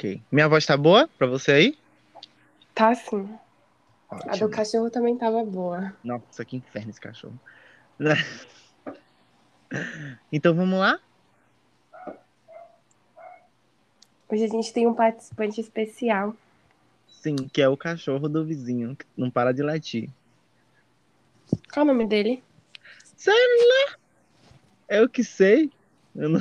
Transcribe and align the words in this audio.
Ok. 0.00 0.22
Minha 0.32 0.48
voz 0.48 0.64
tá 0.64 0.78
boa 0.78 1.06
pra 1.18 1.26
você 1.26 1.52
aí? 1.52 1.78
Tá 2.74 2.94
sim. 2.94 3.28
A 4.08 4.14
do 4.14 4.28
Ótimo. 4.30 4.50
cachorro 4.50 4.90
também 4.90 5.14
tava 5.14 5.44
boa. 5.44 5.94
Nossa, 6.02 6.42
que 6.42 6.56
inferno 6.56 6.88
esse 6.88 7.00
cachorro. 7.00 7.38
Então 10.32 10.52
vamos 10.52 10.80
lá? 10.80 10.98
Hoje 14.28 14.42
a 14.44 14.48
gente 14.48 14.72
tem 14.72 14.88
um 14.88 14.94
participante 14.94 15.60
especial. 15.60 16.34
Sim, 17.06 17.36
que 17.36 17.62
é 17.62 17.68
o 17.68 17.76
cachorro 17.76 18.28
do 18.28 18.44
vizinho, 18.44 18.96
que 18.96 19.04
não 19.16 19.30
para 19.30 19.52
de 19.52 19.62
latir. 19.62 20.10
Qual 21.72 21.84
o 21.84 21.86
nome 21.86 22.04
dele? 22.04 22.42
Sei 23.16 23.32
lá. 23.32 23.96
É 24.88 25.00
o 25.00 25.08
que 25.08 25.22
sei. 25.22 25.70
Eu 26.16 26.30
não. 26.30 26.40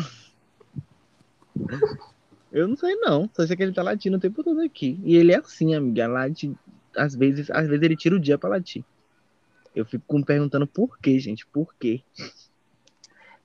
Eu 2.51 2.67
não 2.67 2.75
sei 2.75 2.95
não. 2.95 3.29
Só 3.33 3.45
sei 3.45 3.55
que 3.55 3.63
ele 3.63 3.73
tá 3.73 3.83
latindo 3.83 4.17
o 4.17 4.19
tempo 4.19 4.43
todo 4.43 4.61
aqui. 4.61 4.99
E 5.03 5.15
ele 5.15 5.31
é 5.31 5.37
assim, 5.37 5.75
amiga. 5.75 6.07
Late. 6.07 6.55
Às 6.95 7.15
vezes, 7.15 7.49
às 7.51 7.67
vezes 7.67 7.83
ele 7.83 7.95
tira 7.95 8.15
o 8.15 8.19
dia 8.19 8.37
pra 8.37 8.49
latir. 8.49 8.83
Eu 9.75 9.85
fico 9.85 10.17
me 10.17 10.25
perguntando 10.25 10.65
por 10.65 10.97
quê, 10.99 11.19
gente. 11.19 11.45
Por 11.45 11.73
quê? 11.79 12.01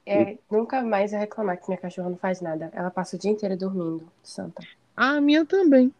É, 0.06 0.38
nunca 0.50 0.82
mais 0.82 1.12
vai 1.12 1.20
reclamar 1.20 1.58
que 1.58 1.68
minha 1.68 1.80
cachorra 1.80 2.10
não 2.10 2.16
faz 2.16 2.40
nada. 2.40 2.70
Ela 2.72 2.90
passa 2.90 3.16
o 3.16 3.18
dia 3.18 3.30
inteiro 3.30 3.56
dormindo, 3.56 4.06
santa. 4.22 4.62
A 4.96 5.20
minha 5.20 5.44
também. 5.44 5.92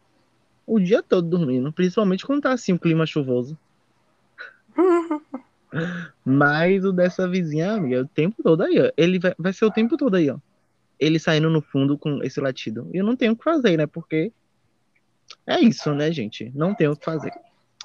O 0.65 0.79
dia 0.79 1.03
todo 1.03 1.27
dormindo. 1.27 1.71
Principalmente 1.71 2.25
quando 2.25 2.41
tá 2.41 2.53
assim 2.53 2.73
o 2.73 2.79
clima 2.79 3.05
chuvoso. 3.05 3.57
Mas 6.23 6.85
o 6.85 6.91
dessa 6.91 7.27
vizinha, 7.27 7.73
amiga, 7.73 8.01
o 8.01 8.07
tempo 8.07 8.41
todo 8.41 8.63
aí, 8.63 8.79
ó. 8.79 8.91
Ele 8.95 9.19
vai, 9.19 9.33
vai 9.37 9.53
ser 9.53 9.65
o 9.65 9.71
tempo 9.71 9.97
todo 9.97 10.15
aí, 10.15 10.29
ó. 10.29 10.37
Ele 10.99 11.19
saindo 11.19 11.49
no 11.49 11.61
fundo 11.61 11.97
com 11.97 12.23
esse 12.23 12.39
latido. 12.39 12.89
E 12.93 12.97
eu 12.97 13.05
não 13.05 13.15
tenho 13.15 13.33
o 13.33 13.35
que 13.35 13.43
fazer, 13.43 13.77
né? 13.77 13.85
Porque 13.85 14.31
é 15.45 15.59
isso, 15.59 15.93
né, 15.93 16.11
gente? 16.11 16.51
Não 16.55 16.73
tenho 16.73 16.91
o 16.91 16.97
que 16.97 17.05
fazer. 17.05 17.33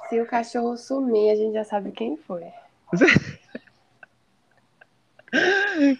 Se 0.08 0.20
o 0.20 0.26
cachorro 0.26 0.76
sumir, 0.76 1.30
a 1.30 1.36
gente 1.36 1.54
já 1.54 1.64
sabe 1.64 1.92
quem 1.92 2.16
foi. 2.16 2.44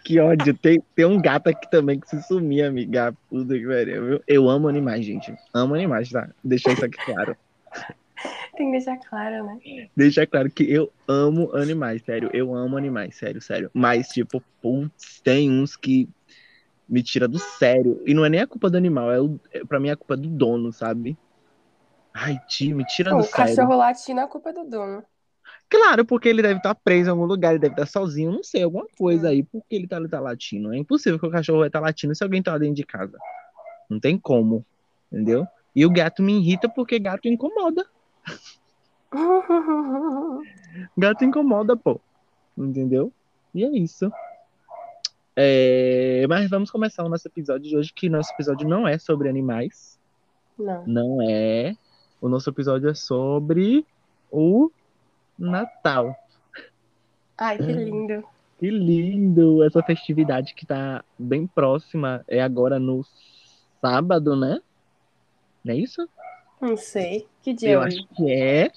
Que 0.02 0.18
ódio. 0.18 0.54
Tem, 0.54 0.82
tem 0.94 1.04
um 1.04 1.20
gato 1.20 1.48
aqui 1.48 1.70
também 1.70 2.00
que 2.00 2.08
se 2.08 2.20
sumir, 2.22 2.64
amiga. 2.64 3.14
Puta 3.28 3.54
que 3.54 3.66
pariu, 3.66 4.06
viu? 4.06 4.22
Eu 4.26 4.48
amo 4.48 4.68
animais, 4.68 5.04
gente. 5.04 5.34
Amo 5.54 5.74
animais, 5.74 6.10
tá? 6.10 6.28
Deixar 6.42 6.72
isso 6.72 6.84
aqui 6.84 6.98
claro. 7.04 7.36
Tem 8.56 8.66
que 8.66 8.72
deixar 8.72 8.98
claro, 8.98 9.46
né? 9.46 9.88
Deixar 9.96 10.26
claro 10.26 10.50
que 10.50 10.70
eu 10.70 10.92
amo 11.08 11.54
animais, 11.54 12.02
sério. 12.02 12.28
Eu 12.34 12.54
amo 12.54 12.76
animais, 12.76 13.14
sério, 13.16 13.40
sério. 13.40 13.70
Mas, 13.72 14.08
tipo, 14.08 14.42
putz, 14.60 15.20
tem 15.20 15.50
uns 15.50 15.76
que 15.76 16.08
me 16.90 17.02
tira 17.04 17.28
do 17.28 17.38
sério. 17.38 18.02
E 18.04 18.12
não 18.12 18.24
é 18.24 18.28
nem 18.28 18.40
a 18.40 18.46
culpa 18.46 18.68
do 18.68 18.76
animal, 18.76 19.12
é, 19.12 19.20
o, 19.20 19.38
é 19.52 19.64
pra 19.64 19.78
mim 19.78 19.88
é 19.88 19.92
a 19.92 19.96
culpa 19.96 20.16
do 20.16 20.28
dono, 20.28 20.72
sabe? 20.72 21.16
Ai, 22.12 22.36
tio, 22.48 22.76
me 22.76 22.84
tira 22.84 23.12
Pô, 23.12 23.18
do 23.18 23.22
o 23.22 23.26
sério. 23.26 23.54
cachorro 23.56 23.76
latindo 23.76 24.20
é 24.20 24.26
culpa 24.26 24.52
do 24.52 24.64
dono. 24.64 25.04
Claro, 25.68 26.04
porque 26.04 26.28
ele 26.28 26.42
deve 26.42 26.56
estar 26.56 26.74
preso 26.74 27.08
em 27.08 27.12
algum 27.12 27.24
lugar, 27.24 27.50
ele 27.50 27.60
deve 27.60 27.74
estar 27.74 27.86
sozinho, 27.86 28.32
não 28.32 28.42
sei, 28.42 28.64
alguma 28.64 28.86
coisa 28.98 29.28
Hum. 29.28 29.30
aí, 29.30 29.44
porque 29.44 29.76
ele 29.76 29.86
tá, 29.86 30.00
tá 30.08 30.18
latindo. 30.18 30.74
É 30.74 30.76
impossível 30.78 31.18
que 31.20 31.26
o 31.26 31.30
cachorro 31.30 31.60
vai 31.60 31.68
estar 31.68 31.78
latindo 31.78 32.12
se 32.12 32.24
alguém 32.24 32.42
tá 32.42 32.58
dentro 32.58 32.74
de 32.74 32.84
casa. 32.84 33.16
Não 33.88 34.00
tem 34.00 34.18
como, 34.18 34.66
entendeu? 35.12 35.46
E 35.74 35.86
o 35.86 35.90
gato 35.90 36.22
me 36.24 36.32
irrita 36.38 36.68
porque 36.68 36.98
gato 36.98 37.28
incomoda. 37.28 37.86
Gato 40.96 41.24
incomoda, 41.24 41.76
pô. 41.76 42.00
Entendeu? 42.56 43.12
E 43.54 43.64
é 43.64 43.68
isso. 43.70 44.10
É, 45.36 46.26
Mas 46.28 46.50
vamos 46.50 46.70
começar 46.70 47.04
o 47.04 47.08
nosso 47.08 47.26
episódio 47.28 47.68
de 47.68 47.76
hoje, 47.76 47.92
que 47.94 48.08
nosso 48.08 48.32
episódio 48.32 48.68
não 48.68 48.86
é 48.86 48.98
sobre 48.98 49.28
animais. 49.28 49.98
Não. 50.58 50.84
Não 50.86 51.18
é. 51.22 51.74
O 52.20 52.28
nosso 52.28 52.50
episódio 52.50 52.88
é 52.90 52.94
sobre 52.94 53.86
o 54.30 54.70
Natal. 55.38 56.14
Ai, 57.38 57.56
que 57.56 57.72
lindo. 57.72 58.22
Que 58.58 58.70
lindo 58.70 59.64
essa 59.64 59.82
festividade 59.82 60.54
que 60.54 60.66
tá 60.66 61.02
bem 61.18 61.46
próxima. 61.46 62.22
É 62.28 62.42
agora 62.42 62.78
no 62.78 63.02
sábado, 63.80 64.36
né? 64.36 64.60
Não 65.64 65.72
é 65.72 65.76
isso? 65.78 66.06
Não 66.60 66.76
sei. 66.76 67.26
Que 67.42 67.54
dia 67.54 67.70
Eu 67.70 67.82
é 67.82 67.86
acho 67.86 67.96
hoje? 67.96 68.08
que 68.14 68.30
é. 68.30 68.70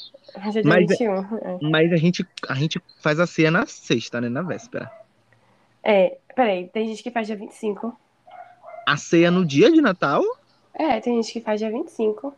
Hoje 0.47 0.59
é 0.59 0.61
dia 0.61 0.69
Mas 0.71 0.83
é- 0.91 0.95
21. 0.95 1.37
É. 1.37 1.59
Mas 1.69 1.91
a 1.91 1.97
gente, 1.97 2.25
a 2.47 2.53
gente 2.55 2.81
faz 3.01 3.19
a 3.19 3.27
ceia 3.27 3.51
na 3.51 3.65
sexta, 3.65 4.21
né? 4.21 4.29
Na 4.29 4.41
véspera. 4.41 4.89
É, 5.83 6.17
peraí, 6.35 6.67
tem 6.69 6.87
gente 6.87 7.03
que 7.03 7.11
faz 7.11 7.27
dia 7.27 7.35
25. 7.35 7.97
A 8.87 8.97
ceia 8.97 9.31
no 9.31 9.45
dia 9.45 9.71
de 9.71 9.81
Natal? 9.81 10.23
É, 10.73 10.99
tem 10.99 11.21
gente 11.21 11.31
que 11.31 11.41
faz 11.41 11.59
dia 11.59 11.71
25. 11.71 12.33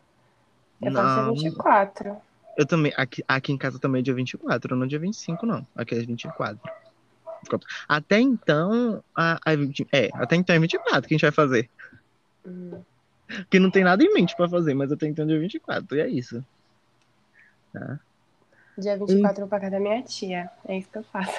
Eu 0.82 0.92
faço 0.92 1.22
Não. 1.22 1.34
dia 1.34 1.50
24. 1.50 2.16
Eu 2.56 2.66
também. 2.66 2.92
Aqui, 2.96 3.24
aqui 3.26 3.52
em 3.52 3.58
casa 3.58 3.78
também 3.78 4.00
é 4.00 4.02
dia 4.02 4.14
24, 4.14 4.76
não 4.76 4.84
é 4.84 4.88
dia 4.88 4.98
25, 4.98 5.44
não. 5.44 5.66
Aqui 5.74 5.94
é 5.94 5.98
24. 5.98 6.58
Até 7.88 8.18
então. 8.18 9.02
A, 9.14 9.38
a 9.44 9.54
20 9.54 9.86
é, 9.92 10.10
até 10.14 10.36
então 10.36 10.54
é 10.54 10.58
24 10.58 11.02
que 11.02 11.14
a 11.14 11.16
gente 11.16 11.22
vai 11.22 11.30
fazer. 11.30 11.70
Hum. 12.46 12.80
Que 13.50 13.58
não 13.58 13.70
tem 13.70 13.84
nada 13.84 14.02
em 14.04 14.12
mente 14.12 14.36
pra 14.36 14.48
fazer, 14.48 14.72
mas 14.74 14.90
até 14.92 15.06
então 15.06 15.24
é 15.24 15.28
dia 15.28 15.40
24. 15.40 15.96
E 15.96 16.00
é 16.00 16.08
isso. 16.08 16.44
Tá? 17.72 17.98
Dia 18.78 18.96
24 18.96 19.16
eu 19.16 19.40
vou 19.40 19.48
pra 19.48 19.60
casa 19.60 19.72
da 19.72 19.80
minha 19.80 20.02
tia. 20.02 20.50
É 20.66 20.78
isso 20.78 20.88
que 20.88 20.98
eu 20.98 21.04
faço. 21.04 21.38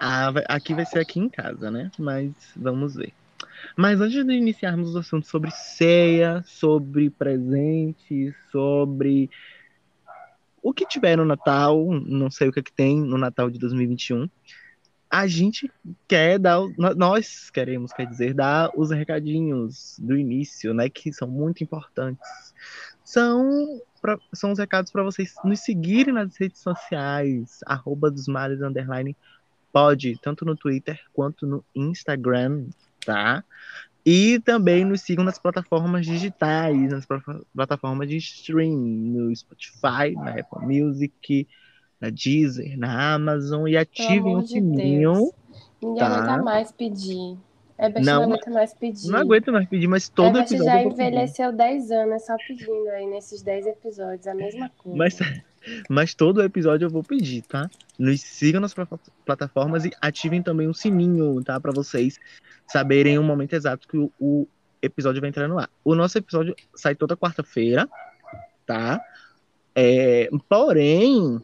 Ah, 0.00 0.32
aqui 0.48 0.74
vai 0.74 0.84
ser 0.84 0.98
aqui 0.98 1.18
em 1.20 1.28
casa, 1.28 1.70
né? 1.70 1.90
Mas 1.98 2.32
vamos 2.56 2.94
ver. 2.94 3.12
Mas 3.76 4.00
antes 4.00 4.24
de 4.24 4.32
iniciarmos 4.32 4.90
os 4.90 4.96
assuntos 4.96 5.28
sobre 5.28 5.50
ceia, 5.50 6.42
sobre 6.46 7.10
presentes, 7.10 8.34
sobre 8.50 9.30
o 10.62 10.72
que 10.72 10.86
tiver 10.86 11.16
no 11.16 11.24
Natal, 11.24 11.78
não 12.06 12.30
sei 12.30 12.48
o 12.48 12.52
que, 12.52 12.60
é 12.60 12.62
que 12.62 12.72
tem 12.72 13.00
no 13.00 13.18
Natal 13.18 13.50
de 13.50 13.58
2021, 13.58 14.28
a 15.10 15.26
gente 15.26 15.70
quer 16.08 16.38
dar, 16.38 16.58
nós 16.96 17.50
queremos, 17.50 17.92
quer 17.92 18.06
dizer, 18.06 18.34
dar 18.34 18.70
os 18.74 18.90
recadinhos 18.90 19.96
do 19.98 20.16
início, 20.16 20.74
né? 20.74 20.88
Que 20.88 21.12
são 21.12 21.28
muito 21.28 21.62
importantes. 21.62 22.26
São, 23.04 23.80
pra- 24.00 24.18
são 24.32 24.50
os 24.52 24.58
recados 24.58 24.90
para 24.90 25.02
vocês 25.04 25.34
nos 25.44 25.60
seguirem 25.60 26.14
nas 26.14 26.36
redes 26.36 26.60
sociais, 26.60 27.60
arroba 27.66 28.10
dos 28.10 28.26
males, 28.26 28.60
underline 28.60 29.14
pode, 29.74 30.16
tanto 30.22 30.44
no 30.44 30.54
Twitter 30.56 31.00
quanto 31.12 31.44
no 31.46 31.64
Instagram, 31.74 32.66
tá? 33.04 33.42
E 34.06 34.38
também 34.44 34.84
nos 34.84 35.00
sigam 35.00 35.24
nas 35.24 35.38
plataformas 35.38 36.06
digitais, 36.06 36.92
nas 36.92 37.04
pla- 37.04 37.20
plataformas 37.54 38.08
de 38.08 38.18
stream, 38.18 38.76
no 38.76 39.34
Spotify, 39.34 40.12
na 40.14 40.30
Apple 40.38 40.64
Music, 40.66 41.48
na 42.00 42.10
Deezer, 42.10 42.78
na 42.78 43.14
Amazon 43.14 43.66
e 43.66 43.76
ativem 43.76 44.36
o 44.36 44.46
sininho. 44.46 45.32
Ninguém 45.82 45.98
Tá. 45.98 46.06
aguenta 46.06 46.42
mais 46.44 46.70
pedir. 46.70 47.36
É 47.76 47.88
Não, 47.88 48.02
não 48.02 48.22
aguenta 48.22 48.50
mais 48.50 48.72
pedir. 48.74 49.08
Não 49.08 49.18
aguento 49.18 49.50
mais 49.52 49.68
pedir, 49.68 49.88
mas 49.88 50.08
todo 50.08 50.36
a 50.36 50.42
episódio 50.42 50.64
já 50.66 50.82
envelheceu 50.84 51.52
10 51.52 51.90
anos 51.90 52.24
só 52.24 52.36
pedindo 52.46 52.88
aí 52.90 53.06
nesses 53.06 53.42
10 53.42 53.66
episódios. 53.66 54.26
A 54.28 54.34
mesma 54.34 54.70
coisa. 54.78 54.96
Mas, 54.96 55.18
mas 55.88 56.14
todo 56.14 56.42
episódio 56.42 56.86
eu 56.86 56.90
vou 56.90 57.02
pedir, 57.02 57.42
tá? 57.42 57.68
Nos 57.98 58.20
sigam 58.20 58.60
nas 58.60 58.74
pla- 58.74 58.88
plataformas 59.24 59.84
e 59.84 59.90
ativem 60.00 60.42
também 60.42 60.66
o 60.68 60.74
sininho, 60.74 61.42
tá? 61.42 61.58
Pra 61.60 61.72
vocês 61.72 62.18
saberem 62.66 63.18
o 63.18 63.22
momento 63.22 63.52
exato 63.54 63.86
que 63.86 63.96
o, 63.96 64.10
o 64.18 64.46
episódio 64.82 65.20
vai 65.20 65.30
entrar 65.30 65.48
no 65.48 65.58
ar. 65.58 65.70
O 65.84 65.94
nosso 65.94 66.18
episódio 66.18 66.54
sai 66.74 66.94
toda 66.94 67.16
quarta-feira, 67.16 67.88
tá? 68.66 69.00
É, 69.74 70.28
porém, 70.48 71.40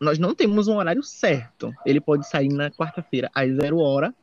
nós 0.00 0.18
não 0.18 0.34
temos 0.34 0.68
um 0.68 0.76
horário 0.76 1.02
certo. 1.02 1.72
Ele 1.84 2.00
pode 2.00 2.28
sair 2.28 2.48
na 2.48 2.70
quarta-feira 2.70 3.30
às 3.34 3.50
zero 3.54 3.78
hora, 3.78 4.14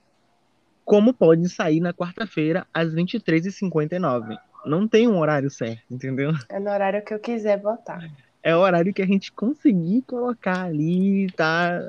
como 0.86 1.14
pode 1.14 1.50
sair 1.50 1.80
na 1.80 1.94
quarta-feira 1.94 2.68
às 2.74 2.94
23h59. 2.94 4.38
Não 4.66 4.88
tem 4.88 5.08
um 5.08 5.18
horário 5.20 5.50
certo, 5.50 5.84
entendeu? 5.92 6.32
É 6.50 6.60
no 6.60 6.70
horário 6.70 7.04
que 7.04 7.14
eu 7.14 7.20
quiser 7.20 7.60
botar. 7.60 8.10
É 8.44 8.56
o 8.56 8.60
horário 8.60 8.94
que 8.94 9.02
a 9.02 9.08
gente 9.08 9.32
conseguir 9.32 10.02
colocar 10.04 10.64
ali, 10.66 11.32
tá? 11.32 11.80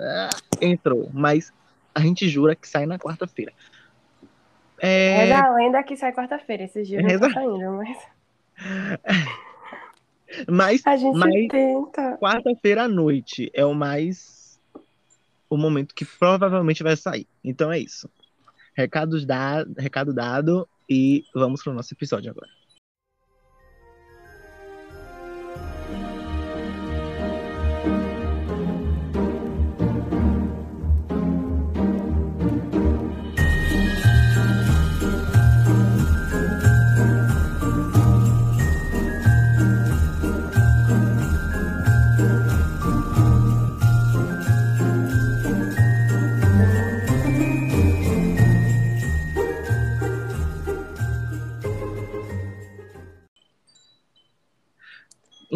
Entrou. 0.60 1.10
Mas 1.12 1.52
a 1.94 2.00
gente 2.00 2.28
jura 2.28 2.54
que 2.54 2.68
sai 2.68 2.86
na 2.86 2.98
quarta-feira. 2.98 3.52
É, 4.78 5.24
Reza 5.24 5.38
a 5.44 5.54
lenda 5.54 5.82
que 5.82 5.96
sai 5.96 6.12
quarta-feira. 6.12 6.62
Esses 6.64 6.86
dias 6.86 7.02
não 7.02 7.10
Reza- 7.10 7.28
tá 7.28 7.34
saindo, 7.34 7.72
mas 7.72 7.98
mas 10.48 10.86
a 10.86 10.96
gente 10.96 11.16
Mas- 11.18 11.48
tenta. 11.48 12.16
quarta-feira 12.18 12.84
à 12.84 12.88
noite 12.88 13.50
é 13.54 13.64
o 13.64 13.74
mais. 13.74 14.60
O 15.48 15.56
momento 15.56 15.94
que 15.94 16.04
provavelmente 16.04 16.82
vai 16.82 16.96
sair. 16.96 17.26
Então 17.44 17.70
é 17.70 17.78
isso. 17.78 18.08
Recados 18.76 19.24
da... 19.24 19.64
Recado 19.78 20.12
dado 20.12 20.68
e 20.90 21.24
vamos 21.32 21.62
pro 21.62 21.72
nosso 21.72 21.94
episódio 21.94 22.30
agora. 22.30 22.48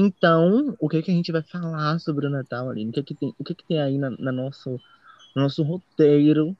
Então, 0.00 0.76
o 0.78 0.88
que 0.88 1.02
que 1.02 1.10
a 1.10 1.14
gente 1.14 1.32
vai 1.32 1.42
falar 1.42 1.98
sobre 1.98 2.24
o 2.24 2.30
Natal, 2.30 2.70
Aline? 2.70 2.90
O 2.90 2.92
que 2.92 3.02
que 3.02 3.16
tem, 3.16 3.34
o 3.36 3.42
que 3.42 3.52
que 3.52 3.64
tem 3.64 3.82
aí 3.82 3.98
na, 3.98 4.10
na 4.10 4.30
nosso, 4.30 4.80
no 5.34 5.42
nosso 5.42 5.64
roteiro, 5.64 6.56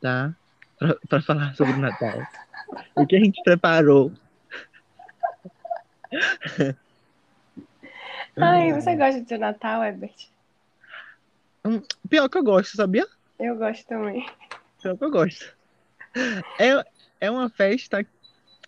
tá? 0.00 0.32
Pra, 0.78 0.96
pra 1.08 1.20
falar 1.22 1.56
sobre 1.56 1.72
o 1.72 1.78
Natal. 1.78 2.22
O 2.94 3.04
que 3.04 3.16
a 3.16 3.18
gente 3.18 3.42
preparou? 3.42 4.12
Ai, 8.40 8.72
você 8.72 8.94
gosta 8.94 9.20
de 9.20 9.38
Natal, 9.38 9.82
Herbert? 9.82 10.28
Pior 12.08 12.28
que 12.28 12.38
eu 12.38 12.44
gosto, 12.44 12.76
sabia? 12.76 13.08
Eu 13.40 13.56
gosto 13.56 13.84
também. 13.88 14.24
Pior 14.80 14.96
que 14.96 15.04
eu 15.04 15.10
gosto. 15.10 15.52
É, 16.60 16.84
é 17.20 17.28
uma 17.28 17.50
festa. 17.50 18.06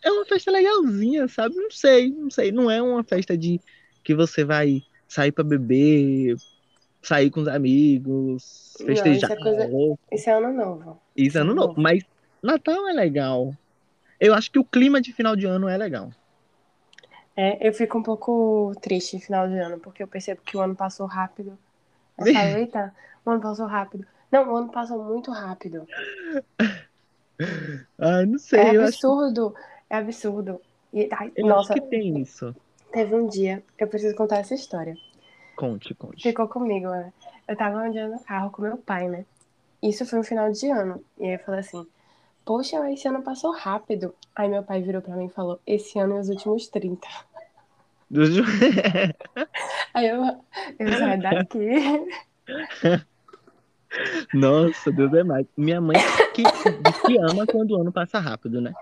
É 0.02 0.11
uma 0.11 0.25
festa 0.26 0.50
legalzinha, 0.50 1.29
sabe? 1.29 1.55
Não 1.55 1.70
sei, 1.70 2.11
não 2.11 2.29
sei. 2.29 2.50
Não 2.50 2.69
é 2.69 2.82
uma 2.82 3.05
festa 3.05 3.38
de 3.38 3.61
que 4.04 4.14
você 4.14 4.44
vai 4.44 4.82
sair 5.08 5.32
pra 5.32 5.42
beber, 5.42 6.36
sair 7.02 7.30
com 7.30 7.40
os 7.40 7.48
amigos, 7.48 8.74
Não, 8.80 8.86
festejar. 8.86 9.16
isso 9.16 9.32
é 9.32 9.36
coisa- 9.36 9.96
Isso 10.12 10.30
é 10.30 10.32
ano 10.34 10.52
novo. 10.52 11.00
Isso 11.16 11.38
é 11.38 11.40
ano 11.40 11.54
novo. 11.54 11.74
Mas 11.80 12.04
Natal 12.42 12.86
é 12.88 12.92
legal. 12.92 13.54
Eu 14.20 14.34
acho 14.34 14.50
que 14.50 14.58
o 14.58 14.64
clima 14.64 15.00
de 15.00 15.12
final 15.12 15.34
de 15.34 15.46
ano 15.46 15.68
é 15.68 15.76
legal. 15.76 16.10
É, 17.36 17.66
eu 17.66 17.72
fico 17.72 17.98
um 17.98 18.02
pouco 18.02 18.72
triste 18.80 19.18
final 19.18 19.48
de 19.48 19.58
ano, 19.58 19.78
porque 19.80 20.02
eu 20.02 20.06
percebo 20.06 20.40
que 20.42 20.56
o 20.56 20.60
ano 20.60 20.76
passou 20.76 21.06
rápido. 21.06 21.58
Eu 22.16 22.32
falo, 22.32 22.36
eita, 22.58 22.94
o 23.24 23.30
ano 23.30 23.40
passou 23.40 23.66
rápido. 23.66 24.06
Não, 24.30 24.52
o 24.52 24.56
ano 24.56 24.70
passou 24.70 25.02
muito 25.02 25.30
rápido. 25.32 25.86
Ai, 27.98 28.26
não 28.26 28.38
sei. 28.38 28.60
É 28.60 28.76
eu 28.76 28.82
acho, 28.82 29.06
absurdo, 29.06 29.54
é 29.90 29.96
absurdo. 29.96 30.60
E, 30.92 31.08
ai, 31.12 31.32
eu 31.34 31.46
nossa, 31.46 31.72
acho 31.72 31.82
que 31.82 31.88
tem 31.88 32.20
isso. 32.20 32.54
Teve 32.94 33.14
um 33.14 33.26
dia, 33.26 33.62
eu 33.76 33.88
preciso 33.88 34.14
contar 34.14 34.38
essa 34.38 34.55
história. 34.55 34.96
Conte, 35.56 35.94
conte. 35.94 36.23
Ficou 36.23 36.49
comigo, 36.49 36.88
né? 36.88 37.12
Eu 37.46 37.56
tava 37.56 37.79
um 37.79 37.91
dia 37.91 38.08
no 38.08 38.20
carro 38.20 38.50
com 38.50 38.62
meu 38.62 38.79
pai, 38.79 39.08
né? 39.08 39.26
Isso 39.82 40.06
foi 40.06 40.20
no 40.20 40.25
final 40.25 40.50
de 40.50 40.70
ano. 40.70 41.05
E 41.19 41.25
aí 41.25 41.35
eu 41.35 41.38
falei 41.41 41.61
assim, 41.61 41.85
poxa, 42.44 42.91
esse 42.91 43.08
ano 43.08 43.23
passou 43.23 43.52
rápido. 43.52 44.14
Aí 44.35 44.49
meu 44.49 44.62
pai 44.62 44.81
virou 44.81 45.02
pra 45.02 45.17
mim 45.17 45.26
e 45.26 45.31
falou, 45.31 45.61
esse 45.67 45.99
ano 45.99 46.17
é 46.17 46.20
os 46.20 46.29
últimos 46.29 46.69
30. 46.69 47.06
Aí 49.93 50.08
eu, 50.08 50.23
eu 50.79 50.93
saio 50.93 51.20
daqui. 51.20 51.69
Nossa, 54.32 54.93
Deus 54.93 55.12
é 55.14 55.25
mais. 55.25 55.46
Minha 55.56 55.81
mãe 55.81 55.96
que, 56.32 56.43
que 56.44 57.19
ama 57.19 57.46
quando 57.46 57.73
o 57.73 57.81
ano 57.81 57.93
passa 57.93 58.19
rápido, 58.20 58.61
né? 58.61 58.73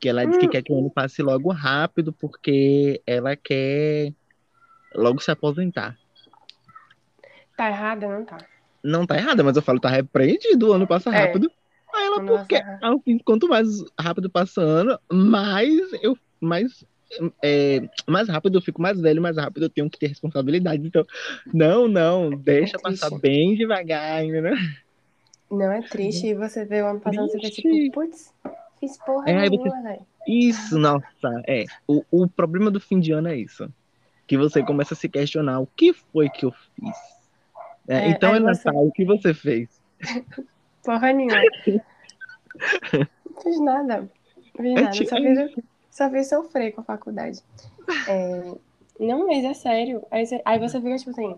Que 0.00 0.08
ela 0.08 0.24
diz 0.24 0.38
que 0.38 0.48
quer 0.48 0.62
que 0.62 0.72
o 0.72 0.78
ano 0.78 0.90
passe 0.90 1.22
logo 1.22 1.52
rápido 1.52 2.10
porque 2.12 3.02
ela 3.06 3.36
quer 3.36 4.12
logo 4.94 5.20
se 5.20 5.30
aposentar. 5.30 5.96
Tá 7.56 7.68
errada, 7.68 8.08
não 8.08 8.24
tá. 8.24 8.38
Não 8.82 9.06
tá 9.06 9.16
errada, 9.18 9.44
mas 9.44 9.54
eu 9.56 9.62
falo, 9.62 9.78
tá 9.78 9.90
repreendido, 9.90 10.68
o 10.70 10.72
ano 10.72 10.86
passa 10.86 11.10
É. 11.10 11.26
rápido. 11.26 11.50
Aí 11.94 12.06
ela, 12.06 12.16
rápido. 12.38 12.54
Aí 12.82 12.90
eu 12.92 13.00
fiz, 13.00 13.20
quanto 13.22 13.46
mais 13.48 13.66
rápido 13.98 14.30
passa 14.30 14.60
o 14.62 14.64
ano, 14.64 14.98
mais 15.12 15.92
eu. 16.02 16.16
Mais, 16.40 16.82
é, 17.42 17.82
mais 18.06 18.26
rápido 18.26 18.56
eu 18.56 18.62
fico 18.62 18.80
mais 18.80 18.98
velho, 18.98 19.20
mais 19.20 19.36
rápido 19.36 19.64
eu 19.64 19.68
tenho 19.68 19.90
que 19.90 19.98
ter 19.98 20.06
responsabilidade. 20.06 20.86
Então, 20.86 21.04
não, 21.52 21.86
não, 21.86 22.30
deixa 22.30 22.78
É 22.78 22.80
triste. 22.80 23.00
passar 23.00 23.18
bem 23.18 23.54
devagar, 23.54 24.24
né? 24.24 24.52
Não 25.50 25.70
é 25.70 25.82
triste. 25.82 26.28
E 26.28 26.34
você 26.34 26.64
vê 26.64 26.80
o 26.80 26.86
ano 26.86 27.00
passando, 27.00 27.26
você 27.26 27.38
fica 27.38 27.50
Triste. 27.50 27.84
tipo, 27.84 27.92
putz, 28.00 28.32
fiz 28.80 28.96
porra 29.04 29.28
É, 29.30 29.38
aí 29.40 29.48
você- 29.48 29.56
nenhuma, 29.58 29.82
velho. 29.82 30.06
Isso, 30.26 30.78
nossa, 30.78 31.42
é. 31.46 31.64
O, 31.86 32.02
o 32.10 32.28
problema 32.28 32.70
do 32.70 32.80
fim 32.80 32.98
de 33.00 33.12
ano 33.12 33.28
é 33.28 33.36
isso. 33.36 33.72
Que 34.26 34.36
você 34.36 34.62
começa 34.62 34.94
a 34.94 34.96
se 34.96 35.08
questionar 35.08 35.60
o 35.60 35.66
que 35.66 35.92
foi 35.92 36.28
que 36.28 36.44
eu 36.46 36.52
fiz. 36.52 36.96
É, 37.88 37.96
É, 37.98 38.08
então 38.10 38.34
é 38.34 38.40
você- 38.40 38.68
Natal, 38.68 38.86
o 38.86 38.92
que 38.92 39.04
você 39.04 39.32
fez? 39.34 39.68
Porra 40.84 41.12
nenhuma. 41.12 41.40
Não 43.28 43.42
fiz 43.42 43.60
nada. 43.60 44.00
Não 44.58 44.64
fiz 44.64 44.76
É 44.76 44.80
nada. 44.82 44.92
Só 44.94 45.16
fiz, 45.16 45.64
só 45.90 46.10
fiz 46.10 46.28
sofrer 46.28 46.72
com 46.72 46.80
a 46.80 46.84
faculdade. 46.84 47.40
É, 48.08 48.52
Não, 48.98 49.26
mas 49.26 49.44
é 49.44 49.54
sério. 49.54 50.02
Aí 50.10 50.26
você, 50.26 50.40
aí 50.44 50.58
você 50.58 50.80
fica 50.80 50.96
tipo 50.96 51.10
assim, 51.10 51.34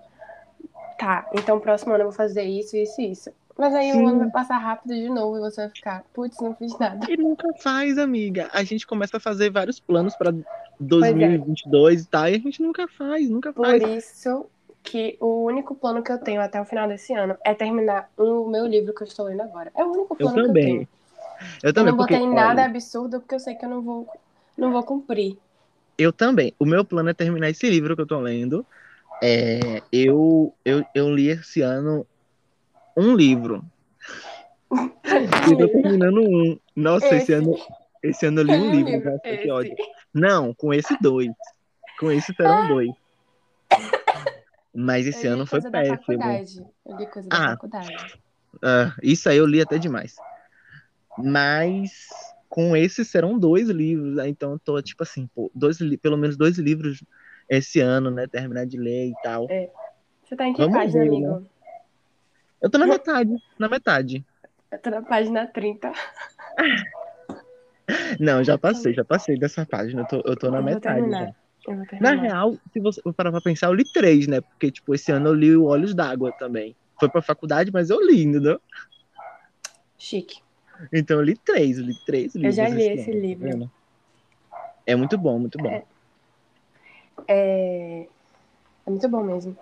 tá, 0.98 1.28
então 1.34 1.60
próximo 1.60 1.92
ano 1.94 2.02
eu 2.02 2.08
vou 2.08 2.16
fazer 2.16 2.42
isso, 2.42 2.76
isso 2.76 3.00
e 3.00 3.10
isso. 3.12 3.30
Mas 3.58 3.74
aí 3.74 3.92
Sim. 3.92 4.02
o 4.02 4.06
ano 4.06 4.18
vai 4.20 4.30
passar 4.30 4.58
rápido 4.58 4.94
de 4.94 5.08
novo 5.08 5.36
e 5.36 5.40
você 5.40 5.62
vai 5.62 5.70
ficar, 5.70 6.04
putz, 6.12 6.40
não 6.40 6.54
fiz 6.54 6.78
nada. 6.78 7.06
E 7.08 7.16
nunca 7.16 7.48
faz, 7.62 7.98
amiga. 7.98 8.48
A 8.52 8.64
gente 8.64 8.86
começa 8.86 9.16
a 9.16 9.20
fazer 9.20 9.50
vários 9.50 9.80
planos 9.80 10.16
pra 10.16 10.30
é. 10.30 10.34
2022 10.80 12.02
e 12.02 12.08
tal, 12.08 12.28
e 12.28 12.34
a 12.34 12.38
gente 12.38 12.62
nunca 12.62 12.88
faz, 12.88 13.28
nunca 13.30 13.52
Por 13.54 13.66
faz. 13.66 13.82
isso 13.82 14.50
que 14.82 15.16
o 15.20 15.44
único 15.44 15.74
plano 15.74 16.02
que 16.02 16.10
eu 16.10 16.18
tenho 16.18 16.40
até 16.40 16.60
o 16.60 16.64
final 16.64 16.88
desse 16.88 17.12
ano 17.14 17.36
é 17.44 17.54
terminar 17.54 18.10
o 18.16 18.48
meu 18.48 18.66
livro 18.66 18.94
que 18.94 19.02
eu 19.02 19.06
estou 19.06 19.26
lendo 19.26 19.42
agora. 19.42 19.70
É 19.76 19.84
o 19.84 19.92
único 19.92 20.16
Eu 20.18 20.30
plano 20.30 20.42
que 20.42 20.50
eu 20.50 20.54
também. 20.54 20.58
tenho. 20.58 20.88
Eu 21.62 21.72
Eu 21.74 21.74
também, 21.74 21.84
não 21.84 21.96
porque 21.96 22.14
botei 22.14 22.26
nada 22.26 22.62
olha, 22.62 22.66
absurdo 22.66 23.20
porque 23.20 23.34
eu 23.34 23.40
sei 23.40 23.54
que 23.56 23.64
eu 23.64 23.70
não 23.70 23.82
vou, 23.82 24.08
não 24.56 24.72
vou 24.72 24.84
cumprir. 24.84 25.38
eu 25.98 26.12
também. 26.12 26.54
O 26.58 26.64
meu 26.66 26.84
plano 26.84 27.10
é 27.10 27.14
terminar 27.14 27.50
esse 27.50 27.68
livro 27.68 27.94
que 27.96 28.02
eu 28.02 28.06
tô 28.06 28.20
lendo. 28.20 28.66
É, 29.22 29.82
eu, 29.92 30.56
eu, 30.64 30.84
eu 30.94 31.14
li 31.14 31.28
esse 31.28 31.62
ano 31.62 32.06
um 32.96 33.14
livro. 33.14 33.64
E 35.50 35.56
tô 35.58 35.68
terminando 35.68 36.20
um. 36.22 36.58
Nossa, 36.74 37.06
esse, 37.08 37.16
Esse. 37.16 37.32
ano, 37.34 37.54
esse 38.02 38.26
ano 38.26 38.40
eu 38.40 38.44
li 38.44 38.54
um 38.54 38.70
Tem 38.70 38.84
livro. 38.84 39.10
Nossa, 39.10 39.36
que 39.36 39.50
ódio. 39.50 39.76
Não, 40.14 40.54
com 40.54 40.72
esse 40.72 40.96
dois. 41.02 41.30
Com 41.98 42.10
esse 42.10 42.32
serão 42.34 42.68
dois. 42.68 42.90
Mas 44.74 45.06
esse 45.06 45.26
Eu 45.26 45.34
ano 45.34 45.46
foi 45.46 45.60
péssimo. 45.60 46.72
Eu 46.86 46.96
li 46.96 47.06
coisa 47.06 47.28
da 47.28 47.36
Ah. 47.36 47.50
faculdade. 47.50 48.18
Ah, 48.62 48.94
isso 49.02 49.28
aí 49.28 49.36
eu 49.36 49.46
li 49.46 49.60
até 49.60 49.76
demais. 49.78 50.16
Mas 51.18 52.08
com 52.48 52.74
esse 52.76 53.04
serão 53.04 53.38
dois 53.38 53.68
livros. 53.68 54.16
né? 54.16 54.28
Então 54.28 54.52
eu 54.52 54.58
tô 54.58 54.80
tipo 54.80 55.02
assim, 55.02 55.28
pô, 55.34 55.50
dois, 55.54 55.78
pelo 56.00 56.16
menos 56.16 56.36
dois 56.36 56.56
livros 56.58 57.04
esse 57.48 57.80
ano, 57.80 58.10
né? 58.10 58.26
Terminar 58.26 58.64
de 58.66 58.78
ler 58.78 59.08
e 59.08 59.14
tal. 59.22 59.46
Você 60.24 60.36
tá 60.36 60.46
em 60.46 60.52
que 60.54 60.58
Vamos 60.62 60.76
página, 60.76 61.04
ver, 61.04 61.10
né? 61.20 61.42
Eu 62.62 62.70
tô 62.70 62.78
na 62.78 62.86
metade, 62.86 63.42
na 63.58 63.68
metade. 63.68 64.24
Eu 64.70 64.78
tô 64.78 64.90
na 64.90 65.02
página 65.02 65.46
30. 65.46 65.92
Não, 68.20 68.42
já 68.44 68.56
passei, 68.56 68.94
já 68.94 69.04
passei 69.04 69.36
dessa 69.36 69.66
página. 69.66 70.02
Eu 70.02 70.06
tô, 70.06 70.22
eu 70.24 70.36
tô 70.36 70.50
na 70.50 70.58
eu 70.58 70.62
metade 70.62 71.10
já. 71.10 71.32
Eu 71.66 71.86
Na 72.00 72.12
real, 72.12 72.56
se 72.72 72.80
você 72.80 73.02
for 73.02 73.12
parar 73.12 73.30
pra 73.32 73.40
pensar, 73.40 73.66
eu 73.66 73.74
li 73.74 73.84
três, 73.84 74.26
né? 74.26 74.40
Porque, 74.40 74.70
tipo, 74.70 74.94
esse 74.94 75.10
ano 75.10 75.28
eu 75.28 75.34
li 75.34 75.56
o 75.56 75.64
Olhos 75.64 75.94
d'Água 75.94 76.32
também. 76.32 76.76
Foi 76.98 77.08
pra 77.08 77.20
faculdade, 77.20 77.70
mas 77.72 77.90
eu 77.90 78.00
li, 78.00 78.22
entendeu? 78.22 78.60
Chique. 79.98 80.40
Então 80.92 81.18
eu 81.18 81.22
li 81.22 81.36
três, 81.36 81.78
eu 81.78 81.84
li 81.84 81.94
três 81.94 82.34
livros. 82.34 82.56
já 82.56 82.68
li 82.68 82.82
esse 82.82 83.10
ano, 83.10 83.20
tá 83.20 83.26
livro. 83.26 83.70
É 84.86 84.96
muito 84.96 85.18
bom, 85.18 85.38
muito 85.38 85.58
bom. 85.58 85.68
É. 85.68 85.84
É, 87.28 88.06
é 88.86 88.90
muito 88.90 89.08
bom 89.08 89.22
mesmo. 89.22 89.56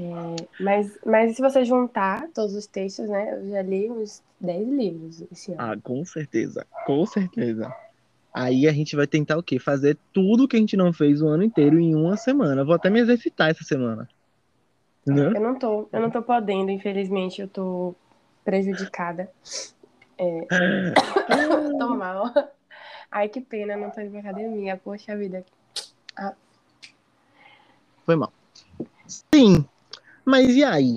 É, 0.00 0.46
Mas, 0.58 0.98
mas 1.04 1.36
se 1.36 1.42
você 1.42 1.62
juntar 1.62 2.26
todos 2.34 2.54
os 2.54 2.66
textos, 2.66 3.08
né? 3.08 3.34
Eu 3.34 3.50
já 3.50 3.62
li 3.62 3.90
uns 3.90 4.22
10 4.40 4.68
livros 4.68 5.22
esse 5.30 5.52
ano. 5.52 5.60
Ah, 5.60 5.76
com 5.76 6.02
certeza, 6.04 6.66
com 6.86 7.04
certeza. 7.04 7.72
Aí 8.32 8.66
a 8.66 8.72
gente 8.72 8.96
vai 8.96 9.06
tentar 9.06 9.36
o 9.36 9.42
quê? 9.42 9.58
Fazer 9.58 9.98
tudo 10.12 10.48
que 10.48 10.56
a 10.56 10.58
gente 10.58 10.76
não 10.76 10.92
fez 10.92 11.20
o 11.20 11.28
ano 11.28 11.42
inteiro 11.42 11.78
em 11.78 11.94
uma 11.94 12.16
semana. 12.16 12.62
Eu 12.62 12.66
vou 12.66 12.74
até 12.74 12.88
me 12.88 13.00
exercitar 13.00 13.50
essa 13.50 13.62
semana. 13.64 14.08
Né? 15.06 15.32
Eu 15.34 15.40
não 15.40 15.58
tô, 15.58 15.88
eu 15.92 16.00
não 16.00 16.10
tô 16.10 16.22
podendo, 16.22 16.70
infelizmente, 16.70 17.42
eu 17.42 17.48
tô 17.48 17.94
prejudicada. 18.44 19.30
É, 20.16 20.46
tô 21.78 21.88
mal. 21.94 22.32
Ai, 23.10 23.28
que 23.28 23.40
pena, 23.40 23.76
não 23.76 23.90
tô 23.90 24.00
indo 24.00 24.12
pra 24.12 24.20
academia. 24.20 24.80
Poxa 24.82 25.16
vida. 25.16 25.44
Foi 28.06 28.16
mal. 28.16 28.32
Sim, 29.06 29.66
mas 30.30 30.54
e 30.54 30.62
aí? 30.64 30.96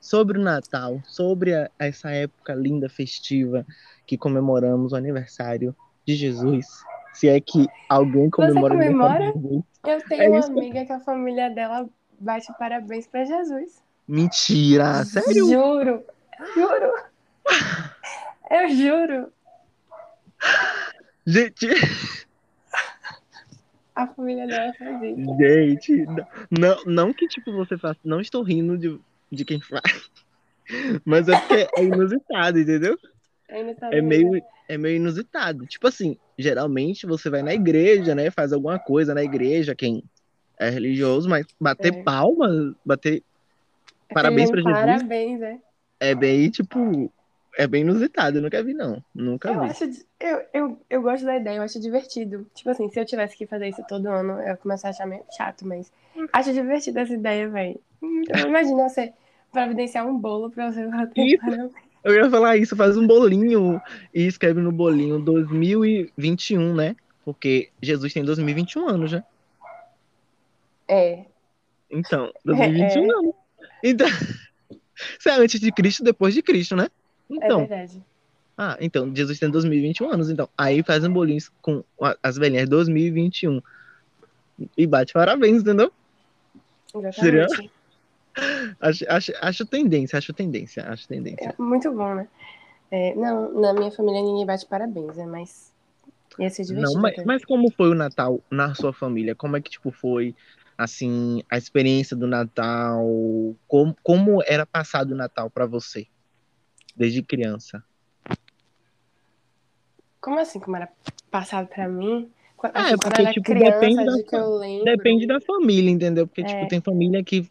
Sobre 0.00 0.38
o 0.38 0.42
Natal, 0.42 1.00
sobre 1.04 1.54
a- 1.54 1.70
essa 1.78 2.10
época 2.10 2.54
linda, 2.54 2.88
festiva, 2.88 3.66
que 4.06 4.16
comemoramos 4.16 4.92
o 4.92 4.96
aniversário 4.96 5.74
de 6.06 6.14
Jesus. 6.14 6.66
Se 7.12 7.28
é 7.28 7.40
que 7.40 7.66
alguém 7.88 8.30
comemora 8.30 8.78
de 8.78 8.84
Jesus. 8.84 9.64
Eu 9.86 10.00
tenho 10.08 10.22
É 10.22 10.28
uma 10.28 10.44
amiga 10.46 10.86
que 10.86 10.92
a 10.92 11.00
família 11.00 11.50
dela 11.50 11.88
bate 12.20 12.52
parabéns 12.58 13.06
pra 13.08 13.24
Jesus. 13.24 13.82
Mentira, 14.06 15.04
sério? 15.04 15.46
Juro. 15.48 16.04
Juro. 16.54 16.92
Eu 18.50 18.68
juro. 18.70 19.32
Gente, 21.26 21.66
A 23.98 24.06
família 24.06 24.46
dela 24.46 24.72
faz 24.74 25.02
isso. 25.02 25.36
gente, 25.40 26.06
não, 26.48 26.84
não 26.86 27.12
que 27.12 27.26
tipo 27.26 27.52
você 27.52 27.76
faça, 27.76 27.98
não 28.04 28.20
estou 28.20 28.44
rindo 28.44 28.78
de, 28.78 28.96
de 29.28 29.44
quem 29.44 29.60
faz, 29.60 30.08
mas 31.04 31.28
é 31.28 31.36
porque 31.36 31.66
é 31.76 31.82
inusitado, 31.82 32.60
entendeu? 32.60 32.96
Aí 33.50 33.64
nos 33.64 33.72
Estados 33.72 33.98
É 33.98 34.00
meio, 34.00 34.40
é 34.68 34.78
meio 34.78 34.98
inusitado. 34.98 35.66
Tipo 35.66 35.88
assim, 35.88 36.16
geralmente 36.38 37.06
você 37.06 37.28
vai 37.28 37.42
na 37.42 37.52
igreja, 37.52 38.14
né? 38.14 38.30
Faz 38.30 38.52
alguma 38.52 38.78
coisa 38.78 39.12
na 39.14 39.24
igreja, 39.24 39.74
quem 39.74 40.04
é 40.60 40.70
religioso, 40.70 41.28
mas 41.28 41.44
bater 41.60 41.92
É. 41.92 42.02
palmas, 42.04 42.76
bater 42.84 43.24
parabéns 44.14 44.48
pra 44.48 44.60
Jesus 44.60 44.78
Parabéns, 44.80 45.42
é. 45.42 45.58
é 45.98 46.14
bem, 46.14 46.48
tipo, 46.50 47.12
é 47.58 47.66
bem 47.66 47.82
inusitado. 47.82 48.38
Eu 48.38 48.42
nunca 48.42 48.62
vi, 48.62 48.72
não. 48.72 49.02
Nunca 49.12 49.50
Eu 49.50 49.60
vi. 49.60 49.66
acho. 49.66 49.84
Eu, 50.20 50.42
eu, 50.54 50.80
eu 50.88 51.02
gosto 51.02 51.26
da 51.26 51.36
ideia, 51.36 51.56
eu 51.56 51.62
acho 51.62 51.80
divertido. 51.80 52.46
Tipo 52.54 52.70
assim, 52.70 52.88
se 52.88 52.98
eu 52.98 53.04
tivesse 53.04 53.36
que 53.36 53.46
fazer 53.46 53.68
isso 53.68 53.82
todo 53.86 54.06
ano, 54.08 54.34
eu 54.34 54.46
ia 54.48 54.56
começar 54.56 54.86
a 54.88 54.90
achar 54.90 55.06
meio 55.06 55.24
chato, 55.36 55.66
mas 55.66 55.92
acho 56.32 56.52
divertido 56.52 57.00
essa 57.00 57.12
ideia, 57.12 57.48
velho. 57.48 57.80
Então, 58.00 58.48
imagina 58.48 58.88
você 58.88 59.12
providenciar 59.52 60.06
um 60.06 60.16
bolo 60.16 60.50
pra 60.50 60.70
você 60.70 60.86
bater 60.86 61.26
Isso. 61.26 61.40
parabéns. 61.44 61.72
Eu 62.04 62.14
ia 62.14 62.30
falar 62.30 62.56
isso, 62.56 62.76
faz 62.76 62.96
um 62.96 63.06
bolinho 63.06 63.82
e 64.14 64.24
escreve 64.24 64.60
no 64.60 64.70
bolinho 64.70 65.18
2021, 65.18 66.72
né? 66.74 66.94
Porque 67.24 67.70
Jesus 67.82 68.12
tem 68.14 68.24
2021 68.24 68.88
anos 68.88 69.10
já. 69.10 69.24
É, 70.86 71.24
Então, 71.90 72.32
2021 72.44 73.02
É. 73.10 73.14
anos. 73.18 73.34
Então, 73.82 74.06
isso 75.18 75.28
é 75.28 75.32
antes 75.32 75.60
de 75.60 75.72
Cristo, 75.72 76.04
depois 76.04 76.32
de 76.32 76.40
Cristo, 76.40 76.76
né? 76.76 76.88
É 77.30 77.34
Então, 77.34 77.58
verdade. 77.60 78.02
ah, 78.56 78.76
então, 78.80 79.14
Jesus 79.14 79.38
tem 79.38 79.50
2021 79.50 80.10
anos, 80.10 80.30
então. 80.30 80.48
Aí 80.56 80.82
faz 80.82 81.04
um 81.04 81.12
bolinho 81.12 81.40
com 81.60 81.84
as 82.22 82.36
velhinhas 82.36 82.68
2021 82.68 83.60
e 84.76 84.86
bate 84.86 85.12
parabéns, 85.12 85.62
entendeu? 85.62 85.92
Exatamente. 86.94 87.70
Acho, 88.78 89.04
acho, 89.08 89.32
acho 89.40 89.66
tendência, 89.66 90.16
acho 90.16 90.32
tendência, 90.32 90.88
acho 90.88 91.08
tendência. 91.08 91.56
É 91.58 91.60
muito 91.60 91.90
bom, 91.90 92.14
né? 92.14 92.28
É, 92.88 93.12
não, 93.16 93.52
na 93.60 93.72
minha 93.72 93.90
família 93.90 94.22
ninguém 94.22 94.46
bate 94.46 94.64
parabéns, 94.64 95.16
né? 95.16 95.26
Mas 95.26 95.72
ia 96.38 96.48
ser 96.48 96.62
divertido. 96.64 96.94
Não, 96.94 97.02
mas, 97.02 97.16
mas 97.24 97.44
como 97.44 97.68
foi 97.72 97.90
o 97.90 97.94
Natal 97.94 98.40
na 98.48 98.76
sua 98.76 98.92
família? 98.92 99.34
Como 99.34 99.56
é 99.56 99.60
que, 99.60 99.70
tipo, 99.70 99.90
foi, 99.90 100.36
assim, 100.76 101.42
a 101.50 101.58
experiência 101.58 102.16
do 102.16 102.28
Natal? 102.28 103.04
Como, 103.66 103.96
como 104.04 104.42
era 104.46 104.64
passado 104.64 105.10
o 105.10 105.16
Natal 105.16 105.50
pra 105.50 105.66
você? 105.66 106.06
Desde 106.98 107.22
criança. 107.22 107.82
Como 110.20 110.40
assim, 110.40 110.58
como 110.58 110.76
era 110.76 110.88
passado 111.30 111.68
pra 111.68 111.88
mim? 111.88 112.28
É, 112.74 112.78
assim, 112.80 112.96
quando 112.96 113.02
porque, 113.02 113.20
eu 113.20 113.24
era 113.24 113.32
tipo, 113.32 113.44
criança, 113.46 113.70
depende 113.70 114.04
da. 114.04 114.44
Depende 114.84 115.26
da 115.28 115.40
família, 115.40 115.90
entendeu? 115.90 116.26
Porque, 116.26 116.40
É. 116.40 116.44
tipo, 116.44 116.66
tem 116.66 116.80
família 116.80 117.22
que 117.22 117.48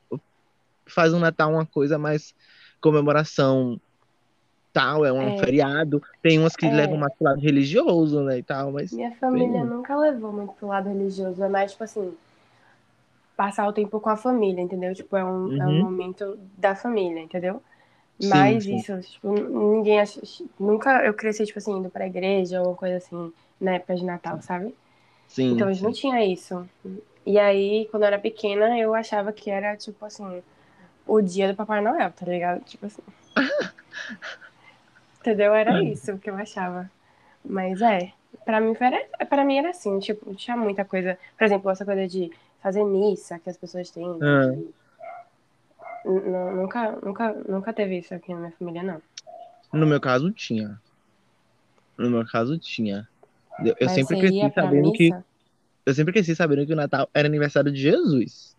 faz 0.85 1.13
o 1.13 1.19
Natal 1.19 1.49
uma 1.53 1.65
coisa 1.65 1.97
mais 1.97 2.33
comemoração 2.81 3.79
tal, 4.73 5.05
é 5.05 5.13
um 5.13 5.29
É. 5.29 5.37
feriado. 5.37 6.03
Tem 6.21 6.37
umas 6.37 6.57
que 6.57 6.65
É. 6.65 6.69
levam 6.69 6.97
mais 6.97 7.13
pro 7.15 7.29
lado 7.29 7.39
religioso, 7.39 8.21
né, 8.23 8.39
e 8.39 8.43
tal, 8.43 8.73
mas... 8.73 8.91
Minha 8.91 9.15
família 9.15 9.61
Sim. 9.61 9.69
nunca 9.69 9.97
levou 9.97 10.33
muito 10.33 10.53
pro 10.55 10.67
lado 10.67 10.89
religioso. 10.89 11.41
É 11.41 11.47
mais, 11.47 11.71
tipo 11.71 11.85
assim, 11.85 12.13
passar 13.37 13.65
o 13.67 13.73
tempo 13.73 13.97
com 14.01 14.09
a 14.09 14.17
família, 14.17 14.61
entendeu? 14.61 14.93
Tipo, 14.93 15.15
é 15.15 15.23
um, 15.23 15.61
é 15.61 15.65
um 15.67 15.71
Uhum. 15.71 15.79
momento 15.79 16.37
da 16.57 16.75
família, 16.75 17.21
entendeu? 17.21 17.63
Sim, 18.19 18.29
Mas 18.29 18.63
sim. 18.63 18.83
isso, 18.83 18.99
tipo, 19.01 19.31
ninguém. 19.33 19.99
Nunca 20.59 21.05
eu 21.05 21.13
cresci, 21.13 21.45
tipo 21.45 21.59
assim, 21.59 21.71
indo 21.77 21.89
pra 21.89 22.07
igreja 22.07 22.61
ou 22.61 22.75
coisa 22.75 22.97
assim, 22.97 23.31
na 23.61 23.75
época 23.75 23.95
de 23.95 24.05
Natal, 24.05 24.41
sabe? 24.41 24.75
Sim, 25.27 25.55
Então 25.55 25.67
a 25.67 25.73
gente 25.73 25.83
não 25.83 25.91
sim. 25.91 25.93
tinha 25.93 26.25
isso. 26.25 26.69
E 27.25 27.39
aí, 27.39 27.87
quando 27.91 28.03
eu 28.03 28.07
era 28.07 28.19
pequena, 28.19 28.77
eu 28.79 28.93
achava 28.95 29.33
que 29.33 29.49
era, 29.51 29.77
tipo 29.77 30.03
assim, 30.05 30.43
o 31.07 31.21
dia 31.21 31.49
do 31.49 31.55
Papai 31.57 31.81
Noel, 31.81 32.11
tá 32.13 32.25
ligado? 32.25 32.63
Tipo 32.65 32.87
assim. 32.87 33.03
Entendeu? 35.19 35.53
Era 35.53 35.81
isso 35.83 36.17
que 36.19 36.29
eu 36.29 36.35
achava. 36.35 36.89
Mas 37.43 37.81
é, 37.81 38.13
pra 38.45 38.59
mim, 38.61 38.75
era, 38.79 39.27
pra 39.27 39.45
mim 39.45 39.57
era 39.57 39.69
assim, 39.71 39.99
tipo, 39.99 40.33
tinha 40.35 40.57
muita 40.57 40.85
coisa. 40.85 41.17
Por 41.37 41.45
exemplo, 41.45 41.71
essa 41.71 41.85
coisa 41.85 42.07
de 42.07 42.31
fazer 42.61 42.83
missa 42.83 43.39
que 43.39 43.49
as 43.49 43.57
pessoas 43.57 43.89
têm. 43.91 44.05
Ah. 44.21 44.51
de- 44.51 44.73
N- 46.07 46.19
n- 46.21 46.55
Nunca, 46.55 46.91
nunca, 47.03 47.33
nunca 47.47 47.73
teve 47.73 47.99
isso 47.99 48.13
aqui 48.13 48.33
na 48.33 48.39
minha 48.39 48.51
família, 48.53 48.83
não. 48.83 49.01
No 49.73 49.85
meu 49.85 49.99
caso, 49.99 50.31
tinha. 50.31 50.79
No 51.97 52.09
meu 52.09 52.25
caso, 52.25 52.57
tinha. 52.57 53.07
Eu, 53.63 53.75
eu 53.79 53.89
sempre 53.89 54.17
cresci 54.17 54.53
sabendo 54.53 54.91
que... 54.93 55.09
missa? 55.09 55.25
Eu 55.85 55.93
sempre 55.93 56.13
cresci 56.13 56.35
sabendo 56.35 56.65
que 56.65 56.73
o 56.73 56.75
Natal 56.75 57.09
era 57.13 57.27
aniversário 57.27 57.71
de 57.71 57.79
Jesus. 57.81 58.55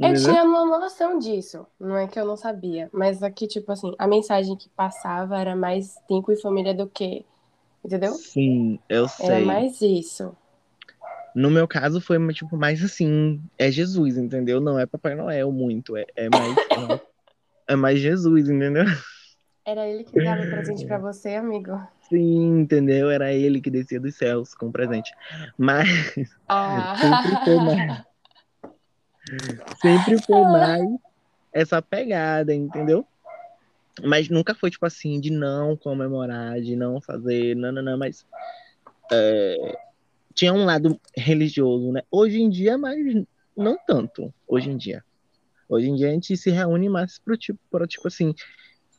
Eu 0.00 0.08
Entendeu? 0.08 0.30
tinha 0.32 0.44
uma 0.44 0.78
noção 0.78 1.18
disso, 1.18 1.66
não 1.78 1.96
é 1.96 2.06
que 2.06 2.18
eu 2.18 2.26
não 2.26 2.36
sabia, 2.36 2.90
mas 2.92 3.22
aqui, 3.22 3.46
tipo 3.46 3.70
assim, 3.70 3.94
a 3.96 4.06
mensagem 4.08 4.56
que 4.56 4.68
passava 4.70 5.38
era 5.38 5.54
mais 5.54 5.96
tempo 6.08 6.32
e 6.32 6.36
família 6.36 6.74
do 6.74 6.88
que, 6.88 7.24
entendeu? 7.84 8.12
Sim, 8.12 8.78
eu 8.88 9.06
Era 9.20 9.36
sei. 9.36 9.44
mais 9.44 9.80
isso. 9.80 10.36
No 11.34 11.50
meu 11.50 11.66
caso 11.66 12.00
foi 12.00 12.16
tipo 12.32 12.56
mais 12.56 12.82
assim, 12.82 13.42
é 13.58 13.70
Jesus, 13.70 14.16
entendeu? 14.16 14.60
Não 14.60 14.78
é 14.78 14.86
Papai 14.86 15.14
Noel 15.14 15.50
muito, 15.50 15.96
é, 15.96 16.06
é 16.14 16.28
mais 16.28 16.54
é 17.68 17.76
mais- 17.76 17.96
é 17.96 18.00
Jesus, 18.02 18.48
entendeu? 18.48 18.84
Era 19.66 19.86
ele 19.86 20.04
que 20.04 20.22
dava 20.22 20.44
presente 20.46 20.86
pra 20.86 20.98
você, 20.98 21.34
amigo. 21.36 21.72
Sim, 22.08 22.60
entendeu? 22.60 23.10
Era 23.10 23.32
ele 23.32 23.60
que 23.60 23.70
descia 23.70 23.98
dos 23.98 24.14
céus 24.14 24.54
com 24.54 24.70
presente. 24.70 25.10
Mas 25.56 25.88
Ah, 26.48 26.94
sempre 27.00 27.36
foi 27.44 27.56
mais, 27.60 28.02
sempre 29.80 30.22
foi 30.22 30.44
mais 30.44 30.88
essa 31.52 31.80
pegada, 31.80 32.54
entendeu? 32.54 33.06
Mas 34.02 34.28
nunca 34.28 34.54
foi 34.54 34.70
tipo 34.70 34.84
assim 34.84 35.20
de 35.20 35.30
não 35.30 35.76
comemorar, 35.76 36.60
de 36.60 36.76
não 36.76 37.00
fazer, 37.00 37.54
não, 37.56 37.72
não, 37.72 37.82
não, 37.82 37.98
mas 37.98 38.26
é, 39.12 39.78
tinha 40.34 40.52
um 40.52 40.64
lado 40.64 41.00
religioso, 41.16 41.92
né? 41.92 42.02
Hoje 42.10 42.40
em 42.40 42.50
dia, 42.50 42.76
mas 42.76 42.98
não 43.56 43.78
tanto, 43.86 44.32
hoje 44.46 44.70
em 44.70 44.76
dia. 44.76 45.04
Hoje 45.68 45.88
em 45.88 45.94
dia 45.94 46.08
a 46.08 46.12
gente 46.12 46.36
se 46.36 46.50
reúne 46.50 46.88
mais 46.88 47.18
pro 47.18 47.36
tipo, 47.36 47.58
pro, 47.70 47.86
tipo 47.86 48.06
assim, 48.08 48.34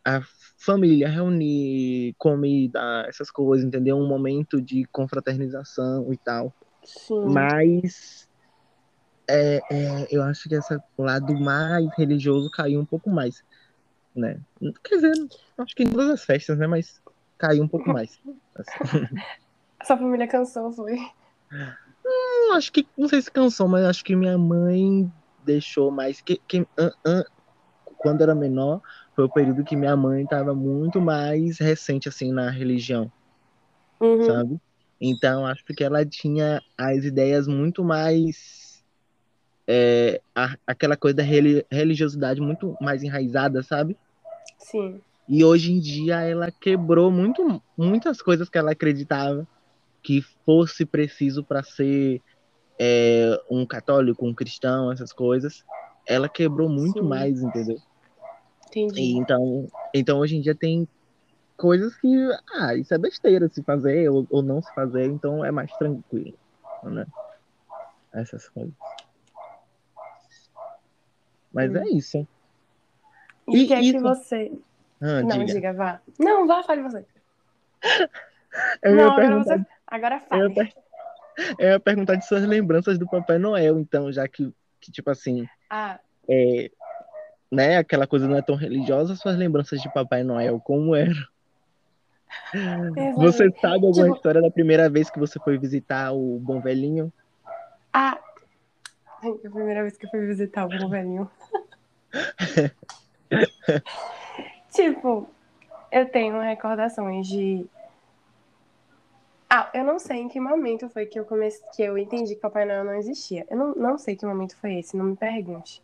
a 0.03 0.21
família 0.57 1.09
reunir, 1.09 2.15
comida, 2.17 3.05
essas 3.07 3.29
coisas, 3.29 3.65
entendeu? 3.65 3.97
Um 3.97 4.07
momento 4.07 4.61
de 4.61 4.85
confraternização 4.85 6.11
e 6.11 6.17
tal. 6.17 6.53
sim. 6.83 7.25
Mas 7.25 8.27
é, 9.27 9.59
é, 9.71 10.07
eu 10.09 10.23
acho 10.23 10.47
que 10.47 10.55
esse 10.55 10.77
lado 10.97 11.33
mais 11.39 11.85
religioso 11.97 12.49
caiu 12.49 12.79
um 12.79 12.85
pouco 12.85 13.09
mais, 13.09 13.43
né? 14.15 14.39
Quer 14.83 14.95
dizer, 14.95 15.27
acho 15.57 15.75
que 15.75 15.83
em 15.83 15.89
todas 15.89 16.09
as 16.09 16.23
festas, 16.23 16.57
né? 16.57 16.67
Mas 16.67 17.01
caiu 17.37 17.63
um 17.63 17.67
pouco 17.67 17.89
mais. 17.89 18.19
Assim. 18.55 19.07
Sua 19.85 19.97
família 19.97 20.27
cansou, 20.27 20.71
foi? 20.71 20.97
Não, 22.03 22.53
acho 22.55 22.71
que, 22.71 22.87
não 22.97 23.07
sei 23.07 23.21
se 23.21 23.31
cansou, 23.31 23.67
mas 23.67 23.85
acho 23.85 24.03
que 24.03 24.15
minha 24.15 24.37
mãe 24.37 25.11
deixou 25.43 25.91
mais. 25.91 26.21
Que, 26.21 26.39
que, 26.47 26.65
an- 26.77 26.91
an- 27.05 27.23
quando 27.97 28.21
era 28.21 28.35
menor, 28.35 28.81
foi 29.15 29.25
o 29.25 29.29
período 29.29 29.63
que 29.63 29.75
minha 29.75 29.95
mãe 29.95 30.23
estava 30.23 30.53
muito 30.53 31.01
mais 31.01 31.57
recente, 31.59 32.07
assim, 32.09 32.31
na 32.31 32.49
religião, 32.49 33.11
Uhum. 33.99 34.23
sabe? 34.25 34.57
Então, 35.01 35.45
acho 35.45 35.63
que 35.65 35.83
ela 35.83 36.05
tinha 36.05 36.61
as 36.77 37.03
ideias 37.05 37.47
muito 37.47 37.83
mais. 37.83 38.63
é, 39.67 40.21
a- 40.35 40.55
aquela 40.67 40.95
coisa 40.95 41.17
da 41.17 41.23
reli- 41.23 41.65
religiosidade 41.71 42.39
muito 42.39 42.77
mais 42.79 43.01
enraizada, 43.01 43.63
sabe? 43.63 43.97
Sim. 44.59 45.01
E 45.27 45.43
hoje 45.43 45.71
em 45.71 45.79
dia 45.79 46.21
ela 46.21 46.51
quebrou 46.51 47.09
muito, 47.09 47.59
muitas 47.75 48.21
coisas 48.21 48.47
que 48.47 48.59
ela 48.59 48.73
acreditava 48.73 49.47
que 50.05 50.21
fosse 50.45 50.85
preciso 50.85 51.43
para 51.43 51.63
ser 51.63 52.21
é, 52.79 53.35
um 53.49 53.65
católico, 53.65 54.27
um 54.27 54.35
cristão, 54.35 54.91
essas 54.91 55.11
coisas. 55.11 55.63
Ela 56.07 56.29
quebrou 56.29 56.69
muito 56.69 57.01
Sim. 57.01 57.09
mais, 57.09 57.41
entendeu? 57.41 57.77
E 58.75 58.77
Entendi. 58.77 59.17
então, 59.17 59.67
então 59.93 60.19
hoje 60.19 60.37
em 60.37 60.41
dia 60.41 60.53
tem 60.53 60.87
coisas 61.57 61.95
que, 61.97 62.07
ah, 62.53 62.75
isso 62.75 62.93
é 62.93 62.97
besteira 62.99 63.49
se 63.49 63.63
fazer 63.63 64.07
ou, 64.09 64.27
ou 64.29 64.43
não 64.43 64.61
se 64.61 64.71
fazer, 64.73 65.05
então 65.05 65.43
é 65.43 65.49
mais 65.49 65.75
tranquilo, 65.75 66.37
né? 66.83 67.07
Essas 68.13 68.47
coisas. 68.49 68.73
Mas 71.51 71.71
Hum. 71.71 71.77
é 71.77 71.87
isso. 71.89 72.27
E 73.47 73.51
o 73.51 73.55
E 73.55 73.67
que 73.67 73.73
é 73.73 73.81
que 73.81 73.99
você. 73.99 74.51
Ah, 75.01 75.21
Não, 75.23 75.39
diga. 75.39 75.53
diga, 75.53 75.73
vá. 75.73 76.01
Não, 76.19 76.45
vá, 76.45 76.61
fale 76.63 76.83
você. 76.83 77.05
Eu 78.83 78.91
ia 78.91 78.97
Não, 78.97 79.11
agora 79.11 79.27
perguntar 79.27 79.57
você. 79.57 79.74
Agora 79.87 80.15
Eu 80.15 80.21
fale. 80.27 80.53
per- 80.53 80.73
eu 81.59 81.69
ia 81.69 81.79
perguntar 81.79 82.15
de 82.15 82.25
suas 82.25 82.43
lembranças 82.43 82.97
do 82.97 83.07
Papai 83.07 83.37
Noel, 83.37 83.79
então, 83.79 84.11
já 84.11 84.27
que, 84.27 84.51
que 84.79 84.91
tipo 84.91 85.09
assim, 85.09 85.47
Ah, 85.69 85.99
é, 86.29 86.71
né, 87.51 87.77
aquela 87.77 88.07
coisa 88.07 88.27
não 88.27 88.37
é 88.37 88.41
tão 88.41 88.55
religiosa, 88.55 89.15
suas 89.15 89.35
lembranças 89.37 89.81
de 89.81 89.91
Papai 89.93 90.23
Noel, 90.23 90.59
como 90.59 90.95
era? 90.95 91.13
Você 93.15 93.45
exatamente. 93.45 93.61
sabe 93.61 93.85
alguma 93.85 94.05
Tipo- 94.05 94.15
história 94.15 94.41
da 94.41 94.51
primeira 94.51 94.89
vez 94.89 95.09
que 95.09 95.19
você 95.19 95.39
foi 95.39 95.57
visitar 95.57 96.11
o 96.13 96.39
Bom 96.39 96.59
Velhinho? 96.61 97.11
Ah! 97.93 98.17
A 99.21 99.49
primeira 99.49 99.81
vez 99.81 99.97
que 99.97 100.05
eu 100.05 100.09
fui 100.09 100.25
visitar 100.25 100.65
o 100.65 100.69
Bom 100.69 100.89
Velhinho. 100.89 101.29
tipo, 104.73 105.29
eu 105.91 106.09
tenho 106.09 106.39
recordações 106.41 107.27
de. 107.27 107.65
Ah, 109.57 109.69
eu 109.73 109.85
não 109.85 109.97
sei 109.97 110.17
em 110.17 110.27
que 110.27 110.37
momento 110.37 110.89
foi 110.89 111.05
que 111.05 111.17
eu 111.17 111.23
comecei, 111.23 111.65
que 111.73 111.81
eu 111.81 111.97
entendi 111.97 112.35
que 112.35 112.41
Papai 112.41 112.65
Noel 112.65 112.83
não 112.83 112.95
existia. 112.95 113.47
Eu 113.49 113.55
não, 113.55 113.73
não 113.73 113.97
sei 113.97 114.13
que 114.13 114.25
momento 114.25 114.53
foi 114.57 114.79
esse, 114.79 114.97
não 114.97 115.05
me 115.05 115.15
pergunte. 115.15 115.81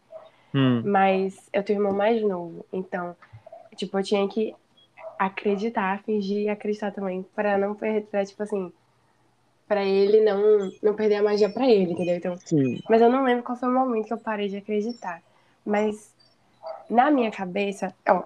Hum. 0.53 0.81
Mas 0.83 1.47
eu 1.53 1.63
tenho 1.63 1.79
um 1.79 1.83
irmão 1.83 1.97
mais 1.97 2.21
novo, 2.21 2.65
então, 2.73 3.15
tipo, 3.77 3.97
eu 3.97 4.03
tinha 4.03 4.27
que 4.27 4.53
acreditar, 5.17 6.03
fingir 6.03 6.39
e 6.39 6.49
acreditar 6.49 6.91
também, 6.91 7.23
pra 7.33 7.57
não 7.57 7.73
perder, 7.73 8.07
pra, 8.07 8.25
tipo 8.25 8.43
assim, 8.43 8.73
pra 9.69 9.85
ele 9.85 10.19
não, 10.19 10.69
não 10.83 10.93
perder 10.93 11.15
a 11.15 11.23
magia 11.23 11.49
pra 11.49 11.65
ele, 11.65 11.93
entendeu? 11.93 12.17
Então, 12.17 12.37
Sim. 12.39 12.77
mas 12.89 13.01
eu 13.01 13.09
não 13.09 13.23
lembro 13.23 13.41
qual 13.41 13.57
foi 13.57 13.69
o 13.69 13.73
momento 13.73 14.07
que 14.07 14.13
eu 14.13 14.17
parei 14.17 14.49
de 14.49 14.57
acreditar. 14.57 15.23
Mas 15.65 16.13
na 16.89 17.09
minha 17.09 17.31
cabeça, 17.31 17.95
ó, 18.05 18.23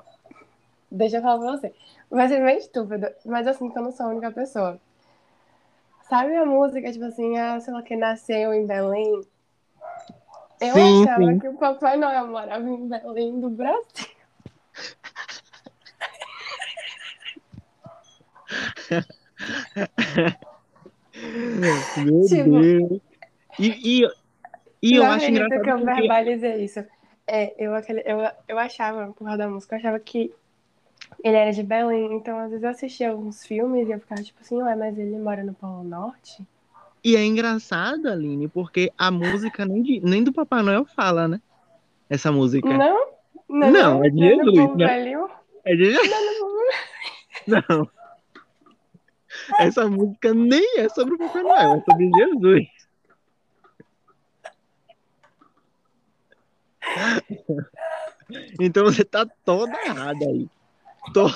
deixa 0.89 1.17
eu 1.17 1.21
falar 1.21 1.37
pra 1.37 1.51
você. 1.51 1.71
Vai 2.09 2.27
ser 2.27 2.39
meio 2.39 2.57
estúpido, 2.57 3.07
mas 3.23 3.45
eu 3.45 3.53
sinto 3.53 3.73
que 3.73 3.77
eu 3.77 3.83
não 3.83 3.91
sou 3.91 4.07
a 4.07 4.09
única 4.09 4.31
pessoa. 4.31 4.81
Sabe 6.09 6.35
a 6.35 6.45
música, 6.45 6.91
tipo 6.91 7.05
assim, 7.05 7.37
ah, 7.37 7.59
sei 7.59 7.73
lá, 7.73 7.81
que 7.81 7.95
nasceu 7.95 8.53
em 8.53 8.65
Belém? 8.65 9.21
Eu 10.61 10.73
Sim, 10.73 11.03
achava 11.03 11.31
sim. 11.33 11.39
que 11.39 11.47
o 11.47 11.57
Papai 11.57 11.97
Noel 11.97 12.27
morava 12.27 12.69
em 12.69 12.87
Belém 12.87 13.39
do 13.39 13.49
Brasil. 13.49 13.81
Meu 21.15 22.27
Tipo- 22.27 22.49
Deus. 22.49 23.01
E, 23.57 24.01
e, 24.01 24.07
e 24.81 24.95
eu 24.95 25.03
acho 25.05 25.25
engraçado 25.31 25.61
que 25.61 25.69
eu 25.69 25.77
porque... 25.79 25.93
verbalizei 26.01 26.63
isso. 26.63 26.85
É, 27.25 27.55
eu, 27.57 27.71
eu, 27.73 28.31
eu 28.47 28.59
achava, 28.59 29.07
por 29.07 29.23
causa 29.23 29.37
da 29.37 29.49
música, 29.49 29.75
eu 29.75 29.79
achava 29.79 29.99
que 29.99 30.33
ele 31.23 31.35
era 31.35 31.51
de 31.51 31.63
Belém, 31.63 32.13
então 32.13 32.37
às 32.39 32.49
vezes 32.49 32.63
eu 32.63 32.69
assistia 32.69 33.11
alguns 33.11 33.45
filmes 33.45 33.87
e 33.87 33.91
eu 33.91 33.99
ficava 33.99 34.21
tipo 34.21 34.39
assim, 34.41 34.61
ué, 34.61 34.75
mas 34.75 34.97
ele 34.97 35.17
mora 35.17 35.43
no 35.43 35.53
Polo 35.53 35.83
Norte? 35.83 36.45
E 37.03 37.15
é 37.15 37.23
engraçado, 37.23 38.07
Aline, 38.07 38.47
porque 38.47 38.91
a 38.97 39.11
música 39.11 39.65
nem, 39.65 39.81
de- 39.83 39.99
nem 40.01 40.23
do 40.23 40.33
Papai 40.33 40.63
Noel 40.63 40.85
fala, 40.85 41.27
né? 41.27 41.39
Essa 42.09 42.31
música. 42.31 42.67
Não? 42.67 43.15
Não, 43.47 43.71
Não, 43.71 44.03
é 44.03 44.09
de 44.09 44.15
no 44.15 44.53
Jesus, 44.53 44.75
né? 44.75 45.25
É 45.63 45.75
de... 45.75 45.93
Não, 47.47 47.61
Não. 47.69 47.89
Essa 49.59 49.87
música 49.87 50.33
nem 50.33 50.79
é 50.79 50.89
sobre 50.89 51.15
o 51.15 51.17
Papai 51.17 51.43
Noel, 51.43 51.75
é 51.75 51.81
sobre 51.81 52.11
Jesus. 52.15 52.67
Então 58.59 58.85
você 58.85 59.03
tá 59.03 59.25
toda 59.43 59.77
errada 59.85 60.25
aí. 60.25 60.47
Tô... 61.13 61.27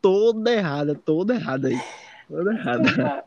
Toda 0.00 0.50
errada, 0.50 0.94
toda 0.94 1.34
errada 1.34 1.68
aí. 1.68 1.78
Toda 2.26 2.54
errada. 2.54 3.24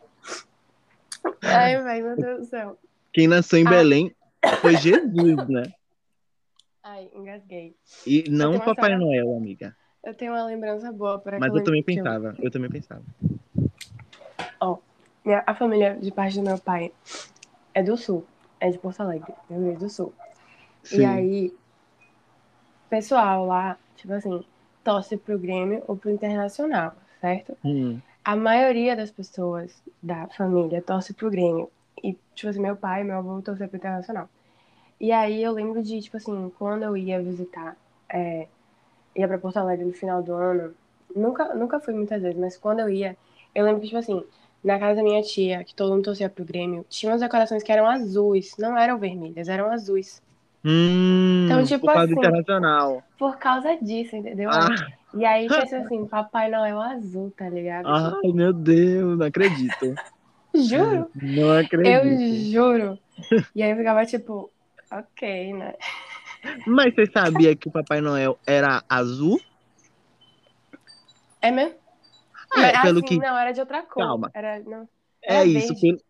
Ai, 1.44 2.02
meu 2.02 2.16
Deus 2.16 2.40
do 2.40 2.46
céu. 2.46 2.78
Quem 3.12 3.28
nasceu 3.28 3.60
em 3.60 3.68
Ah. 3.68 3.70
Belém 3.70 4.16
foi 4.60 4.76
Jesus, 4.78 5.48
né? 5.48 5.72
Ai, 6.82 7.10
engasguei. 7.14 7.76
E 8.08 8.24
não 8.30 8.58
Papai 8.58 8.72
história- 8.74 8.98
Noel, 8.98 9.36
amiga. 9.38 9.76
Eu 10.04 10.14
tenho 10.14 10.34
uma 10.34 10.44
lembrança 10.46 10.92
boa 10.92 11.20
para 11.20 11.40
Mas 11.40 11.54
eu 11.54 11.64
também 11.64 11.84
pensava, 11.84 12.36
eu 12.40 12.52
também 12.52 12.70
pensava. 12.70 13.04
Minha, 15.26 15.42
a 15.48 15.56
família 15.56 15.96
de 15.96 16.12
parte 16.12 16.36
do 16.38 16.44
meu 16.44 16.58
pai 16.58 16.92
é 17.74 17.82
do 17.82 17.96
sul, 17.96 18.26
é 18.60 18.70
de 18.70 18.78
Porto 18.78 19.00
Alegre, 19.02 19.34
Rio 19.50 19.62
Grande 19.62 19.80
do 19.80 19.90
Sul. 19.90 20.14
E 20.84 20.88
Sim. 20.88 21.06
aí, 21.06 21.48
o 22.86 22.90
pessoal 22.90 23.46
lá, 23.46 23.78
tipo 23.96 24.12
assim, 24.12 24.44
torce 24.84 25.18
pro 25.18 25.40
Grêmio 25.40 25.84
ou 25.88 25.96
pro 25.96 26.12
Internacional, 26.12 26.94
certo? 27.22 27.58
Hum. 27.64 28.00
A 28.24 28.36
maioria 28.36 28.96
das 28.96 29.12
pessoas 29.12 29.82
da 30.02 30.28
família 30.28 30.82
torce 30.82 31.14
pro 31.14 31.30
Grêmio. 31.30 31.70
E, 32.04 32.18
tipo 32.36 32.50
assim, 32.50 32.60
meu 32.60 32.76
pai 32.76 33.02
e 33.02 33.04
meu 33.04 33.18
avô 33.18 33.42
torcem 33.42 33.68
pro 33.68 33.78
Internacional. 33.78 34.30
E 35.00 35.12
aí 35.12 35.44
eu 35.44 35.52
lembro 35.52 35.84
de, 35.84 36.02
tipo 36.02 36.18
assim, 36.18 36.52
quando 36.58 36.84
eu 36.84 36.96
ia 36.96 37.22
visitar, 37.22 37.76
é, 38.10 38.48
ia 39.16 39.28
pra 39.28 39.38
Porto 39.38 39.58
Alegre 39.58 39.86
no 39.86 39.94
final 39.94 40.22
do 40.24 40.34
ano, 40.34 40.74
nunca, 41.16 41.54
nunca 41.54 41.80
fui 41.80 41.94
muitas 41.94 42.22
vezes, 42.22 42.38
mas 42.38 42.58
quando 42.58 42.80
eu 42.80 42.90
ia, 42.90 43.18
eu 43.54 43.66
lembro 43.66 43.82
que, 43.82 43.88
tipo 43.88 44.00
assim, 44.00 44.24
na 44.64 44.80
casa 44.80 44.96
da 44.96 45.04
minha 45.04 45.22
tia, 45.22 45.64
que 45.64 45.76
todo 45.76 45.92
mundo 45.92 46.06
torcia 46.06 46.30
pro 46.30 46.46
Grêmio, 46.46 46.86
tinha 46.90 47.12
umas 47.12 47.22
decorações 47.22 47.62
que 47.64 47.72
eram 47.72 47.86
azuis, 47.86 48.56
não 48.58 48.78
eram 48.78 48.98
vermelhas, 48.98 49.50
eram 49.50 49.70
azuis. 49.72 50.22
Hum, 50.66 51.44
Então, 51.46 51.64
tipo 51.66 51.82
por 51.86 51.94
causa 51.94 52.06
assim, 52.06 52.14
internacional. 52.14 53.04
Por 53.18 53.38
causa 53.38 53.76
disso, 53.78 54.16
entendeu? 54.16 54.50
Ah, 54.50 54.70
E 55.14 55.26
aí 55.26 55.48
tinha 55.50 55.66
sido 55.68 55.86
assim, 55.86 56.08
Papai 56.08 56.50
Noel 56.50 56.80
azul, 56.82 57.32
tá 57.32 57.50
ligado? 57.50 57.88
ai, 57.88 58.32
meu 58.34 58.54
Deus, 58.54 59.18
não 59.18 59.26
acredito. 59.26 60.00
Juro, 60.56 61.12
Não 61.16 61.50
eu 61.84 62.02
acredito. 62.02 62.52
juro. 62.52 63.00
E 63.56 63.64
aí 63.64 63.72
eu 63.72 63.78
ficava 63.78 64.06
tipo, 64.06 64.52
ok, 64.92 65.54
né? 65.54 65.74
Mas 66.66 66.94
você 66.94 67.06
sabia 67.12 67.56
que 67.56 67.70
o 67.70 67.72
Papai 67.72 68.02
Noel 68.02 68.38
era 68.46 68.84
azul? 68.90 69.42
É 71.42 71.52
mesmo? 71.52 71.78
É, 72.56 72.72
Mas, 72.74 72.82
pelo 72.82 73.00
assim, 73.00 73.08
que. 73.08 73.18
não, 73.20 73.38
era 73.38 73.52
de 73.52 73.60
outra 73.60 73.84
cor. 73.84 74.04
Calma. 74.04 74.32
Era, 74.34 74.60
não, 74.62 74.90
É 75.24 75.34
era 75.36 75.46
isso. 75.46 75.74
verde. 75.74 75.82
pelo- 75.82 76.04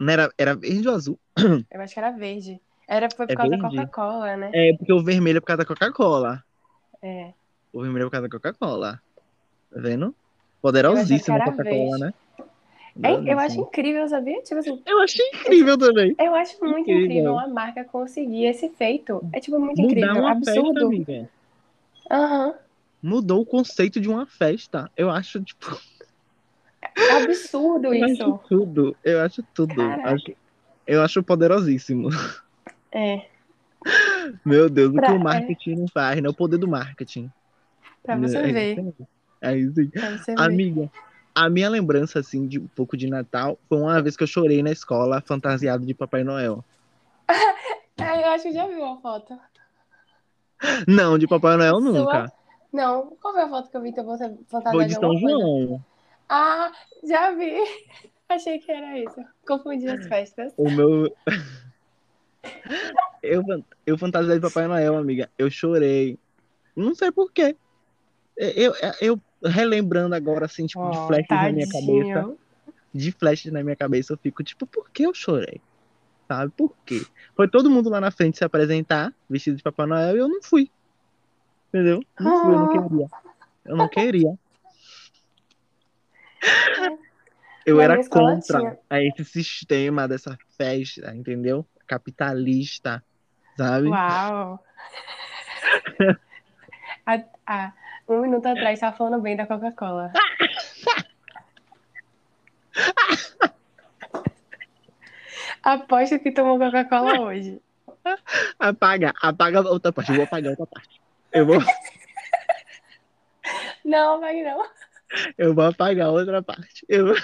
Não 0.00 0.12
era, 0.12 0.32
era 0.38 0.54
verde 0.56 0.88
ou 0.88 0.94
azul? 0.94 1.20
eu 1.70 1.80
acho 1.80 1.94
que 1.94 2.00
era 2.00 2.10
verde. 2.10 2.60
Era, 2.88 3.08
foi 3.10 3.26
por 3.26 3.32
É 3.32 3.36
causa 3.36 3.56
da 3.56 3.60
Coca-Cola, 3.60 4.36
né? 4.36 4.50
É 4.54 4.76
porque 4.76 4.92
o 4.92 5.04
vermelho 5.04 5.36
é 5.36 5.40
por 5.40 5.46
causa 5.46 5.58
da 5.58 5.66
Coca-Cola. 5.66 6.42
É. 7.02 7.32
O 7.72 7.82
vermelho 7.82 8.04
é 8.04 8.06
por 8.06 8.10
causa 8.12 8.28
da 8.28 8.30
Coca-Cola. 8.30 9.02
Tá 9.70 9.80
vendo? 9.80 10.14
Poderosíssima 10.62 11.36
era 11.36 11.44
Coca-Cola, 11.44 11.98
né? 11.98 12.12
É, 13.00 13.32
eu 13.32 13.38
acho 13.38 13.60
incrível, 13.60 14.08
sabia? 14.08 14.42
Tipo 14.42 14.58
assim, 14.58 14.82
Eu 14.84 15.00
achei 15.00 15.24
incrível 15.34 15.78
também. 15.78 16.16
eu 16.18 16.34
acho 16.34 16.58
muito 16.64 16.80
Incrível. 16.90 17.04
incrível 17.04 17.32
uma 17.34 17.46
marca 17.46 17.84
conseguir 17.84 18.46
esse 18.46 18.70
feito. 18.70 19.22
É 19.32 19.38
tipo 19.38 19.60
muito 19.60 19.80
Mudar 19.80 19.92
incrível, 19.92 20.16
uma 20.22 20.32
absurdo. 20.32 20.90
festa. 21.04 21.30
Aham. 22.10 22.54
Mudou 23.00 23.42
o 23.42 23.46
conceito 23.46 24.00
de 24.00 24.08
uma 24.08 24.26
festa. 24.26 24.90
Eu 24.96 25.10
acho, 25.10 25.40
tipo, 25.44 25.78
Absurdo 27.22 27.88
eu 27.94 28.06
isso. 28.06 28.22
acho 28.24 28.40
tudo. 28.48 28.96
Eu 29.04 29.20
acho 29.20 29.42
tudo. 29.54 29.80
Acho- 29.80 30.32
eu 30.86 31.02
acho 31.02 31.22
poderosíssimo. 31.22 32.08
É, 32.92 33.26
Meu 34.44 34.68
Deus, 34.68 34.90
o 34.90 34.94
Pra- 34.94 35.06
que 35.06 35.12
o 35.12 35.18
marketing 35.20 35.74
não 35.76 35.88
faz, 35.88 36.20
né? 36.20 36.28
O 36.28 36.34
poder 36.34 36.58
do 36.58 36.68
marketing. 36.68 37.30
pra 38.02 38.16
você 38.16 38.38
É 38.38 38.52
ver. 38.52 38.78
isso 38.78 38.80
aí. 38.80 39.06
É 39.40 39.56
isso 39.56 39.80
aí. 39.80 39.88
Pra 39.88 40.10
você 40.10 40.34
ver. 40.34 40.42
Amiga, 40.42 40.90
a 41.34 41.48
minha 41.48 41.68
lembrança, 41.68 42.18
assim, 42.18 42.46
de 42.46 42.58
um 42.58 42.66
pouco 42.68 42.96
de 42.96 43.06
Natal 43.08 43.58
foi 43.68 43.78
uma 43.78 44.02
vez 44.02 44.16
que 44.16 44.22
eu 44.22 44.26
chorei 44.26 44.62
na 44.62 44.70
escola 44.72 45.20
fantasiado 45.20 45.86
de 45.86 45.94
Papai 45.94 46.24
Noel. 46.24 46.64
É, 48.00 48.22
eu 48.22 48.28
acho 48.28 48.44
que 48.44 48.52
já 48.52 48.64
viu 48.68 48.84
a 48.84 48.96
foto. 49.00 49.36
Não, 50.86 51.18
de 51.18 51.26
Papai 51.26 51.56
Noel 51.56 51.80
Sua? 51.80 51.92
nunca. 51.92 52.32
Não, 52.72 53.16
qual 53.20 53.34
foi 53.34 53.42
a 53.42 53.48
foto 53.48 53.70
que 53.70 53.76
eu 53.76 53.82
vi 53.82 53.92
que 53.92 54.00
você 54.02 54.36
fantasiado 54.48 54.82
de 54.84 54.88
de 54.88 54.94
São 54.94 55.08
coisa? 55.08 55.20
João. 55.28 55.84
Ah, 56.28 56.70
já 57.02 57.32
vi. 57.32 57.54
Achei 58.28 58.60
que 58.60 58.70
era 58.70 58.96
isso. 59.00 59.20
Confundi 59.46 59.88
as 59.88 60.06
festas. 60.06 60.52
O 60.56 60.70
meu. 60.70 61.12
eu, 63.22 63.42
eu 63.86 63.98
fantasiei 63.98 64.36
de 64.36 64.40
Papai 64.40 64.66
Noel, 64.66 64.96
amiga. 64.96 65.30
Eu 65.38 65.50
chorei. 65.50 66.18
Não 66.76 66.94
sei 66.94 67.10
por 67.10 67.32
quê. 67.32 67.56
Eu, 68.36 68.72
eu, 68.74 68.92
eu 69.00 69.20
relembrando 69.50 70.14
agora, 70.14 70.46
assim, 70.46 70.66
tipo, 70.66 70.88
de 70.90 70.96
Oh, 70.98 71.06
flashes 71.06 71.28
na 71.28 71.50
minha 71.52 71.68
cabeça. 71.68 72.36
De 72.94 73.12
flashes 73.12 73.52
na 73.52 73.62
minha 73.62 73.76
cabeça, 73.76 74.12
eu 74.12 74.16
fico, 74.18 74.42
tipo, 74.44 74.66
por 74.66 74.88
que 74.90 75.02
eu 75.04 75.12
chorei? 75.12 75.60
Sabe? 76.28 76.52
Por 76.56 76.74
quê? 76.84 77.02
Foi 77.34 77.48
todo 77.48 77.70
mundo 77.70 77.88
lá 77.90 78.00
na 78.00 78.10
frente 78.10 78.38
se 78.38 78.44
apresentar, 78.44 79.12
vestido 79.28 79.56
de 79.56 79.62
Papai 79.62 79.86
Noel, 79.86 80.16
e 80.16 80.18
eu 80.20 80.28
não 80.28 80.42
fui. 80.42 80.70
Entendeu? 81.68 82.02
Não 82.18 82.40
fui, 82.40 82.54
eu 82.54 82.58
não 82.58 82.64
Ah. 82.64 82.68
queria. 82.68 83.06
Eu 83.64 83.76
não 83.76 83.88
queria. 83.88 84.38
Eu 87.66 87.76
Na 87.76 87.82
era 87.84 88.08
contra 88.08 88.58
tinha. 88.60 88.78
a 88.88 89.02
esse 89.02 89.24
sistema 89.24 90.08
dessa 90.08 90.38
festa, 90.56 91.14
entendeu? 91.14 91.66
Capitalista, 91.88 93.02
sabe? 93.56 93.88
Uau. 93.88 94.62
Um 98.08 98.22
minuto 98.22 98.46
atrás 98.46 98.80
tava 98.80 98.96
falando 98.96 99.20
bem 99.20 99.36
da 99.36 99.46
Coca-Cola. 99.46 100.10
Aposto 105.62 106.18
que 106.20 106.32
tomou 106.32 106.58
Coca-Cola 106.58 107.20
hoje. 107.20 107.60
Apaga, 108.58 109.12
apaga 109.20 109.58
a 109.60 109.70
outra 109.70 109.92
parte. 109.92 110.10
Eu 110.10 110.16
vou 110.16 110.24
apagar 110.24 110.50
outra 110.52 110.66
parte. 110.66 111.00
Eu 111.32 111.44
vou, 111.46 111.60
Não, 113.84 114.20
vai 114.20 114.42
não. 114.42 114.64
eu 115.36 115.54
vou 115.54 115.66
apagar 115.66 116.06
a 116.08 116.12
outra 116.12 116.42
parte. 116.42 116.86
Eu 116.88 117.08
vou- 117.08 117.16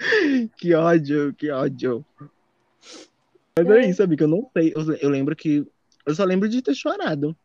Que 0.56 0.74
ódio, 0.74 1.34
que 1.34 1.50
ódio. 1.50 2.04
Mas 3.56 3.68
é 3.68 3.90
isso, 3.90 4.02
amiga. 4.02 4.24
Eu 4.24 4.28
não 4.28 4.50
sei. 4.52 4.72
Eu, 4.74 4.92
eu 4.94 5.10
lembro 5.10 5.36
que. 5.36 5.66
Eu 6.06 6.14
só 6.14 6.24
lembro 6.24 6.48
de 6.48 6.62
ter 6.62 6.74
chorado. 6.74 7.36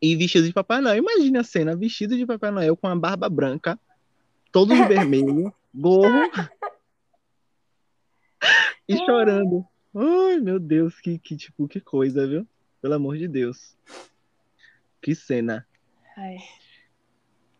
E 0.00 0.16
vestido 0.16 0.46
de 0.46 0.52
Papai 0.52 0.80
Noel. 0.80 0.96
Imagina 0.96 1.40
a 1.40 1.44
cena, 1.44 1.76
vestido 1.76 2.16
de 2.16 2.26
Papai 2.26 2.50
Noel 2.50 2.76
com 2.76 2.86
a 2.86 2.96
barba 2.96 3.28
branca, 3.28 3.78
todos 4.50 4.76
de 4.76 4.84
vermelho, 4.88 5.52
gorro 5.74 6.30
e 8.88 8.96
chorando. 8.96 9.66
Ai, 9.94 10.40
meu 10.40 10.58
Deus, 10.58 10.98
que, 10.98 11.18
que 11.18 11.36
tipo, 11.36 11.68
que 11.68 11.80
coisa, 11.80 12.26
viu? 12.26 12.46
Pelo 12.80 12.94
amor 12.94 13.18
de 13.18 13.28
Deus. 13.28 13.76
Que 15.00 15.14
cena. 15.14 15.66
Ai, 16.16 16.38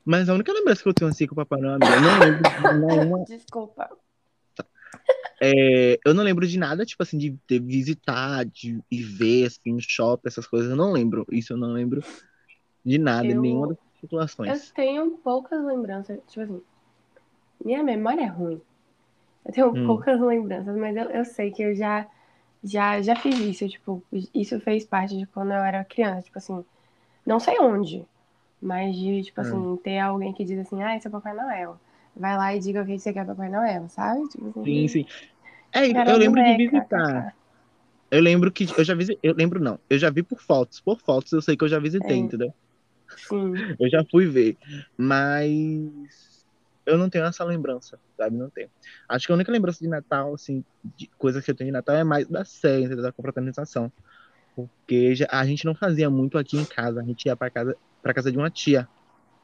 Mas 0.04 0.28
a 0.28 0.34
única 0.34 0.52
lembrança 0.52 0.82
que 0.82 0.88
eu 0.88 0.94
tenho 0.94 1.10
assim 1.10 1.26
com 1.26 1.34
o 1.34 1.36
Papai 1.36 1.60
Noel, 1.60 1.74
amiga, 1.74 2.00
não 2.00 2.18
lembro 2.18 2.42
de 2.42 2.86
nenhuma. 2.86 3.24
desculpa. 3.24 3.90
É, 5.44 5.98
eu 6.04 6.14
não 6.14 6.24
lembro 6.24 6.46
de 6.46 6.58
nada, 6.58 6.86
tipo 6.86 7.02
assim, 7.02 7.18
de 7.18 7.36
ter 7.46 7.60
visitar, 7.60 8.44
de 8.46 8.80
ir 8.90 9.02
ver, 9.04 9.46
assim, 9.46 9.78
shopping, 9.80 10.28
essas 10.28 10.46
coisas. 10.46 10.70
Eu 10.70 10.76
não 10.76 10.92
lembro. 10.92 11.26
Isso 11.30 11.52
eu 11.52 11.56
não 11.56 11.72
lembro 11.72 12.04
de 12.84 12.98
nada, 12.98 13.34
Eu- 13.34 13.34
nenhuma 13.34 13.68
das 13.68 13.78
Eu 14.46 14.60
situações. 14.60 14.74
tenho 14.74 15.18
poucas 15.18 15.64
lembranças. 15.64 16.20
Tipo 16.28 16.42
assim, 16.42 16.62
minha 17.64 17.82
memória 17.82 18.22
é 18.22 18.26
ruim. 18.26 18.60
Eu 19.46 19.52
tenho 19.52 19.74
Hum. 19.74 19.78
poucas 19.78 20.20
lembranças, 20.20 20.76
mas 20.76 20.96
eu, 20.96 21.10
eu 21.10 21.24
sei 21.24 21.50
que 21.52 21.62
eu 21.62 21.74
já, 21.76 22.08
já, 22.64 23.02
já 23.02 23.16
fiz 23.16 23.38
isso. 23.40 23.68
Tipo, 23.68 24.04
isso 24.34 24.60
fez 24.60 24.84
parte 24.86 25.16
de 25.18 25.26
quando 25.26 25.52
eu 25.52 25.58
era 25.60 25.84
criança. 25.84 26.22
Tipo 26.24 26.38
assim, 26.38 26.64
não 27.26 27.40
sei 27.40 27.58
onde, 27.60 28.06
mas 28.62 28.96
de, 28.96 29.24
tipo 29.24 29.40
Hum. 29.40 29.42
assim, 29.42 29.76
ter 29.78 29.98
alguém 30.00 30.32
que 30.34 30.44
diz 30.44 30.58
assim, 30.60 30.82
ah, 30.82 30.96
esse 30.96 31.08
é 31.08 31.10
Papai 31.10 31.34
Noel. 31.34 31.78
Vai 32.16 32.36
lá 32.38 32.54
e 32.56 32.60
diga 32.60 32.82
o 32.82 32.86
que 32.86 32.98
você 32.98 33.12
quer 33.12 33.26
Papai 33.26 33.50
Noel, 33.50 33.88
sabe? 33.90 34.28
Tipo 34.28 34.48
assim, 34.48 34.64
Sim, 34.64 34.88
sim. 34.88 35.04
É, 35.74 36.10
eu 36.10 36.16
lembro 36.16 36.42
de 36.42 36.56
visitar. 36.56 37.34
Eu 38.10 38.20
lembro 38.20 38.52
que 38.52 38.66
eu 38.76 38.84
já 38.84 38.94
visitei. 38.94 39.18
Eu 39.28 39.34
lembro 39.34 39.60
não. 39.60 39.78
Eu 39.90 39.98
já 39.98 40.08
vi 40.08 40.22
por 40.22 40.40
fotos. 40.40 40.80
Por 40.80 41.00
fotos 41.00 41.32
eu 41.32 41.42
sei 41.42 41.56
que 41.56 41.64
eu 41.64 41.68
já 41.68 41.78
visitei, 41.80 42.16
É. 42.16 42.18
entendeu? 42.20 42.54
Sim, 43.16 43.52
Eu 43.80 43.90
já 43.90 44.04
fui 44.10 44.26
ver. 44.26 44.56
Mas 44.96 46.46
eu 46.86 46.96
não 46.98 47.08
tenho 47.10 47.24
essa 47.24 47.44
lembrança, 47.44 47.98
sabe? 48.16 48.36
Não 48.36 48.50
tenho. 48.50 48.70
Acho 49.08 49.26
que 49.26 49.32
a 49.32 49.34
única 49.34 49.50
lembrança 49.50 49.78
de 49.80 49.88
Natal, 49.88 50.34
assim, 50.34 50.64
de 50.96 51.08
coisas 51.18 51.44
que 51.44 51.50
eu 51.50 51.54
tenho 51.54 51.68
de 51.68 51.72
Natal 51.72 51.96
é 51.96 52.04
mais 52.04 52.28
da 52.28 52.44
ceia, 52.44 52.84
entendeu? 52.84 53.02
Da 53.02 53.12
confraternização. 53.12 53.92
Porque 54.54 55.14
a 55.28 55.44
gente 55.44 55.64
não 55.64 55.74
fazia 55.74 56.08
muito 56.08 56.38
aqui 56.38 56.56
em 56.56 56.64
casa. 56.64 57.00
A 57.00 57.04
gente 57.04 57.26
ia 57.26 57.34
pra 57.36 57.50
casa, 57.50 57.76
pra 58.02 58.14
casa 58.14 58.30
de 58.30 58.38
uma 58.38 58.50
tia. 58.50 58.88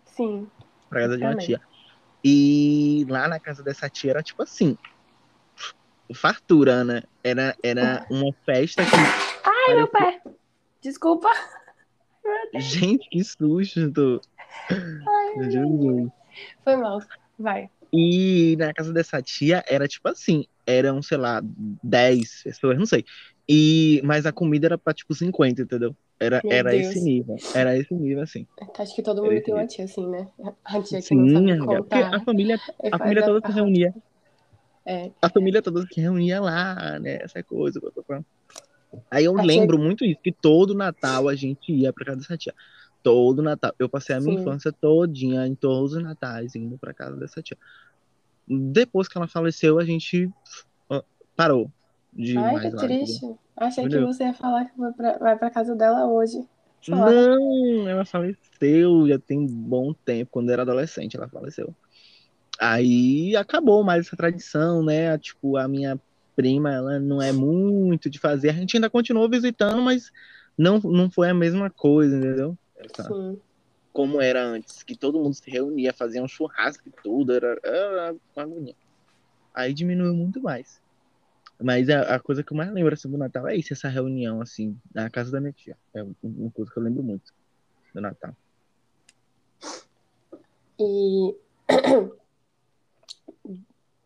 sim. 0.04 0.46
Pra 0.88 1.00
casa 1.00 1.16
de 1.16 1.24
uma 1.24 1.36
tia. 1.36 1.60
E 2.24 3.06
lá 3.08 3.26
na 3.28 3.40
casa 3.40 3.62
dessa 3.62 3.88
tia 3.88 4.10
era 4.10 4.22
tipo 4.22 4.42
assim. 4.42 4.76
Fartura, 6.14 6.84
né? 6.84 7.02
Era, 7.22 7.54
era 7.62 8.06
uma 8.10 8.32
festa 8.44 8.82
que. 8.84 8.90
Ai, 9.44 9.76
meu 9.76 9.86
pé! 9.88 10.20
Desculpa. 10.82 11.28
Gente, 12.58 13.08
que 13.08 13.22
susto! 13.24 14.20
Jesus. 15.50 16.10
Foi 16.64 16.76
mal. 16.76 16.98
Vai. 17.38 17.70
E 17.92 18.56
na 18.58 18.72
casa 18.72 18.92
dessa 18.92 19.20
tia 19.20 19.64
era 19.68 19.88
tipo 19.88 20.08
assim, 20.08 20.44
eram, 20.66 21.02
sei 21.02 21.18
lá, 21.18 21.40
10 21.82 22.42
pessoas, 22.44 22.78
não 22.78 22.86
sei. 22.86 23.04
E, 23.48 24.00
mas 24.04 24.26
a 24.26 24.32
comida 24.32 24.68
era 24.68 24.78
pra 24.78 24.94
tipo 24.94 25.12
50, 25.12 25.62
entendeu? 25.62 25.94
Era, 26.20 26.40
Meu 26.44 26.52
era 26.52 26.70
Deus. 26.70 26.86
esse 26.88 27.00
nível. 27.00 27.36
Era 27.54 27.76
esse 27.76 27.92
nível, 27.94 28.22
assim. 28.22 28.46
Acho 28.78 28.94
que 28.94 29.02
todo 29.02 29.24
mundo 29.24 29.42
tem 29.42 29.54
uma 29.54 29.66
tia 29.66 29.86
assim, 29.86 30.06
né? 30.06 30.28
A 30.64 30.80
tia 30.82 31.00
que 31.02 31.14
não 31.14 31.26
Sim, 31.26 31.32
sabe 31.34 31.50
amiga, 31.52 31.66
porque 31.66 31.82
contar. 31.96 32.14
a 32.14 32.20
família, 32.20 32.60
a 32.92 32.98
família 32.98 33.24
toda 33.24 33.36
se 33.38 33.42
parte. 33.42 33.54
reunia. 33.54 33.94
É. 34.84 35.10
A 35.20 35.28
família 35.28 35.60
toda 35.62 35.82
se 35.86 36.00
reunia 36.00 36.40
lá, 36.40 36.98
né? 36.98 37.18
Essa 37.22 37.42
coisa. 37.42 37.80
pá, 37.80 37.88
pá, 37.94 38.02
pá. 38.02 38.24
Aí 39.10 39.24
eu 39.24 39.32
A 39.38 39.42
tia- 39.42 39.46
lembro 39.46 39.78
muito 39.78 40.04
isso, 40.04 40.20
que 40.22 40.32
todo 40.32 40.74
Natal 40.74 41.28
a 41.28 41.34
gente 41.34 41.72
ia 41.72 41.92
pra 41.92 42.04
casa 42.06 42.18
dessa 42.18 42.36
tia. 42.36 42.54
Todo 43.02 43.42
Natal. 43.42 43.72
Eu 43.78 43.88
passei 43.88 44.16
a 44.16 44.20
minha 44.20 44.34
Sim. 44.36 44.40
infância 44.42 44.72
todinha, 44.72 45.46
em 45.46 45.54
todos 45.54 45.94
os 45.94 46.02
natais, 46.02 46.54
indo 46.54 46.76
pra 46.76 46.92
casa 46.92 47.16
dessa 47.16 47.40
tia. 47.40 47.56
Depois 48.48 49.06
que 49.08 49.16
ela 49.16 49.28
faleceu, 49.28 49.78
a 49.78 49.84
gente 49.84 50.28
ó, 50.88 51.02
parou 51.36 51.70
de 52.12 52.36
Ai, 52.36 52.52
mais 52.54 52.60
que 52.60 52.76
lá. 52.76 52.84
entendeu? 52.84 52.98
triste. 53.06 53.34
Achei 53.56 53.84
que 53.84 53.90
Entendeu? 53.90 54.06
você 54.12 54.24
ia 54.24 54.34
falar 54.34 54.64
que 54.64 54.78
vai 54.78 54.92
pra, 54.92 55.18
vai 55.18 55.38
pra 55.38 55.50
casa 55.50 55.74
dela 55.76 56.06
hoje. 56.06 56.42
Fala. 56.82 57.10
Não, 57.12 57.86
ela 57.88 58.04
faleceu 58.04 59.06
já 59.06 59.18
tem 59.18 59.38
um 59.38 59.46
bom 59.46 59.92
tempo, 59.92 60.30
quando 60.32 60.50
era 60.50 60.62
adolescente 60.62 61.16
ela 61.16 61.28
faleceu. 61.28 61.72
Aí 62.60 63.34
acabou 63.36 63.82
mais 63.82 64.06
essa 64.06 64.16
tradição, 64.16 64.84
né? 64.84 65.16
Tipo, 65.16 65.56
a 65.56 65.66
minha 65.66 65.98
prima, 66.36 66.70
ela 66.70 67.00
não 67.00 67.20
é 67.22 67.32
muito 67.32 68.10
de 68.10 68.18
fazer. 68.18 68.50
A 68.50 68.52
gente 68.52 68.76
ainda 68.76 68.90
continuou 68.90 69.30
visitando, 69.30 69.80
mas 69.80 70.10
não, 70.58 70.78
não 70.78 71.10
foi 71.10 71.30
a 71.30 71.34
mesma 71.34 71.70
coisa, 71.70 72.14
entendeu? 72.18 72.58
Essa- 72.76 73.04
Sim. 73.04 73.40
como 73.94 74.20
era 74.20 74.44
antes, 74.44 74.82
que 74.82 74.94
todo 74.94 75.18
mundo 75.18 75.32
se 75.32 75.50
reunia, 75.50 75.94
fazia 75.94 76.22
um 76.22 76.28
churrasco 76.28 76.86
e 76.86 76.92
tudo, 77.02 77.32
era, 77.32 77.58
era 77.64 78.14
uma 78.36 78.42
agonia. 78.42 78.74
Aí 79.54 79.72
diminuiu 79.72 80.14
muito 80.14 80.38
mais. 80.42 80.82
Mas 81.58 81.88
a, 81.88 82.14
a 82.14 82.20
coisa 82.20 82.42
que 82.42 82.52
eu 82.52 82.56
mais 82.58 82.70
lembro 82.70 82.92
assim, 82.92 83.10
do 83.10 83.16
Natal 83.16 83.48
é 83.48 83.56
isso, 83.56 83.72
essa 83.72 83.88
reunião, 83.88 84.42
assim, 84.42 84.78
na 84.94 85.08
casa 85.08 85.30
da 85.30 85.40
minha 85.40 85.52
tia. 85.52 85.78
É 85.94 86.02
uma 86.22 86.50
coisa 86.50 86.70
que 86.70 86.78
eu 86.78 86.82
lembro 86.82 87.02
muito 87.02 87.32
do 87.94 88.02
Natal. 88.02 88.36
E 90.78 91.34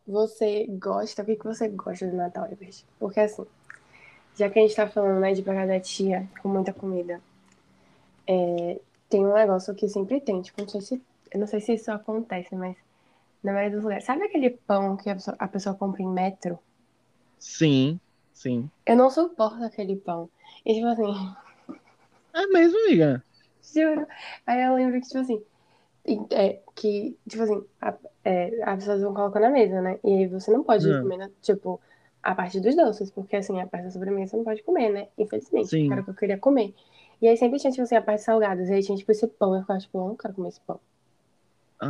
você 0.06 0.66
gosta, 0.68 1.22
o 1.22 1.24
que, 1.24 1.36
que 1.36 1.44
você 1.44 1.68
gosta 1.68 2.06
do 2.06 2.16
Natal, 2.16 2.46
Ebert? 2.50 2.84
Porque 2.98 3.20
assim, 3.20 3.46
já 4.36 4.50
que 4.50 4.58
a 4.58 4.62
gente 4.62 4.74
tá 4.74 4.88
falando 4.88 5.20
né, 5.20 5.32
de 5.32 5.42
casa 5.42 5.66
da 5.66 5.80
tia 5.80 6.28
com 6.42 6.48
muita 6.48 6.72
comida, 6.72 7.20
é, 8.26 8.80
tem 9.08 9.24
um 9.24 9.34
negócio 9.34 9.74
que 9.74 9.88
sempre 9.88 10.20
tem, 10.20 10.42
tipo, 10.42 10.60
não 10.60 10.68
sei 10.68 10.80
se, 10.80 11.02
eu 11.30 11.40
não 11.40 11.46
sei 11.46 11.60
se 11.60 11.74
isso 11.74 11.90
acontece, 11.90 12.54
mas 12.54 12.76
na 13.42 13.52
maioria 13.52 13.76
dos 13.76 13.84
lugares. 13.84 14.04
Sabe 14.04 14.24
aquele 14.24 14.50
pão 14.50 14.96
que 14.96 15.10
a 15.10 15.14
pessoa, 15.14 15.36
a 15.38 15.48
pessoa 15.48 15.74
compra 15.74 16.02
em 16.02 16.08
metro? 16.08 16.58
Sim, 17.38 18.00
sim. 18.32 18.70
Eu 18.86 18.96
não 18.96 19.10
suporto 19.10 19.62
aquele 19.62 19.96
pão. 19.96 20.30
E 20.64 20.74
tipo 20.74 20.86
assim, 20.86 21.34
É 22.32 22.46
mesmo, 22.46 22.78
amiga. 22.86 23.22
Juro. 23.62 24.06
Aí 24.46 24.62
eu 24.62 24.74
lembro 24.74 25.00
que, 25.00 25.06
tipo 25.06 25.18
assim, 25.18 25.42
é, 26.32 26.60
que, 26.74 27.16
tipo 27.28 27.42
assim, 27.42 27.64
a, 27.80 27.94
é, 28.24 28.62
as 28.62 28.76
pessoas 28.78 29.02
vão 29.02 29.14
colocar 29.14 29.40
na 29.40 29.50
mesa, 29.50 29.80
né? 29.82 29.98
E 30.04 30.08
aí 30.18 30.26
você 30.26 30.50
não 30.50 30.64
pode 30.64 30.86
Hum. 30.88 31.02
comer, 31.02 31.16
né, 31.18 31.30
tipo, 31.42 31.80
a 32.22 32.34
parte 32.34 32.60
dos 32.60 32.74
doces, 32.74 33.10
porque 33.10 33.36
assim, 33.36 33.60
a 33.60 33.66
parte 33.66 33.84
da 33.84 33.90
sobremesa 33.90 34.30
você 34.32 34.36
não 34.38 34.44
pode 34.44 34.62
comer, 34.62 34.90
né? 34.90 35.08
Infelizmente, 35.18 35.68
Sim. 35.70 35.92
era 35.92 36.00
o 36.00 36.04
que 36.04 36.10
eu 36.10 36.14
queria 36.14 36.38
comer. 36.38 36.74
E 37.20 37.28
aí 37.28 37.36
sempre 37.36 37.58
tinha, 37.58 37.70
tipo 37.70 37.82
assim, 37.82 37.96
a 37.96 38.02
parte 38.02 38.22
salgada, 38.22 38.62
e 38.62 38.72
aí 38.72 38.82
tinha, 38.82 38.96
tipo, 38.98 39.10
esse 39.12 39.26
pão, 39.26 39.54
eu 39.54 39.60
ficava, 39.62 39.78
tipo, 39.78 39.98
eu 39.98 40.08
não 40.08 40.16
quero 40.16 40.34
comer 40.34 40.48
esse 40.48 40.60
pão. 40.60 40.80
Ah, 41.80 41.88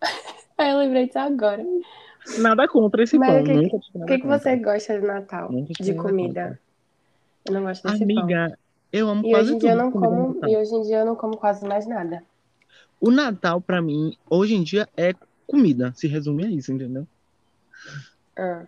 Aí 0.58 0.70
eu 0.70 0.78
lembrei 0.78 1.06
disso 1.06 1.18
agora. 1.18 1.64
nada 2.38 2.68
contra 2.68 3.02
esse 3.02 3.18
Mas 3.18 3.28
pão. 3.28 3.40
o 3.40 3.44
que- 3.44 3.76
O 3.76 3.98
nada 3.98 4.18
que, 4.18 4.26
você 4.26 4.56
gosta 4.56 5.00
do 5.00 5.06
Natal? 5.06 5.48
De 5.80 5.94
comida? 5.94 6.40
contra. 6.42 6.60
Eu 7.46 7.52
não 7.54 7.62
gosto 7.62 7.88
desse 7.88 8.14
pão. 8.14 8.24
Amiga, 8.24 8.58
eu 8.92 9.08
amo 9.08 9.26
E 9.26 9.30
quase 9.32 9.48
hoje 9.48 9.54
em 9.54 9.58
dia 9.58 9.70
eu 9.70 9.76
tudo 9.76 9.82
não 9.84 9.86
de 9.88 9.92
comida 9.92 10.14
no 10.16 10.34
como, 10.34 10.48
e 10.50 10.56
hoje 10.56 10.74
em 10.74 10.82
dia 10.82 10.98
eu 10.98 11.06
não 11.06 11.16
como 11.16 11.36
quase 11.36 11.66
mais 11.66 11.86
nada. 11.86 12.22
O 13.00 13.10
Natal, 13.10 13.60
pra 13.60 13.82
mim, 13.82 14.12
hoje 14.30 14.54
em 14.54 14.62
dia 14.62 14.88
é 14.96 15.12
comida. 15.46 15.92
Se 15.94 16.06
resume 16.06 16.44
a 16.46 16.50
isso, 16.50 16.72
entendeu? 16.72 17.08
Ah, 18.36 18.66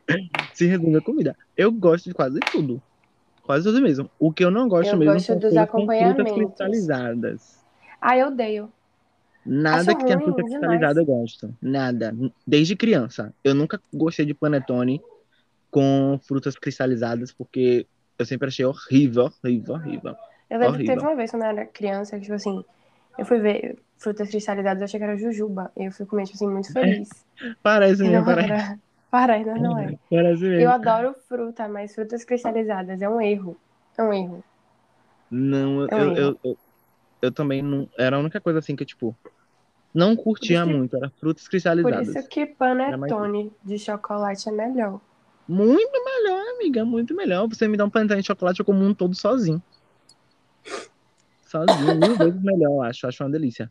Se 0.52 0.66
resume 0.66 0.96
a 0.98 1.02
comida. 1.02 1.36
Eu 1.56 1.72
gosto 1.72 2.04
de 2.08 2.14
quase 2.14 2.42
tudo. 2.50 2.82
Quase 3.42 3.64
tudo 3.64 3.80
mesmo. 3.82 4.10
O 4.18 4.32
que 4.32 4.44
eu 4.44 4.50
não 4.50 4.68
gosto 4.68 4.92
Eu 4.92 4.98
mesmo 4.98 5.14
gosto 5.14 5.26
são 5.26 5.36
dos 5.38 5.50
com 5.50 5.56
frutas 5.56 5.68
acompanhamentos. 5.68 6.32
cristalizadas. 6.32 7.62
Ah, 8.00 8.16
eu 8.16 8.28
odeio. 8.28 8.72
Nada 9.44 9.78
Acho 9.92 9.98
que 9.98 10.04
tenha 10.06 10.20
fruta 10.20 10.42
cristalizada 10.44 11.00
eu 11.00 11.04
gosto. 11.06 11.56
Nada. 11.60 12.14
Desde 12.46 12.76
criança. 12.76 13.34
Eu 13.42 13.54
nunca 13.54 13.80
gostei 13.92 14.24
de 14.24 14.34
panetone 14.34 15.00
com 15.70 16.18
frutas 16.26 16.54
cristalizadas, 16.56 17.32
porque 17.32 17.86
eu 18.18 18.26
sempre 18.26 18.48
achei 18.48 18.64
horrível, 18.64 19.30
horrível, 19.44 19.74
horrível. 19.74 20.16
Eu 20.48 20.58
lembro 20.58 20.78
que 20.78 20.84
teve 20.84 21.00
Horrível. 21.00 21.08
uma 21.10 21.16
vez 21.16 21.30
quando 21.30 21.42
eu 21.42 21.48
era 21.48 21.66
criança, 21.66 22.16
que, 22.16 22.22
tipo 22.22 22.34
assim, 22.34 22.62
eu 23.18 23.24
fui 23.26 23.38
ver 23.40 23.78
frutas 23.98 24.28
cristalizadas, 24.30 24.80
eu 24.80 24.84
achei 24.84 24.98
que 25.00 25.04
era 25.04 25.16
jujuba. 25.16 25.70
E 25.76 25.84
eu 25.86 25.92
fui 25.92 26.06
comer, 26.06 26.24
tipo 26.24 26.36
assim, 26.36 26.48
muito 26.48 26.72
feliz. 26.72 27.08
Parece 27.62 28.02
mesmo, 28.02 28.20
não 28.20 28.24
parece. 28.24 28.48
era. 28.52 28.78
Parece, 29.10 29.44
mas 29.50 29.62
não 29.62 29.78
é. 29.78 29.96
Parece 30.10 30.42
Eu 30.42 30.70
mesmo. 30.70 30.70
adoro 30.70 31.14
fruta, 31.28 31.68
mas 31.68 31.94
frutas 31.94 32.24
cristalizadas 32.24 33.00
é 33.02 33.08
um 33.08 33.20
erro. 33.20 33.56
É 33.98 34.02
um 34.02 34.12
erro. 34.12 34.44
Não, 35.30 35.88
É 35.88 35.96
um 35.96 35.98
eu, 36.00 36.10
erro. 36.16 36.16
eu, 36.16 36.40
eu, 36.44 36.58
eu 37.22 37.32
também 37.32 37.62
não. 37.62 37.88
Era 37.98 38.16
a 38.16 38.20
única 38.20 38.40
coisa 38.40 38.58
assim 38.58 38.76
que, 38.76 38.84
tipo, 38.84 39.16
não 39.94 40.16
curtia 40.16 40.60
Por 40.60 40.66
que- 40.68 40.78
muito. 40.78 40.96
Era 40.96 41.10
frutas 41.20 41.44
Por 41.46 41.50
cristalizadas. 41.50 42.08
isso 42.08 42.28
que 42.28 42.46
mais 42.46 42.58
panetone 42.58 43.52
de 43.64 43.78
chocolate 43.78 44.48
é 44.48 44.52
melhor. 44.52 45.00
Muito 45.46 46.04
melhor, 46.04 46.44
amiga, 46.56 46.84
muito 46.84 47.14
melhor. 47.14 47.48
Você 47.48 47.68
me 47.68 47.76
dá 47.76 47.84
um 47.84 47.90
panetone 47.90 48.20
de 48.22 48.26
chocolate, 48.26 48.60
eu 48.60 48.66
como 48.66 48.84
um 48.84 48.94
todo 48.94 49.14
sozinho. 49.14 49.62
Sozinho, 51.52 51.98
mil 52.00 52.16
vezes 52.16 52.42
melhor, 52.42 52.86
acho. 52.86 53.06
Acho 53.06 53.22
uma 53.22 53.30
delícia. 53.30 53.70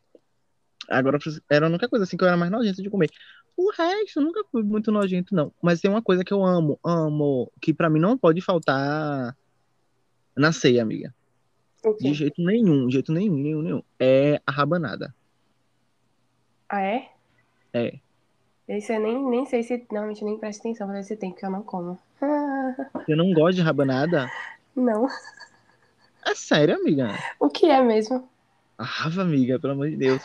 Agora, 0.88 1.18
era 1.50 1.66
a 1.66 1.70
única 1.70 1.90
coisa 1.90 2.04
assim 2.04 2.16
que 2.16 2.24
eu 2.24 2.28
era 2.28 2.38
mais 2.38 2.52
nojento 2.52 2.82
de 2.82 2.90
comer. 2.92 3.10
O 3.58 3.72
resto, 3.72 4.20
eu 4.20 4.24
nunca 4.24 4.44
fui 4.52 4.62
muito 4.62 4.92
nojento, 4.92 5.34
não. 5.34 5.52
Mas 5.62 5.82
tem 5.82 5.90
uma 5.90 6.02
coisa 6.02 6.24
que 6.24 6.32
eu 6.32 6.46
amo, 6.46 6.80
amo, 6.84 7.52
que 7.60 7.74
pra 7.74 7.90
mim 7.90 8.00
não 8.00 8.16
pode 8.18 8.40
faltar 8.40 9.36
na 10.36 10.52
ceia, 10.52 10.84
amiga. 10.84 11.14
O 11.84 11.94
De 11.94 12.14
jeito 12.14 12.44
nenhum, 12.44 12.86
de 12.86 12.94
jeito 12.94 13.12
nenhum, 13.12 13.36
nenhum, 13.36 13.62
nenhum. 13.64 13.84
É 14.00 14.40
a 14.46 14.52
rabanada. 14.52 15.14
Ah, 16.70 16.82
é? 16.82 17.10
É. 17.74 18.00
Esse 18.68 18.94
eu 18.94 19.02
nem, 19.02 19.28
nem 19.28 19.46
sei 19.48 19.64
se. 19.64 19.86
Normalmente 19.92 20.24
nem 20.24 20.38
presto 20.38 20.60
atenção 20.60 20.88
pra 20.88 20.98
ver 20.98 21.04
se 21.04 21.18
tem, 21.18 21.32
porque 21.32 21.46
eu 21.46 21.50
não 21.50 21.64
como. 21.64 22.00
Você 22.94 23.16
não 23.16 23.34
gosta 23.34 23.54
de 23.54 23.62
rabanada? 23.62 24.30
Não. 24.74 25.06
É 26.26 26.36
sério, 26.36 26.76
amiga? 26.76 27.10
O 27.40 27.50
que 27.50 27.66
é 27.68 27.82
mesmo? 27.82 28.28
Ah, 28.78 29.06
amiga, 29.20 29.60
pelo 29.60 29.74
amor 29.74 29.90
de 29.90 29.98
Deus. 29.98 30.22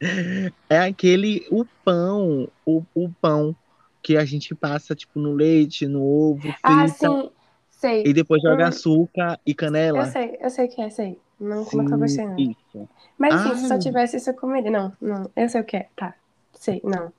É, 0.00 0.50
é 0.70 0.78
aquele, 0.80 1.46
o 1.50 1.64
pão, 1.84 2.48
o, 2.64 2.82
o 2.94 3.08
pão 3.20 3.54
que 4.02 4.16
a 4.16 4.24
gente 4.24 4.54
passa, 4.54 4.94
tipo, 4.94 5.18
no 5.18 5.32
leite, 5.34 5.86
no 5.86 6.02
ovo, 6.02 6.42
frita, 6.42 6.58
Ah, 6.62 6.88
sim. 6.88 7.30
Sei. 7.70 8.02
e 8.06 8.12
depois 8.12 8.42
joga 8.42 8.64
Hum. 8.64 8.68
açúcar 8.68 9.38
e 9.46 9.54
canela. 9.54 10.00
Eu 10.00 10.06
sei, 10.06 10.36
eu 10.40 10.50
sei 10.50 10.66
o 10.66 10.68
que 10.68 10.80
é, 10.82 10.90
sei. 10.90 11.18
Não, 11.38 11.58
nunca 11.58 11.94
Sim, 11.94 11.98
gostei, 11.98 12.26
não. 12.26 12.36
isso. 12.38 12.88
Mas 13.16 13.40
sim, 13.42 13.54
se 13.56 13.68
só 13.68 13.74
Ah. 13.74 13.78
tivesse 13.78 14.16
isso, 14.16 14.30
eu 14.30 14.34
comeria. 14.34 14.70
Não, 14.70 14.92
não. 15.00 15.30
Eu 15.36 15.48
sei 15.48 15.60
o 15.60 15.64
que 15.64 15.76
é. 15.76 15.88
Tá. 15.94 16.14
Sei, 16.54 16.80
não. 16.82 17.12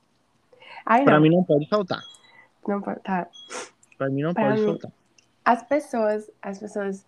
Ai, 0.85 1.05
Pra 1.05 1.13
não. 1.15 1.21
mim 1.21 1.29
não 1.29 1.43
pode 1.43 1.67
faltar. 1.69 2.01
Não 2.67 2.81
pode. 2.81 2.99
Tá. 3.01 3.27
Pra 3.97 4.09
mim 4.09 4.21
não 4.21 4.33
Pra 4.33 4.49
pode 4.49 4.59
mim- 4.59 4.65
faltar. 4.67 4.91
As 5.51 5.61
pessoas, 5.63 6.29
as 6.43 6.59
pessoas 6.59 7.03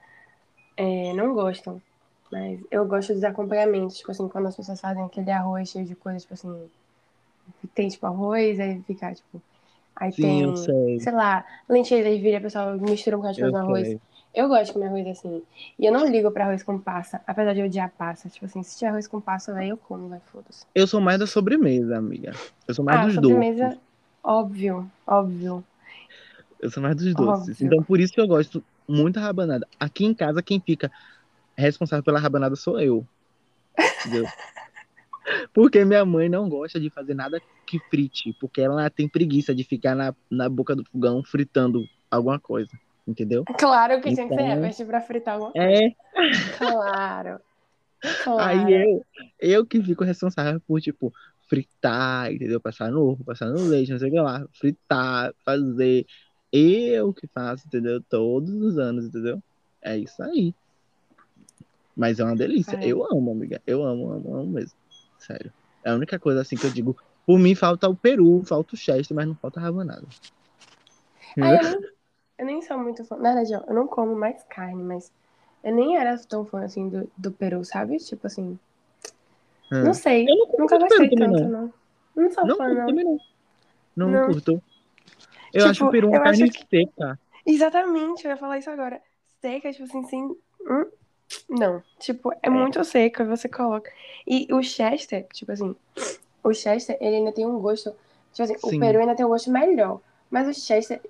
é, 0.76 1.14
não 1.14 1.34
gostam, 1.34 1.82
mas 2.32 2.60
eu 2.72 2.88
gosto 2.88 3.14
dos 3.14 3.24
acompanhamentos, 3.24 3.98
tipo 3.98 4.12
assim, 4.12 4.28
quando 4.30 4.48
as 4.48 4.56
pessoas 4.56 4.82
fazem 4.82 5.04
aquele 5.04 5.30
arroz 5.32 5.70
cheio 5.70 5.86
de 5.86 5.96
coisas, 5.96 6.24
tipo 6.24 6.34
assim, 6.34 6.70
tem 7.76 7.88
tipo 7.90 8.06
arroz, 8.08 8.60
aí 8.60 8.82
fica, 8.82 9.14
tipo, 9.14 9.42
aí 9.96 10.12
Sim, 10.12 10.22
tem, 10.22 10.56
sei. 10.56 11.00
sei 11.00 11.14
lá, 11.14 11.46
lentilha, 11.70 12.08
aí 12.08 12.20
vira, 12.20 12.40
o 12.40 12.42
pessoal 12.42 12.78
mistura 12.80 13.16
um 13.16 13.20
bocado 13.20 13.36
de 13.36 13.42
coisa 13.42 13.58
no 13.58 13.64
arroz. 13.64 13.96
Eu 14.34 14.48
gosto 14.48 14.66
de 14.68 14.74
comer 14.74 14.88
arroz 14.88 15.08
assim, 15.08 15.44
e 15.78 15.86
eu 15.86 15.94
não 15.94 16.08
ligo 16.08 16.32
pra 16.32 16.46
arroz 16.46 16.64
com 16.64 16.80
passa, 16.80 17.22
apesar 17.28 17.54
de 17.54 17.60
eu 17.60 17.68
odiar 17.68 17.92
passa, 17.98 18.28
tipo 18.30 18.46
assim, 18.46 18.64
se 18.64 18.78
tiver 18.78 18.90
arroz 18.90 19.08
com 19.08 19.22
passa, 19.22 19.54
velho, 19.54 19.72
eu 19.72 19.78
como, 19.78 20.10
vai, 20.10 20.20
foda-se. 20.32 20.66
Eu 20.74 20.88
sou 20.88 21.02
mais 21.02 21.20
da 21.20 21.28
sobremesa, 21.28 21.98
amiga. 21.98 22.32
Eu 22.68 22.74
sou 22.74 22.84
mais 22.86 23.00
Ah, 23.00 23.06
dos 23.06 23.14
sobremesa, 23.16 23.68
doces. 23.68 23.80
óbvio, 24.24 24.90
óbvio. 25.06 25.64
Eu 26.62 26.70
sou 26.70 26.82
mais 26.84 26.96
dos 26.96 27.14
doces. 27.16 27.50
Óbvio. 27.56 27.66
Então 27.68 27.84
por 27.84 28.00
isso 28.00 28.14
que 28.14 28.22
eu 28.22 28.28
gosto 28.28 28.64
muito 28.88 29.16
da 29.16 29.22
rabanada. 29.22 29.68
Aqui 29.80 30.06
em 30.06 30.14
casa, 30.14 30.42
quem 30.44 30.60
fica 30.60 30.92
responsável 31.58 32.04
pela 32.04 32.20
rabanada 32.20 32.56
sou 32.56 32.80
eu. 32.80 33.06
Entendeu? 34.06 34.26
Porque 35.54 35.84
minha 35.86 36.04
mãe 36.06 36.28
não 36.28 36.50
gosta 36.50 36.80
de 36.80 36.90
fazer 36.90 37.14
nada 37.14 37.40
que 37.66 37.80
frite, 37.90 38.36
porque 38.40 38.60
ela 38.60 38.90
tem 38.90 39.08
preguiça 39.08 39.54
de 39.56 39.64
ficar 39.64 39.96
na, 39.96 40.14
na 40.30 40.50
boca 40.50 40.76
do 40.76 40.84
fogão 40.84 41.24
fritando 41.24 41.88
alguma 42.10 42.38
coisa, 42.40 42.72
entendeu? 43.08 43.46
Claro 43.58 44.02
que 44.02 44.14
tinha 44.14 44.28
que 44.28 44.34
Então- 44.34 44.88
pra 44.88 45.00
fritar 45.00 45.36
alguma 45.36 45.52
coisa. 45.54 45.68
É, 45.72 46.58
Claro. 46.58 47.40
Claro. 48.24 48.42
aí 48.42 48.74
eu, 48.74 49.06
eu 49.40 49.66
que 49.66 49.80
fico 49.82 50.04
responsável 50.04 50.60
por, 50.68 50.82
tipo, 50.82 51.14
fritar, 51.48 52.34
entendeu? 52.34 52.60
Passar 52.60 52.90
no 52.92 53.00
ovo, 53.02 53.24
passar 53.24 53.46
no 53.46 53.62
leite, 53.68 53.92
não 53.92 54.00
sei 54.00 54.10
o 54.10 54.12
que 54.12 54.20
lá, 54.20 54.44
fritar, 54.54 55.32
fazer. 55.46 56.08
Eu 56.52 57.14
que 57.14 57.28
faço, 57.28 57.66
entendeu? 57.68 58.02
Todos 58.02 58.54
os 58.54 58.78
anos, 58.78 59.06
entendeu? 59.06 59.42
É 59.82 59.98
isso 59.98 60.22
aí. 60.22 60.54
Mas 61.96 62.20
é 62.20 62.24
uma 62.24 62.36
delícia. 62.36 62.76
É. 62.78 62.88
Eu 62.88 63.06
amo, 63.06 63.32
amiga. 63.32 63.62
Eu 63.66 63.84
amo, 63.84 64.12
amo, 64.12 64.36
amo 64.36 64.52
mesmo. 64.52 64.78
Sério. 65.18 65.52
É 65.84 65.92
a 65.92 65.96
única 65.96 66.20
coisa 66.20 66.42
assim 66.42 66.56
que 66.56 66.66
eu 66.66 66.72
digo. 66.72 66.96
Por 67.26 67.38
mim 67.40 67.56
falta 67.56 67.88
o 67.88 67.96
peru, 67.96 68.42
falta 68.44 68.76
o 68.76 68.78
chester, 68.78 69.16
mas 69.16 69.28
não 69.28 69.36
falta 69.36 69.60
a 69.60 69.64
rabanada. 69.64 70.06
Ah, 71.40 71.54
eu, 71.54 71.62
nem, 71.80 71.90
eu 72.40 72.46
nem 72.46 72.62
sou 72.62 72.78
muito 72.78 73.06
fã. 73.06 73.16
Na 73.18 73.34
verdade, 73.34 73.54
eu 73.54 73.74
não 73.74 73.88
como 73.88 74.16
mais 74.16 74.44
carne, 74.44 74.84
mas 74.84 75.12
eu 75.64 75.74
nem 75.74 75.98
era 75.98 76.18
tão 76.18 76.46
fã 76.46 76.64
assim 76.64 76.90
do, 76.90 77.10
do 77.18 77.32
peru, 77.32 77.64
sabe? 77.64 77.98
Tipo 77.98 78.28
assim. 78.28 78.58
Hum. 79.72 79.84
Não 79.84 79.94
sei. 79.94 80.26
Eu 80.28 80.36
não 80.36 80.48
Nunca 80.60 80.78
gostei 80.78 81.10
tanto, 81.10 81.48
não. 81.48 81.74
Não 82.16 82.32
sou 82.32 82.46
Não 82.46 82.58
fã, 82.58 82.68
não. 82.68 82.86
também 82.86 83.06
não. 83.06 83.20
Não, 83.96 84.10
Não. 84.10 84.26
curto. 84.26 84.62
Eu 85.54 85.60
Tipo, 85.60 85.70
acho 85.70 85.86
o 85.88 85.92
peru 85.92 86.10
uma 86.10 86.20
carne 86.22 86.50
que- 86.50 86.66
seca. 86.70 87.20
Exatamente, 87.46 88.26
eu 88.26 88.32
ia 88.32 88.38
falar 88.38 88.58
isso 88.60 88.70
agora. 88.70 89.02
Seca, 89.42 89.72
tipo 89.72 89.84
assim, 89.84 90.04
sem. 90.08 90.22
hum, 90.24 90.86
Não. 91.50 91.82
Tipo, 92.00 92.32
é, 92.34 92.38
É. 92.44 92.50
muito 92.50 92.84
seco, 92.84 93.22
aí 93.22 93.28
você 93.28 93.48
coloca. 93.50 93.90
E 94.28 94.48
o 94.52 94.62
Chester, 94.62 95.26
tipo 95.34 95.52
assim, 95.52 95.76
o 96.44 96.54
Chester, 96.54 96.98
ele 97.00 97.18
ainda 97.18 97.32
tem 97.32 97.46
um 97.46 97.58
gosto. 97.60 97.92
Tipo 98.34 98.44
assim, 98.44 98.58
Sim. 98.70 98.78
o 98.78 98.80
peru 98.80 99.00
ainda 99.00 99.16
tem 99.16 99.26
um 99.26 99.30
gosto 99.30 99.50
melhor. 99.52 100.00
Mas 100.30 100.48
o 100.48 100.54
Chester. 100.60 101.02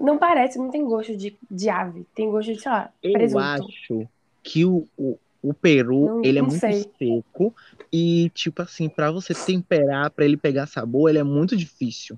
Não 0.00 0.18
parece, 0.18 0.58
não 0.58 0.70
tem 0.70 0.84
gosto 0.84 1.16
de, 1.16 1.36
de 1.50 1.68
ave. 1.68 2.06
Tem 2.14 2.30
gosto 2.30 2.52
de, 2.52 2.60
sei 2.60 2.70
lá, 2.70 2.90
Eu 3.02 3.12
presunto. 3.12 3.42
acho 3.44 4.08
que 4.42 4.64
o, 4.64 4.86
o, 4.96 5.18
o 5.42 5.52
peru, 5.54 6.06
Não- 6.06 6.24
ele 6.24 6.38
é 6.38 6.42
não 6.42 6.48
muito 6.48 6.60
sei. 6.60 6.88
seco. 6.98 7.52
E, 7.92 8.30
tipo 8.34 8.62
assim, 8.62 8.88
pra 8.88 9.10
você 9.10 9.34
temperar, 9.34 10.10
pra 10.10 10.24
ele 10.24 10.36
pegar 10.36 10.66
sabor, 10.66 11.10
ele 11.10 11.18
é 11.18 11.24
muito 11.24 11.56
difícil. 11.56 12.16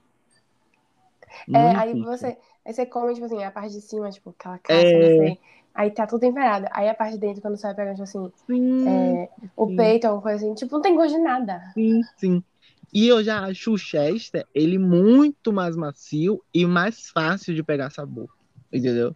É, 1.52 1.58
aí 1.76 1.94
difícil. 1.94 2.04
você, 2.04 2.38
aí 2.64 2.72
você 2.74 2.86
come, 2.86 3.14
tipo 3.14 3.26
assim, 3.26 3.42
a 3.44 3.50
parte 3.50 3.72
de 3.72 3.80
cima, 3.80 4.10
tipo, 4.10 4.30
aquela 4.30 4.58
casca, 4.58 4.98
É. 4.98 5.08
sei. 5.08 5.40
Aí 5.74 5.90
tá 5.90 6.06
tudo 6.06 6.20
temperado. 6.20 6.66
Aí 6.72 6.88
a 6.88 6.94
parte 6.94 7.14
de 7.14 7.20
dentro, 7.20 7.42
quando 7.42 7.56
você 7.56 7.66
vai 7.66 7.74
pegando, 7.76 7.94
tipo 7.94 8.04
assim, 8.04 8.32
Sim, 8.46 9.20
é, 9.24 9.30
o 9.56 9.66
sim. 9.66 9.76
peito, 9.76 10.06
alguma 10.06 10.22
coisa 10.22 10.36
assim, 10.44 10.54
tipo, 10.54 10.74
não 10.74 10.82
tem 10.82 10.94
gosto 10.96 11.16
de 11.16 11.22
nada. 11.22 11.60
sim, 11.74 12.02
sim. 12.16 12.44
E 12.92 13.08
eu 13.08 13.22
já 13.22 13.44
acho 13.44 13.72
o 13.72 13.78
Chester, 13.78 14.46
ele 14.54 14.78
muito 14.78 15.52
mais 15.52 15.76
macio 15.76 16.42
e 16.54 16.64
mais 16.64 17.10
fácil 17.10 17.54
de 17.54 17.62
pegar 17.62 17.90
sabor. 17.90 18.28
Entendeu? 18.72 19.14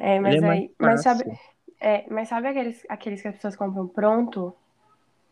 É, 0.00 0.18
Ele 0.20 0.20
mas 0.20 0.36
é 0.36 0.40
mais 0.40 0.62
aí. 0.62 0.74
Mas 0.78 1.02
sabe, 1.02 1.24
é, 1.80 2.08
mas 2.10 2.28
sabe 2.28 2.48
aqueles, 2.48 2.82
aqueles 2.88 3.20
que 3.22 3.28
as 3.28 3.34
pessoas 3.36 3.56
compram 3.56 3.88
pronto? 3.88 4.54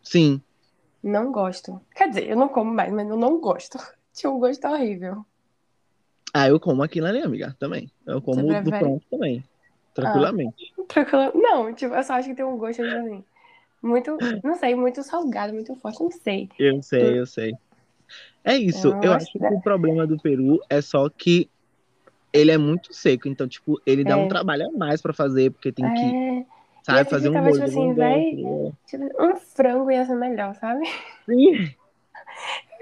Sim. 0.03 0.43
Não 1.03 1.31
gosto. 1.31 1.79
Quer 1.95 2.09
dizer, 2.09 2.27
eu 2.29 2.35
não 2.35 2.47
como 2.49 2.73
mais, 2.73 2.91
mas 2.91 3.07
eu 3.09 3.17
não 3.17 3.39
gosto. 3.39 3.77
Tinha 4.13 4.31
um 4.31 4.39
gosto 4.39 4.67
horrível. 4.67 5.25
Ah, 6.33 6.47
eu 6.47 6.59
como 6.59 6.81
aquilo 6.83 7.07
ali, 7.07 7.21
amiga, 7.21 7.55
também. 7.59 7.91
Eu 8.05 8.21
como 8.21 8.41
do 8.63 8.71
pronto 8.71 9.05
também. 9.09 9.43
Tranquilamente. 9.93 10.73
Tranquilo. 10.87 11.31
Não, 11.35 11.73
tipo, 11.73 11.93
eu 11.93 12.03
só 12.03 12.13
acho 12.13 12.29
que 12.29 12.35
tem 12.35 12.45
um 12.45 12.57
gosto, 12.57 12.81
assim, 12.81 13.23
muito, 13.81 14.17
não 14.43 14.55
sei, 14.55 14.75
muito 14.75 15.03
salgado, 15.03 15.53
muito 15.53 15.75
forte, 15.75 16.01
não 16.01 16.11
sei. 16.11 16.49
Eu 16.57 16.81
sei, 16.81 17.19
eu 17.19 17.25
sei. 17.25 17.53
É 18.43 18.55
isso. 18.55 18.87
Eu 18.87 18.93
não 18.93 19.01
Eu 19.01 19.11
gosto 19.13 19.25
acho 19.25 19.31
que 19.33 19.39
o 19.53 19.61
problema 19.61 20.07
do 20.07 20.17
peru 20.17 20.59
é 20.69 20.81
só 20.81 21.09
que 21.09 21.49
ele 22.33 22.51
é 22.51 22.57
muito 22.57 22.93
seco. 22.93 23.27
Então, 23.27 23.47
tipo, 23.47 23.81
ele 23.85 24.03
dá 24.03 24.17
É. 24.17 24.17
um 24.17 24.27
trabalho 24.27 24.67
a 24.67 24.71
mais 24.71 25.01
pra 25.01 25.13
fazer, 25.13 25.51
porque 25.51 25.71
tem 25.71 25.85
que, 25.93 26.05
É, 26.05 26.45
sabe, 26.83 27.01
esse 27.01 27.09
fazer 27.09 27.29
um 27.29 27.33
ficava, 27.33 27.47
molho. 27.47 27.65
tipo 27.65 27.65
assim, 27.65 27.93
véi, 27.93 28.35
negócio. 28.35 28.77
tipo, 28.87 29.23
um 29.23 29.35
frango 29.35 29.91
ia 29.91 30.05
ser 30.05 30.15
melhor, 30.15 30.55
sabe? 30.55 30.85
Sim, 31.25 31.73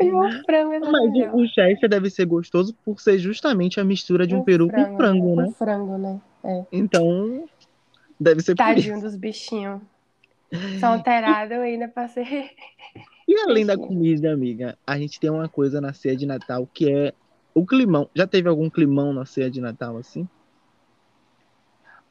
Um 0.01 0.43
frango 0.43 0.73
ia 0.73 0.79
ser 0.79 0.91
mas 0.91 1.11
melhor. 1.11 1.33
o, 1.35 1.41
o 1.41 1.47
chester 1.47 1.89
deve 1.89 2.09
ser 2.09 2.25
gostoso 2.25 2.73
por 2.85 2.99
ser 3.01 3.19
justamente 3.19 3.79
a 3.79 3.83
mistura 3.83 4.25
de 4.25 4.35
um, 4.35 4.43
peru 4.43 4.69
com 4.69 4.95
frango, 4.95 5.35
né? 5.35 5.43
Um 5.43 5.51
frango, 5.51 5.97
né? 5.97 6.21
Então, 6.71 7.45
deve 8.19 8.41
ser. 8.41 8.55
Tadinho 8.55 9.01
dos 9.01 9.15
bichinhos. 9.15 9.81
São 10.79 10.93
alterados 10.93 11.57
ainda 11.57 11.87
pra 11.87 12.07
ser. 12.07 12.51
E 13.27 13.39
além 13.41 13.65
da 13.65 13.77
comida, 13.77 14.33
amiga, 14.33 14.77
a 14.87 14.97
gente 14.97 15.19
tem 15.19 15.29
uma 15.29 15.47
coisa 15.47 15.79
na 15.79 15.93
ceia 15.93 16.15
de 16.15 16.25
Natal 16.25 16.67
que 16.73 16.91
é 16.91 17.13
o 17.53 17.65
climão. 17.65 18.09
Já 18.15 18.25
teve 18.25 18.49
algum 18.49 18.69
climão 18.69 19.13
na 19.13 19.25
ceia 19.25 19.51
de 19.51 19.61
Natal 19.61 19.97
assim? 19.97 20.27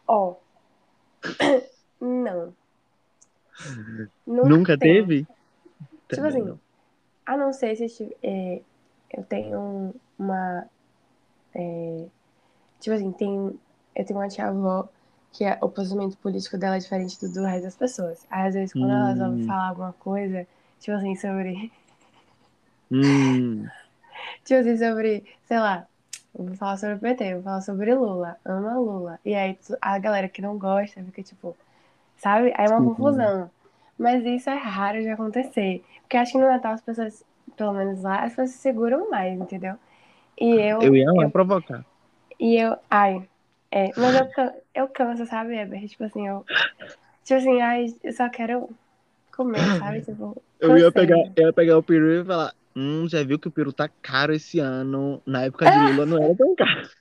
Ó. 0.07 0.37
Não. 2.01 2.55
Nunca, 4.25 4.49
Nunca 4.49 4.79
teve? 4.79 5.27
Tipo 6.09 6.25
assim, 6.25 6.43
não. 6.43 6.61
A 7.29 7.37
não 7.37 7.53
ser 7.53 7.77
se 7.77 8.17
é, 8.23 8.61
eu 9.17 9.23
tenho 9.25 9.95
uma. 10.19 10.67
é, 11.55 12.07
tipo 12.81 12.95
assim, 12.97 13.13
tem, 13.13 13.61
eu 13.97 14.05
tenho 14.07 14.19
uma 14.21 14.29
tia-avó 14.29 14.89
que 15.33 15.45
é- 15.45 15.59
o 15.63 15.69
posicionamento 15.71 16.19
político 16.19 16.59
dela 16.59 16.77
é 16.77 16.79
diferente 16.81 17.21
do, 17.21 17.33
do 17.33 17.45
resto 17.45 17.65
das 17.65 17.77
pessoas. 17.77 18.27
Aí, 18.31 18.49
às 18.49 18.55
vezes, 18.55 18.75
quando 18.75 18.93
elas 18.93 19.19
Hum. 19.19 19.19
vão 19.19 19.39
falar 19.41 19.69
alguma 19.71 19.93
coisa, 19.95 20.47
tipo 20.81 20.97
assim, 20.97 21.17
sobre. 21.17 21.73
Hum, 22.91 23.71
Tipo 24.45 24.61
assim, 24.61 24.77
sobre, 24.79 25.25
sei 25.47 25.59
lá, 25.59 25.87
vou 26.35 26.55
falar 26.57 26.77
sobre 26.77 26.97
o 26.97 26.99
PT, 27.01 27.35
vou 27.35 27.43
falar 27.43 27.61
sobre 27.63 27.95
Lula, 27.95 28.37
ama 28.45 28.79
Lula. 28.79 29.19
E 29.25 29.35
aí 29.35 29.59
a 29.81 29.99
galera 29.99 30.29
que 30.29 30.43
não 30.43 30.59
gosta 30.59 31.03
fica 31.05 31.23
tipo, 31.23 31.57
sabe? 32.19 32.53
Aí 32.57 32.67
é 32.67 32.69
uma 32.71 32.83
Sim. 32.83 32.85
confusão. 32.85 33.51
Mas 33.99 34.25
isso 34.25 34.49
é 34.49 34.55
raro 34.55 35.01
de 35.03 35.09
acontecer. 35.09 35.85
Porque 36.03 36.17
acho 36.17 36.33
que 36.33 36.39
no 36.39 36.47
Natal 36.47 36.73
as 36.75 36.81
pessoas, 36.81 37.25
pelo 37.57 37.73
menos 37.73 38.03
lá, 38.03 38.21
as 38.23 38.31
pessoas 38.31 38.51
se 38.51 38.59
seguram 38.59 39.11
mais, 39.11 39.39
entendeu? 39.39 39.75
E 40.41 40.55
eu. 40.55 40.81
eu 40.81 40.95
ia 40.97 41.11
lá 41.13 41.25
eu- 41.25 41.31
provocar. 41.31 41.85
e 42.39 42.57
eu. 42.57 42.77
Ai. 42.89 43.29
É, 43.71 43.91
mas 43.97 44.15
eu, 44.15 44.27
can- 44.31 44.55
eu 44.75 44.89
canso, 44.89 45.27
sabe, 45.27 45.57
Eber? 45.59 45.87
Tipo 45.89 46.05
assim, 46.05 46.27
eu. 46.27 46.47
Tipo 47.25 47.41
assim, 47.41 47.61
ai, 47.61 47.87
eu 48.03 48.13
só 48.13 48.29
quero 48.31 48.71
comer, 49.37 49.61
sabe? 49.79 50.01
Tipo, 50.03 50.41
Eu 50.61 50.77
ia 50.79 50.91
pegar, 50.91 51.17
eu 51.37 51.47
ia 51.47 51.53
pegar 51.53 51.79
o 51.79 51.83
peru 51.83 52.11
e 52.11 52.25
falar, 52.25 52.53
hum, 52.75 53.07
já 53.09 53.23
viu 53.23 53.39
que 53.39 53.47
o 53.47 53.51
peru 53.51 53.73
tá 53.73 53.89
caro 54.03 54.33
esse 54.33 54.59
ano. 54.59 55.21
Na 55.27 55.43
época 55.45 55.67
de 55.71 55.79
Lula 55.79 56.07
não 56.07 56.17
era 56.25 56.35
tão 56.35 56.55
caro. 56.57 56.89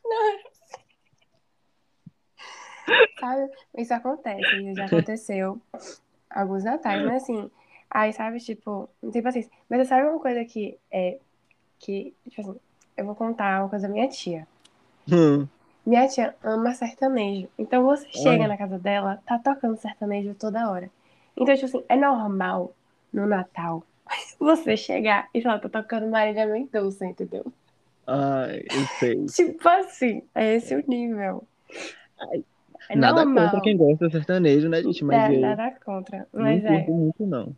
Sabe? 3.19 3.49
Isso 3.77 3.93
acontece, 3.93 4.73
já 4.75 4.85
aconteceu 4.85 5.59
alguns 6.29 6.63
natais, 6.63 7.03
mas 7.03 7.23
assim, 7.23 7.49
Aí, 7.89 8.11
sabe, 8.11 8.39
tipo, 8.39 8.89
não 9.01 9.11
tem 9.11 9.21
paciência. 9.21 9.51
Mas 9.69 9.79
você 9.79 9.85
sabe 9.85 10.07
uma 10.07 10.19
coisa 10.19 10.43
que 10.45 10.77
é. 10.91 11.17
Que, 11.79 12.13
tipo 12.29 12.41
assim, 12.41 12.59
eu 12.97 13.05
vou 13.05 13.15
contar 13.15 13.61
uma 13.61 13.69
coisa 13.69 13.87
da 13.87 13.93
minha 13.93 14.07
tia. 14.07 14.47
Hum. 15.11 15.47
Minha 15.85 16.07
tia 16.07 16.35
ama 16.43 16.73
sertanejo. 16.73 17.47
Então 17.57 17.83
você 17.83 18.07
chega 18.11 18.47
na 18.47 18.57
casa 18.57 18.77
dela, 18.77 19.21
tá 19.25 19.39
tocando 19.39 19.77
sertanejo 19.77 20.33
toda 20.35 20.69
hora. 20.69 20.89
Então, 21.35 21.55
tipo 21.55 21.67
assim, 21.67 21.83
é 21.87 21.95
normal 21.95 22.73
no 23.13 23.25
Natal 23.25 23.83
você 24.39 24.75
chegar 24.75 25.29
e 25.33 25.41
falar, 25.41 25.59
tá 25.59 25.69
tocando 25.69 26.09
Marília 26.09 26.45
Mendonça, 26.45 27.05
entendeu? 27.05 27.45
Ai, 28.05 28.63
eu 28.69 28.85
sei. 28.99 29.25
Tipo 29.27 29.69
assim, 29.69 30.23
é 30.35 30.55
esse 30.55 30.75
o 30.75 30.83
nível. 30.87 31.43
Ai, 32.19 32.43
É 32.89 32.95
Nada 32.95 33.25
normal. 33.25 33.27
contra 33.27 33.61
quem 33.61 33.77
gosta 33.77 34.07
de 34.07 34.13
sertanejo, 34.13 34.67
né, 34.69 34.81
gente? 34.83 35.03
Mas 35.05 35.25
É, 35.25 35.29
eu 35.29 35.37
nada 35.37 35.71
contra. 35.83 36.27
não 36.37 36.43
Mas 36.43 36.63
é. 36.65 36.81
curto 36.81 36.93
muito, 36.93 37.25
não. 37.27 37.57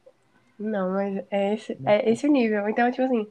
Não, 0.58 0.92
mas 0.92 1.26
é 1.32 1.54
esse, 1.54 1.80
é 1.86 2.10
esse 2.12 2.28
o 2.28 2.32
nível. 2.32 2.68
Então, 2.70 2.90
tipo 2.92 3.04
assim, 3.04 3.22
o 3.22 3.30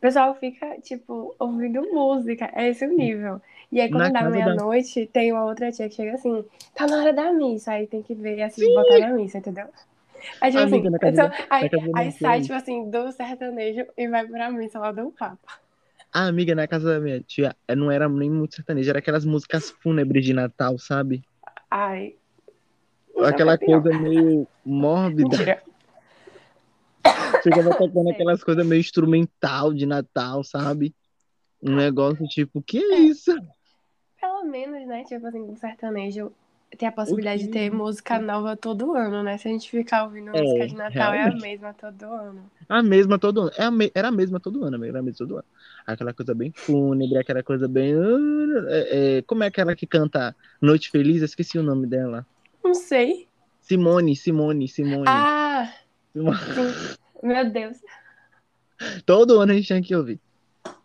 pessoal 0.00 0.34
fica, 0.36 0.80
tipo, 0.82 1.34
ouvindo 1.38 1.82
música. 1.92 2.50
É 2.54 2.68
esse 2.68 2.86
o 2.86 2.90
nível. 2.96 3.40
E 3.72 3.80
aí, 3.80 3.90
quando 3.90 4.10
Na 4.10 4.12
dá 4.12 4.24
casa 4.24 4.40
da- 4.42 4.56
meia-noite, 4.56 5.06
tem 5.08 5.32
uma 5.32 5.44
outra 5.46 5.72
tia 5.72 5.88
que 5.88 5.96
chega 5.96 6.14
assim, 6.14 6.44
tá 6.74 6.86
na 6.86 6.98
hora 7.00 7.12
da 7.14 7.32
missa. 7.32 7.72
Aí 7.72 7.86
tem 7.86 8.02
que 8.02 8.14
ver, 8.14 8.42
assim, 8.42 8.70
botar 8.72 8.98
na 8.98 9.10
missa, 9.10 9.38
entendeu? 9.38 9.68
Aí, 10.40 10.50
tipo 10.52 10.62
Amiga, 10.62 10.88
assim, 10.88 10.90
então, 11.04 11.30
aí, 11.50 11.70
aí 11.94 12.12
sai, 12.12 12.40
tipo 12.42 12.54
assim, 12.54 12.90
do 12.90 13.12
sertanejo 13.12 13.86
e 13.96 14.08
vai 14.08 14.26
pra 14.28 14.50
missa 14.50 14.78
lá 14.80 14.92
do 14.92 15.10
Papa. 15.12 15.38
A 16.12 16.26
amiga 16.26 16.54
na 16.54 16.66
casa 16.66 16.94
da 16.94 17.00
minha 17.00 17.20
tia 17.20 17.54
eh, 17.66 17.74
não 17.76 17.90
era 17.90 18.08
nem 18.08 18.30
muito 18.30 18.54
sertanejo, 18.54 18.88
era 18.88 18.98
aquelas 18.98 19.24
músicas 19.24 19.70
fúnebres 19.70 20.24
de 20.24 20.32
Natal, 20.32 20.78
sabe? 20.78 21.22
Ai. 21.70 22.16
Aquela 23.24 23.54
é 23.54 23.58
coisa 23.58 23.90
meio 23.98 24.46
mórbida. 24.64 25.28
Mentira. 25.28 25.62
Ficava 27.42 27.74
tocando 27.74 28.10
aquelas 28.10 28.42
coisas 28.42 28.66
meio 28.66 28.80
instrumental 28.80 29.72
de 29.72 29.86
Natal, 29.86 30.42
sabe? 30.44 30.94
Um 31.62 31.74
negócio 31.74 32.26
tipo, 32.28 32.62
que 32.62 32.78
é 32.78 32.98
isso? 33.00 33.32
Pelo 34.20 34.44
menos, 34.44 34.86
né? 34.86 35.04
Tipo 35.04 35.26
assim, 35.26 35.40
o 35.40 35.56
sertanejo 35.56 36.32
tem 36.76 36.88
a 36.88 36.92
possibilidade 36.92 37.44
de 37.44 37.48
ter 37.48 37.70
música 37.72 38.18
nova 38.18 38.56
todo 38.56 38.94
ano, 38.94 39.22
né? 39.22 39.38
Se 39.38 39.48
a 39.48 39.50
gente 39.50 39.70
ficar 39.70 40.04
ouvindo 40.04 40.30
É, 40.36 40.42
música 40.42 40.66
de 40.68 40.74
Natal, 40.74 41.12
é 41.14 41.18
a 41.20 41.22
realmente. 41.24 41.42
mesma 41.42 41.74
todo 41.74 42.04
ano. 42.04 42.50
A 42.68 42.82
mesma 42.82 43.18
todo 43.18 43.40
ano. 43.42 43.50
É 43.56 43.64
a 43.64 43.70
me- 43.70 43.90
Era 43.94 44.08
a 44.08 44.12
mesma 44.12 44.38
todo 44.40 44.64
ano, 44.64 44.76
amiga, 44.76 44.92
era 44.92 44.98
a 45.00 45.02
mesma 45.02 45.18
todo 45.18 45.36
ano. 45.36 45.44
Aquela 45.88 46.12
coisa 46.12 46.34
bem 46.34 46.52
fúnebre, 46.54 47.16
aquela 47.16 47.42
coisa 47.42 47.66
bem. 47.66 47.94
é, 48.68 49.16
é, 49.16 49.22
como 49.22 49.42
é 49.42 49.46
aquela 49.46 49.74
que 49.74 49.86
canta 49.86 50.36
Noite 50.60 50.90
Feliz? 50.90 51.20
Eu 51.20 51.24
esqueci 51.24 51.58
o 51.58 51.62
nome 51.62 51.86
dela. 51.86 52.26
Não 52.62 52.74
sei. 52.74 53.26
Simone, 53.62 54.14
Simone, 54.14 54.68
Simone. 54.68 55.06
Ah, 55.06 55.72
Simone. 56.12 56.36
sim. 56.36 57.26
Meu 57.26 57.50
Deus. 57.50 57.78
Todo 59.06 59.40
ano 59.40 59.52
a 59.52 59.54
gente 59.54 59.66
tinha 59.66 59.82
que 59.82 59.96
ouvir. 59.96 60.20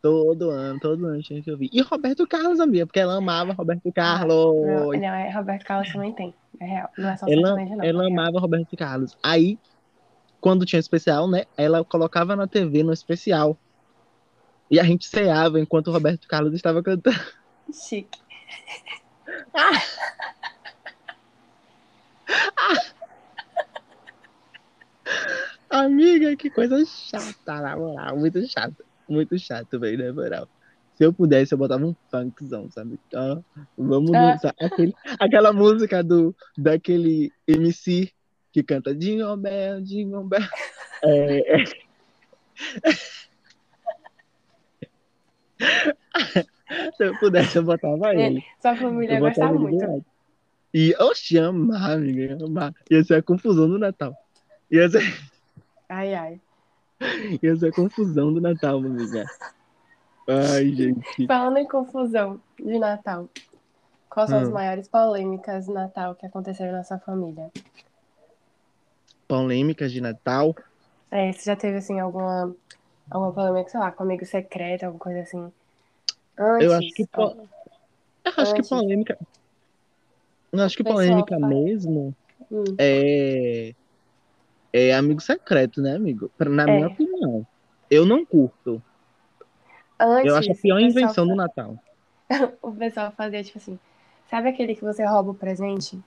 Todo 0.02 0.50
ano, 0.52 0.80
todo 0.80 1.06
ano 1.06 1.16
a 1.16 1.16
gente 1.18 1.28
tinha 1.28 1.42
que 1.42 1.52
ouvir. 1.52 1.70
E 1.74 1.82
Roberto 1.82 2.26
Carlos, 2.26 2.62
amiga, 2.62 2.86
porque 2.86 3.02
ela 3.02 3.18
amava 3.18 3.52
Roberto 3.52 3.92
Carlos. 3.92 4.34
Não, 4.34 4.88
não, 4.92 5.14
é 5.14 5.32
Roberto 5.32 5.66
Carlos 5.66 5.92
também 5.92 6.14
tem. 6.14 6.34
É 6.62 6.66
real. 6.66 6.90
Não 6.98 7.10
é 7.10 7.18
só 7.18 7.28
Ela, 7.28 7.56
não. 7.58 7.84
ela 7.84 8.06
é 8.06 8.08
amava 8.08 8.40
Roberto 8.40 8.78
Carlos. 8.78 9.18
Aí, 9.22 9.60
quando 10.40 10.66
tinha 10.66 10.80
especial, 10.80 11.30
né? 11.30 11.44
Ela 11.58 11.84
colocava 11.84 12.38
na 12.38 12.48
TV 12.48 12.84
no 12.84 12.94
especial. 12.94 13.58
E 14.74 14.80
a 14.80 14.84
gente 14.84 15.06
ceava 15.08 15.60
enquanto 15.60 15.90
o 15.90 15.92
Roberto 15.92 16.28
Carlos 16.28 16.52
estava 16.56 16.82
cantando. 16.82 17.16
Chique. 17.72 18.20
Amiga, 25.70 26.36
que 26.36 26.50
coisa 26.50 26.84
chata, 26.86 27.62
na 27.62 27.76
moral. 27.76 28.18
Muito 28.18 28.46
chato. 28.48 28.84
Muito 29.10 29.38
chato, 29.40 29.80
velho, 29.80 30.06
na 30.06 30.14
moral. 30.14 30.48
Se 30.96 31.04
eu 31.04 31.12
pudesse, 31.12 31.54
eu 31.54 31.58
botava 31.58 31.86
um 31.86 31.96
funkzão, 32.12 32.70
sabe? 32.70 33.00
Ó, 33.16 33.40
vamos 33.78 34.12
Ah. 34.14 34.38
Aquele- 34.62 34.94
aquela 35.20 35.52
música 35.52 36.04
do, 36.04 36.36
daquele 36.58 37.32
MC 37.48 38.12
que 38.52 38.62
canta 38.62 38.94
Jingle 38.94 39.36
Bell, 39.38 39.82
Jingle 39.82 40.24
Bell. 40.24 40.48
É, 41.04 41.62
é. 41.62 41.64
Se 46.98 47.06
eu 47.06 47.18
pudesse, 47.18 47.58
eu 47.58 47.64
botava 47.64 48.14
ele. 48.16 48.44
Sua 48.62 48.76
família 48.76 49.16
Eu 49.16 49.20
gosta 49.20 49.42
botava 49.42 49.56
ele 49.56 49.78
muito. 49.78 50.06
E, 50.74 50.96
oxe, 51.00 51.38
amar, 51.38 51.92
amiga, 51.92 52.22
ia 52.24 52.46
amar. 52.46 52.74
Ia 52.90 53.04
ser 53.04 53.16
a 53.16 53.22
confusão 53.22 53.68
do 53.70 53.78
Natal. 53.78 54.16
Ia 54.72 54.90
ser, 54.90 55.02
Ai, 55.90 56.14
ai. 56.16 56.42
ia 57.44 57.56
ser 57.56 57.68
a 57.68 57.72
confusão 57.72 58.34
do 58.34 58.42
Natal, 58.42 58.78
amiga. 58.78 59.26
Ai, 60.28 60.70
gente. 60.72 61.28
Falando 61.28 61.58
em 61.58 61.68
confusão 61.68 62.42
de 62.58 62.80
Natal, 62.80 63.30
quais 64.10 64.30
são 64.30 64.40
as 64.40 64.50
Hum. 64.50 64.54
maiores 64.54 64.88
polêmicas 64.88 65.66
de 65.66 65.74
Natal 65.74 66.16
que 66.16 66.26
aconteceram 66.26 66.72
na 66.72 66.84
sua 66.84 66.98
família? 66.98 67.52
Polêmicas 69.28 69.92
de 69.92 70.02
Natal. 70.02 70.56
É, 71.12 71.32
você 71.32 71.44
já 71.46 71.56
teve, 71.56 71.78
assim, 71.78 72.00
alguma, 72.00 72.56
alguma 73.10 73.34
polêmica, 73.34 73.70
sei 73.70 73.80
lá, 73.80 73.92
com 73.92 74.04
amigo 74.04 74.26
secreto, 74.26 74.84
alguma 74.84 75.00
coisa 75.04 75.22
assim? 75.22 75.52
Antes, 76.38 76.66
Eu 76.66 76.74
acho 76.74 76.94
que 76.94 77.06
po- 77.08 77.22
Eu 78.26 78.32
acho 78.38 78.54
que 78.54 78.60
Antes. 78.60 78.70
polêmica. 78.70 79.18
Eu 80.52 80.62
acho 80.62 80.78
que 80.78 80.84
polêmica 80.84 81.40
fala. 81.40 81.48
mesmo 81.54 82.16
hum, 82.52 82.64
é. 82.78 83.74
É 84.72 84.94
amigo 84.96 85.22
secreto, 85.22 85.82
né, 85.82 85.96
amigo? 85.96 86.32
Na 86.40 86.64
É. 86.64 86.68
minha 86.68 86.88
opinião. 86.88 87.46
Eu 87.92 88.06
não 88.06 88.26
curto. 88.26 88.82
antes, 90.00 90.26
Eu 90.26 90.36
acho 90.36 90.52
a 90.52 90.56
pior 90.56 90.80
invenção 90.80 91.28
do 91.28 91.36
Natal. 91.36 91.78
o 92.62 92.72
pessoal 92.72 93.12
fazia, 93.12 93.44
tipo 93.44 93.58
assim, 93.60 93.78
sabe 94.30 94.50
aquele 94.50 94.76
que 94.76 94.82
você 94.82 95.06
rouba 95.06 95.32
o 95.32 95.36
presente? 95.36 96.00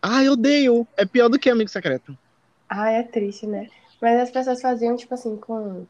Ah, 0.00 0.24
eu 0.24 0.32
odeio. 0.32 0.86
É 0.96 1.04
pior 1.04 1.28
do 1.28 1.38
que 1.38 1.50
amigo 1.50 1.68
secreto. 1.68 2.16
Ah, 2.68 2.90
é 2.90 3.02
triste, 3.02 3.46
né? 3.46 3.68
Mas 4.00 4.20
as 4.20 4.30
pessoas 4.30 4.60
faziam, 4.60 4.96
tipo 4.96 5.12
assim, 5.14 5.36
com 5.36 5.86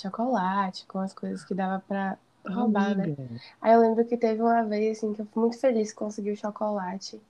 chocolate, 0.00 0.86
com 0.86 0.98
as 0.98 1.12
coisas 1.12 1.44
que 1.44 1.54
dava 1.54 1.82
pra 1.86 2.16
roubar, 2.46 2.96
né? 2.96 3.14
Aí 3.60 3.72
eu 3.72 3.80
lembro 3.80 4.04
que 4.04 4.16
teve 4.16 4.40
uma 4.40 4.62
vez, 4.64 4.98
assim, 4.98 5.12
que 5.12 5.20
eu 5.22 5.26
fui 5.26 5.42
muito 5.42 5.58
feliz 5.58 5.90
que 5.90 5.96
consegui 5.98 6.30
o 6.32 6.36
chocolate. 6.36 7.20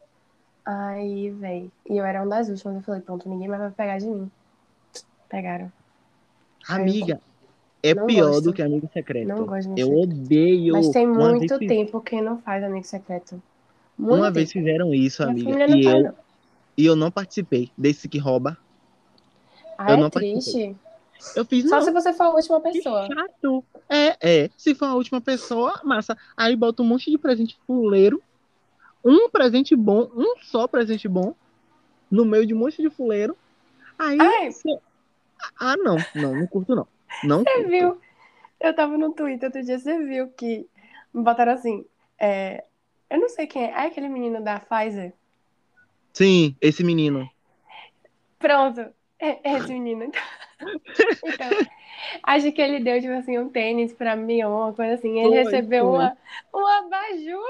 Aí, 0.65 1.31
véi, 1.31 1.71
e 1.89 1.97
eu 1.97 2.05
era 2.05 2.21
uma 2.23 2.37
das 2.37 2.49
últimas, 2.49 2.77
eu 2.77 2.83
falei, 2.83 3.01
pronto, 3.01 3.29
ninguém 3.29 3.49
mais 3.49 3.61
vai 3.63 3.71
pegar 3.71 3.99
de 3.99 4.07
mim. 4.07 4.31
Pegaram. 5.29 5.73
Amiga, 6.69 7.21
é 7.83 7.95
Não 7.95 8.07
pior 8.07 8.29
gosto. 8.29 8.43
do 8.45 8.53
que 8.53 8.63
amigo 8.63 8.89
secreto. 8.93 9.29
Não 9.29 9.47
gosto 9.47 9.75
de 9.75 9.81
Eu 9.81 9.89
secreto. 9.89 10.13
odeio. 10.13 10.73
Mas 10.75 10.91
tem 10.91 11.07
muito 11.07 11.59
vez, 11.59 11.69
tempo 11.69 12.01
que 12.01 12.21
não 12.21 12.39
faz 12.39 12.63
amigo 12.63 12.85
secreto. 12.85 13.43
Muito 13.97 14.17
uma 14.17 14.27
tempo. 14.27 14.35
vez 14.35 14.53
fizeram 14.53 14.93
isso, 14.95 15.23
amiga. 15.23 15.51
E 15.51 15.85
faz, 15.85 15.97
eu, 15.97 16.03
não. 16.03 16.15
e 16.77 16.87
eu 16.87 16.97
não 16.97 17.11
participei 17.11 17.71
desse 17.77 18.09
que 18.09 18.19
rouba. 18.19 18.57
Ah, 19.79 19.91
eu 19.93 19.97
é 19.97 20.01
não 20.01 20.11
triste. 20.11 20.77
Eu 21.35 21.45
fiz, 21.45 21.69
Só 21.69 21.77
não. 21.77 21.83
se 21.83 21.91
você 21.91 22.13
for 22.13 22.25
a 22.25 22.31
última 22.31 22.61
Que 22.61 22.73
pessoa. 22.73 23.07
chato. 23.07 23.65
É, 23.89 24.17
é. 24.45 24.51
Se 24.57 24.75
for 24.75 24.87
a 24.87 24.95
última 24.95 25.21
pessoa, 25.21 25.81
massa. 25.85 26.17
Aí 26.37 26.55
bota 26.55 26.83
um 26.83 26.87
monte 26.87 27.11
de 27.11 27.19
presente 27.19 27.59
fuleiro. 27.67 28.23
Um 29.05 29.29
presente 29.31 29.75
bom, 29.77 30.11
um 30.15 30.35
só 30.43 30.67
presente 30.67 31.09
bom. 31.09 31.35
No 32.11 32.25
meio 32.25 32.47
de 32.47 32.55
um 32.55 32.59
monte 32.59 32.81
de 32.81 32.89
fuleiro. 32.91 33.37
Aí. 33.99 34.19
Ai. 34.21 34.53
cê- 34.53 34.79
Ah, 35.59 35.77
não. 35.77 35.97
Não, 36.15 36.35
não 36.35 36.47
curto, 36.47 36.75
não. 36.75 36.87
Não 37.25 37.39
Você 37.45 37.53
curto. 37.55 37.69
viu? 37.69 38.01
Eu 38.61 38.75
tava 38.75 38.97
no 38.99 39.13
Twitter 39.13 39.49
outro 39.49 39.63
dia, 39.63 39.79
você 39.79 39.99
viu 40.05 40.29
que 40.31 40.67
botaram 41.15 41.53
assim. 41.53 41.85
é, 42.19 42.65
Eu 43.11 43.21
não 43.21 43.29
sei 43.29 43.47
quem 43.47 43.65
é. 43.65 43.71
É 43.71 43.87
aquele 43.87 44.09
menino 44.09 44.43
da 44.43 44.61
Pfizer? 44.61 45.13
Sim, 46.13 46.57
esse 46.61 46.83
menino. 46.85 47.29
Pronto. 48.39 48.81
É 49.21 49.51
é 49.51 49.59
esse 49.59 49.73
menino. 49.73 50.11
Então, 51.25 51.51
acho 52.23 52.53
que 52.53 52.61
ele 52.61 52.81
deu, 52.81 53.01
tipo 53.01 53.13
assim, 53.13 53.39
um 53.39 53.49
tênis 53.49 53.93
pra 53.93 54.15
mim, 54.17 54.43
ou 54.43 54.57
uma 54.57 54.73
coisa 54.73 54.95
assim. 54.95 55.19
Ele 55.19 55.29
Foi, 55.29 55.45
recebeu 55.45 55.85
foi. 55.85 55.95
uma, 55.95 56.17
um 56.55 56.67
abajur. 56.67 57.45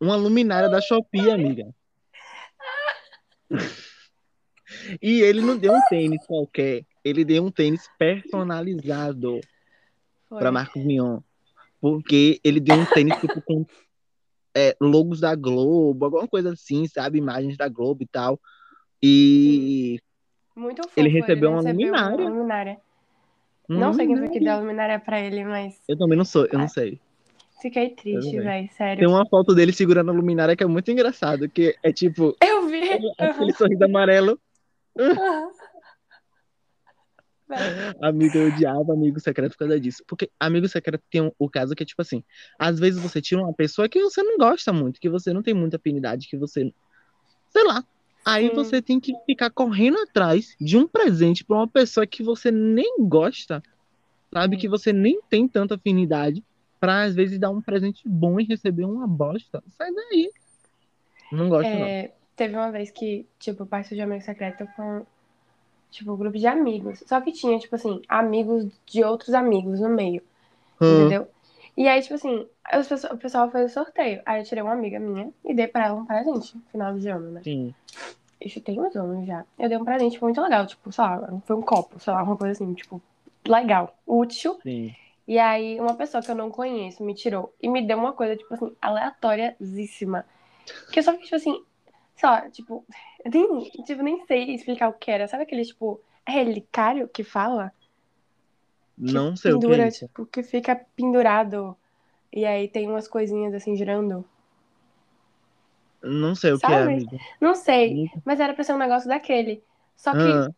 Uma 0.00 0.16
luminária 0.16 0.68
da 0.68 0.80
Shopee, 0.80 1.30
amiga. 1.30 1.74
E 5.00 5.20
ele 5.20 5.40
não 5.40 5.56
deu 5.56 5.72
um 5.72 5.80
tênis 5.88 6.26
qualquer. 6.26 6.84
Ele 7.04 7.24
deu 7.24 7.44
um 7.44 7.50
tênis 7.50 7.88
personalizado 7.98 9.40
para 10.28 10.52
Marcos 10.52 10.84
Mion. 10.84 11.20
Porque 11.80 12.40
ele 12.44 12.60
deu 12.60 12.76
um 12.76 12.84
tênis 12.86 13.18
tipo, 13.20 13.40
com 13.42 13.66
é, 14.54 14.76
logos 14.80 15.20
da 15.20 15.34
Globo, 15.34 16.04
alguma 16.04 16.28
coisa 16.28 16.52
assim, 16.52 16.86
sabe? 16.86 17.18
Imagens 17.18 17.56
da 17.56 17.68
Globo 17.68 18.02
e 18.02 18.06
tal. 18.06 18.40
E 19.02 20.00
Muito 20.54 20.82
fofo. 20.82 20.92
Ele 21.00 21.08
recebeu 21.08 21.50
uma 21.50 21.56
recebeu 21.62 21.72
luminária. 21.92 22.16
uma 22.16 22.28
luminária. 22.30 22.80
Não 23.68 23.92
sei 23.92 24.06
quem 24.06 24.16
foi 24.16 24.28
que 24.28 24.40
deu 24.40 24.52
a 24.52 24.58
luminária 24.58 24.98
pra 25.00 25.20
ele, 25.20 25.44
mas 25.44 25.80
Eu 25.88 25.96
também 25.96 26.18
não 26.18 26.24
sou, 26.24 26.46
eu 26.46 26.58
não 26.58 26.66
Ah, 26.66 26.68
sei. 26.68 27.00
fiquei 27.60 27.90
triste, 27.90 28.38
velho. 28.38 28.68
Sério. 28.72 29.00
Tem 29.00 29.08
uma 29.08 29.26
foto 29.26 29.54
dele 29.54 29.72
segurando 29.72 30.10
a 30.10 30.14
luminária 30.14 30.54
que 30.56 30.62
é 30.62 30.66
muito 30.66 30.90
engraçado, 30.90 31.48
que 31.48 31.76
é 31.82 31.92
tipo 31.92 32.36
Eu 32.42 32.66
vi. 32.66 32.80
aquele 33.18 33.52
sorriso 33.54 33.84
amarelo. 33.84 34.38
Amigo, 38.00 38.38
eu 38.38 38.46
odiava 38.46 38.92
amigo 38.92 39.20
secreto 39.20 39.52
por 39.52 39.58
causa 39.58 39.78
disso. 39.78 40.02
Porque 40.06 40.30
amigo 40.40 40.66
secreto 40.68 41.02
tem 41.10 41.20
um- 41.22 41.32
o 41.38 41.50
caso 41.50 41.74
que 41.74 41.82
é 41.82 41.86
tipo 41.86 42.00
assim: 42.00 42.24
às 42.58 42.78
vezes 42.78 43.00
você 43.02 43.20
tira 43.20 43.42
uma 43.42 43.52
pessoa 43.52 43.88
que 43.88 44.00
você 44.02 44.22
não 44.22 44.38
gosta 44.38 44.72
muito, 44.72 44.98
que 45.00 45.08
você 45.08 45.32
não 45.32 45.42
tem 45.42 45.52
muita 45.54 45.76
afinidade, 45.76 46.28
que 46.28 46.36
você. 46.36 46.72
Sei 47.50 47.64
lá. 47.64 47.84
Aí 48.24 48.48
Sim. 48.48 48.54
você 48.54 48.80
tem 48.80 49.00
que 49.00 49.12
ficar 49.26 49.50
correndo 49.50 49.98
atrás 49.98 50.54
de 50.60 50.76
um 50.76 50.86
presente 50.86 51.44
pra 51.44 51.56
uma 51.56 51.68
pessoa 51.68 52.06
que 52.06 52.22
você 52.22 52.50
nem 52.50 52.96
gosta, 53.00 53.62
sabe? 54.32 54.56
É. 54.56 54.58
Que 54.58 54.68
você 54.68 54.92
nem 54.92 55.20
tem 55.28 55.48
tanta 55.48 55.74
afinidade, 55.74 56.42
pra 56.78 57.02
às 57.02 57.14
vezes 57.14 57.38
dar 57.38 57.50
um 57.50 57.60
presente 57.60 58.02
bom 58.06 58.38
e 58.38 58.44
receber 58.44 58.84
uma 58.84 59.06
bosta. 59.06 59.62
Sai 59.76 59.92
daí. 59.92 60.30
Não 61.32 61.48
gosto, 61.48 61.70
não. 61.70 61.86
É, 61.86 62.12
teve 62.36 62.54
uma 62.54 62.70
vez 62.70 62.90
que, 62.90 63.26
tipo, 63.38 63.66
participei 63.66 63.96
de 63.98 64.02
amigo 64.02 64.22
secreto 64.22 64.66
com, 64.76 65.04
tipo, 65.90 66.12
um 66.12 66.16
grupo 66.16 66.38
de 66.38 66.46
amigos. 66.46 67.02
Só 67.06 67.20
que 67.20 67.32
tinha, 67.32 67.58
tipo 67.58 67.74
assim, 67.74 68.02
amigos 68.08 68.66
de 68.86 69.02
outros 69.02 69.34
amigos 69.34 69.80
no 69.80 69.88
meio, 69.88 70.22
Hum, 70.80 71.00
entendeu? 71.00 71.28
E 71.76 71.88
aí, 71.88 72.02
tipo 72.02 72.14
assim, 72.14 72.46
o 73.10 73.16
pessoal 73.16 73.50
fez 73.50 73.70
o 73.70 73.74
sorteio. 73.74 74.22
Aí 74.26 74.40
eu 74.40 74.44
tirei 74.44 74.62
uma 74.62 74.72
amiga 74.72 74.98
minha 74.98 75.32
e 75.44 75.54
dei 75.54 75.66
pra 75.66 75.86
ela 75.86 76.00
um 76.00 76.04
presente 76.04 76.54
final 76.70 76.98
de 76.98 77.08
ano, 77.08 77.30
né? 77.32 77.40
sim. 77.42 77.74
Isso 78.44 78.60
tem 78.60 78.80
uns 78.80 78.94
anos 78.96 79.24
já. 79.24 79.44
Eu 79.56 79.68
dei 79.68 79.78
um 79.78 79.84
presente 79.84 80.20
muito 80.20 80.40
legal, 80.40 80.66
tipo, 80.66 80.90
sei 80.90 81.04
lá, 81.04 81.40
foi 81.46 81.54
um 81.54 81.62
copo, 81.62 82.00
sei 82.00 82.12
lá, 82.12 82.22
uma 82.24 82.36
coisa 82.36 82.52
assim, 82.52 82.74
tipo, 82.74 83.00
legal, 83.46 83.96
útil. 84.04 84.58
Sim. 84.62 84.92
E 85.28 85.38
aí, 85.38 85.78
uma 85.80 85.94
pessoa 85.94 86.22
que 86.22 86.30
eu 86.30 86.34
não 86.34 86.50
conheço 86.50 87.04
me 87.04 87.14
tirou 87.14 87.54
e 87.62 87.68
me 87.68 87.86
deu 87.86 87.96
uma 87.96 88.12
coisa, 88.12 88.36
tipo 88.36 88.52
assim, 88.52 88.74
aleatóriazíssima. 88.82 90.26
Que 90.92 90.98
eu 90.98 91.02
só 91.04 91.12
fiquei, 91.12 91.26
tipo 91.26 91.36
assim, 91.36 91.64
lá, 92.22 92.50
tipo, 92.50 92.84
eu 93.24 93.30
nem, 93.30 93.70
tipo, 93.84 94.02
nem 94.02 94.26
sei 94.26 94.54
explicar 94.54 94.88
o 94.88 94.94
que 94.94 95.10
era. 95.10 95.28
Sabe 95.28 95.44
aquele, 95.44 95.64
tipo, 95.64 96.00
relicário 96.26 97.08
que 97.08 97.22
fala? 97.22 97.72
Não 99.02 99.36
sei 99.36 99.52
o 99.52 99.58
que 99.58 99.66
pendura, 99.66 99.84
é 99.84 99.88
isso. 99.88 100.06
tipo, 100.06 100.26
que 100.26 100.42
fica 100.42 100.76
pendurado. 100.96 101.76
E 102.32 102.44
aí 102.44 102.68
tem 102.68 102.88
umas 102.88 103.08
coisinhas 103.08 103.52
assim 103.54 103.76
girando. 103.76 104.24
Não 106.02 106.34
sei 106.34 106.52
o 106.52 106.58
que 106.58 106.66
é, 106.66 106.68
Sabe? 106.68 106.94
amigo. 106.94 107.18
Não 107.40 107.54
sei, 107.54 108.10
mas 108.24 108.40
era 108.40 108.54
pra 108.54 108.64
ser 108.64 108.72
um 108.72 108.78
negócio 108.78 109.08
daquele. 109.08 109.62
Só 109.96 110.12
que 110.12 110.18
Ah, 110.18 110.48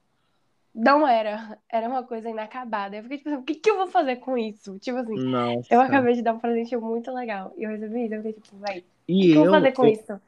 não 0.74 1.06
era. 1.06 1.58
Era 1.70 1.88
uma 1.88 2.02
coisa 2.02 2.28
inacabada. 2.30 2.96
Eu 2.96 3.02
fiquei, 3.02 3.18
tipo 3.18 3.30
assim, 3.30 3.38
o 3.38 3.42
que, 3.42 3.54
que 3.56 3.70
eu 3.70 3.76
vou 3.76 3.86
fazer 3.88 4.16
com 4.16 4.38
isso? 4.38 4.78
Tipo 4.78 4.98
assim, 4.98 5.18
nossa. 5.18 5.72
eu 5.72 5.80
acabei 5.80 6.14
de 6.14 6.22
dar 6.22 6.34
um 6.34 6.38
presente 6.38 6.76
muito 6.76 7.12
legal. 7.12 7.52
E 7.56 7.64
eu 7.64 7.70
recebi 7.70 8.04
isso. 8.04 8.14
Eu 8.14 8.22
fiquei, 8.22 8.32
tipo, 8.40 8.56
vai, 8.56 8.78
o 8.78 8.82
que, 9.06 9.30
eu 9.32 9.44
vou 9.44 9.50
fazer 9.54 9.72
com 9.72 9.84
eu- 9.86 9.92
isso? 9.92 10.20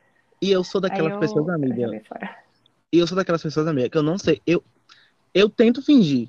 e 0.43 0.51
eu 0.51 0.63
sou 0.63 0.81
daquelas 0.81 1.13
eu, 1.15 1.19
pessoas, 1.19 1.49
amiga. 1.49 2.05
fora. 2.07 2.37
E 2.93 2.99
eu 2.99 3.07
sou 3.07 3.17
daquelas 3.17 3.43
pessoas, 3.43 3.67
amiga, 3.67 3.89
que 3.89 3.99
eu 3.99 4.03
não 4.03 4.19
sei. 4.19 4.41
Eu, 4.47 4.63
eu 5.35 5.49
tento 5.49 5.83
fingir. 5.83 6.29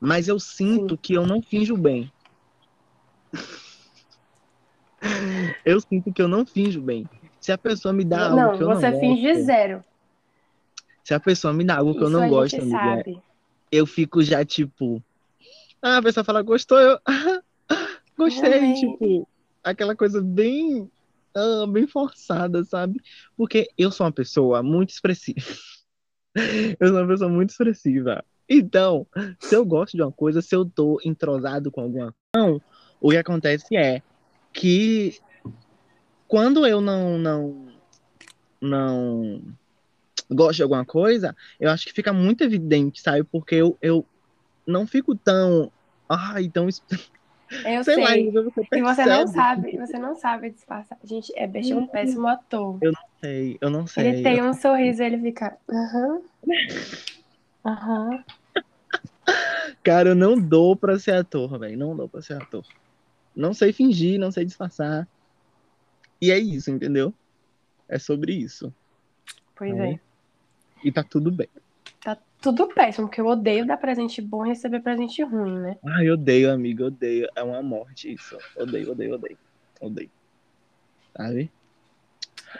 Mas 0.00 0.28
eu 0.28 0.38
sinto 0.38 0.94
Sim. 0.94 1.00
que 1.02 1.14
eu 1.14 1.26
não 1.26 1.40
finjo 1.42 1.76
bem. 1.76 2.10
Eu 5.64 5.80
sinto 5.80 6.12
que 6.12 6.20
eu 6.22 6.28
não 6.28 6.44
finjo 6.46 6.80
bem. 6.80 7.08
Se 7.40 7.52
a 7.52 7.58
pessoa 7.58 7.92
me 7.92 8.04
dá 8.04 8.24
algo 8.26 8.36
Não, 8.36 8.56
que 8.56 8.62
eu 8.62 8.68
não 8.68 8.76
você 8.76 8.98
finge 8.98 9.22
gosto, 9.32 9.44
zero. 9.44 9.84
se 11.04 11.14
a 11.14 11.20
pessoa 11.20 11.52
me 11.52 11.64
dá 11.64 11.76
algo 11.78 11.92
que 11.94 12.00
eu 12.00 12.08
Isso 12.08 12.12
não 12.16 12.22
a 12.24 12.28
gosto, 12.28 12.60
amiga, 12.60 12.76
sabe. 12.78 13.20
eu 13.70 13.86
fico 13.86 14.22
já 14.22 14.44
tipo. 14.44 15.02
Ah, 15.80 15.98
a 15.98 16.02
pessoa 16.02 16.24
fala, 16.24 16.42
gostou, 16.42 16.78
eu. 16.78 16.98
Gostei, 18.16 18.58
Amei. 18.58 18.74
tipo, 18.74 19.28
aquela 19.62 19.94
coisa 19.94 20.22
bem, 20.22 20.90
ah, 21.34 21.66
bem 21.68 21.86
forçada, 21.86 22.64
sabe? 22.64 23.00
Porque 23.36 23.68
eu 23.76 23.90
sou 23.92 24.06
uma 24.06 24.12
pessoa 24.12 24.62
muito 24.62 24.90
expressiva. 24.90 25.40
Eu 26.78 26.88
sou 26.88 26.98
uma 26.98 27.08
pessoa 27.08 27.30
muito 27.30 27.48
expressiva. 27.48 28.22
Então, 28.48 29.06
se 29.40 29.54
eu 29.54 29.64
gosto 29.64 29.96
de 29.96 30.02
uma 30.02 30.12
coisa, 30.12 30.40
se 30.40 30.54
eu 30.54 30.64
tô 30.64 30.98
entrosado 31.04 31.70
com 31.70 31.80
alguma 31.80 32.14
coisa, 32.34 32.60
o 33.00 33.10
que 33.10 33.16
acontece 33.16 33.76
é 33.76 34.02
que 34.52 35.18
quando 36.26 36.66
eu 36.66 36.80
não, 36.80 37.18
não, 37.18 37.66
não 38.60 39.42
gosto 40.30 40.56
de 40.56 40.62
alguma 40.62 40.84
coisa, 40.84 41.34
eu 41.58 41.70
acho 41.70 41.86
que 41.86 41.92
fica 41.92 42.12
muito 42.12 42.42
evidente, 42.42 43.00
sabe? 43.00 43.24
Porque 43.24 43.54
eu, 43.54 43.76
eu 43.80 44.06
não 44.66 44.86
fico 44.86 45.14
tão. 45.16 45.70
Ai, 46.08 46.48
tão. 46.48 46.68
Eu 47.64 47.84
Sei 47.84 47.96
lá, 47.96 48.10
sei. 48.10 48.30
você 48.30 48.60
E 48.74 48.82
você 48.82 49.06
não 49.06 49.26
sabe, 49.26 49.76
você 49.76 49.98
não 49.98 50.14
sabe 50.16 50.50
disfarçar. 50.50 50.98
Gente, 51.04 51.32
é 51.36 51.46
Best 51.46 51.72
é 51.72 51.76
um 51.76 51.86
péssimo 51.86 52.26
ator. 52.26 52.80
sei, 53.20 53.58
eu 53.60 53.70
não 53.70 53.86
sei. 53.86 54.08
Ele 54.08 54.22
tem 54.22 54.42
um 54.42 54.52
sorriso, 54.52 55.02
ele 55.02 55.18
fica. 55.18 55.56
Aham. 55.70 56.22
Aham. 57.66 58.24
Cara, 59.82 60.10
eu 60.10 60.14
não 60.14 60.38
dou 60.38 60.76
pra 60.76 60.98
ser 60.98 61.14
ator, 61.14 61.58
velho. 61.58 61.76
Não 61.76 61.96
dou 61.96 62.08
pra 62.08 62.22
ser 62.22 62.34
ator. 62.34 62.64
Não 63.34 63.52
sei 63.52 63.72
fingir, 63.72 64.18
não 64.18 64.30
sei 64.30 64.44
disfarçar. 64.44 65.08
E 66.20 66.30
é 66.30 66.38
isso, 66.38 66.70
entendeu? 66.70 67.12
É 67.88 67.98
sobre 67.98 68.32
isso. 68.32 68.72
Pois 69.54 69.76
Tá 69.76 69.84
é. 69.84 70.00
E 70.84 70.92
tá 70.92 71.02
tudo 71.02 71.30
bem. 71.30 71.48
Tá 72.00 72.16
tudo 72.40 72.68
péssimo, 72.68 73.08
porque 73.08 73.20
eu 73.20 73.26
odeio 73.26 73.66
dar 73.66 73.76
presente 73.76 74.22
bom 74.22 74.46
e 74.46 74.50
receber 74.50 74.80
presente 74.80 75.22
ruim, 75.22 75.58
né? 75.58 75.76
Ai, 75.84 76.08
eu 76.08 76.14
odeio, 76.14 76.52
amigo, 76.52 76.82
eu 76.82 76.86
odeio. 76.86 77.28
É 77.34 77.42
uma 77.42 77.62
morte 77.62 78.12
isso. 78.12 78.38
Odeio, 78.56 78.92
odeio, 78.92 79.14
odeio. 79.14 79.38
Odeio. 79.80 80.10
Sabe? 81.16 81.50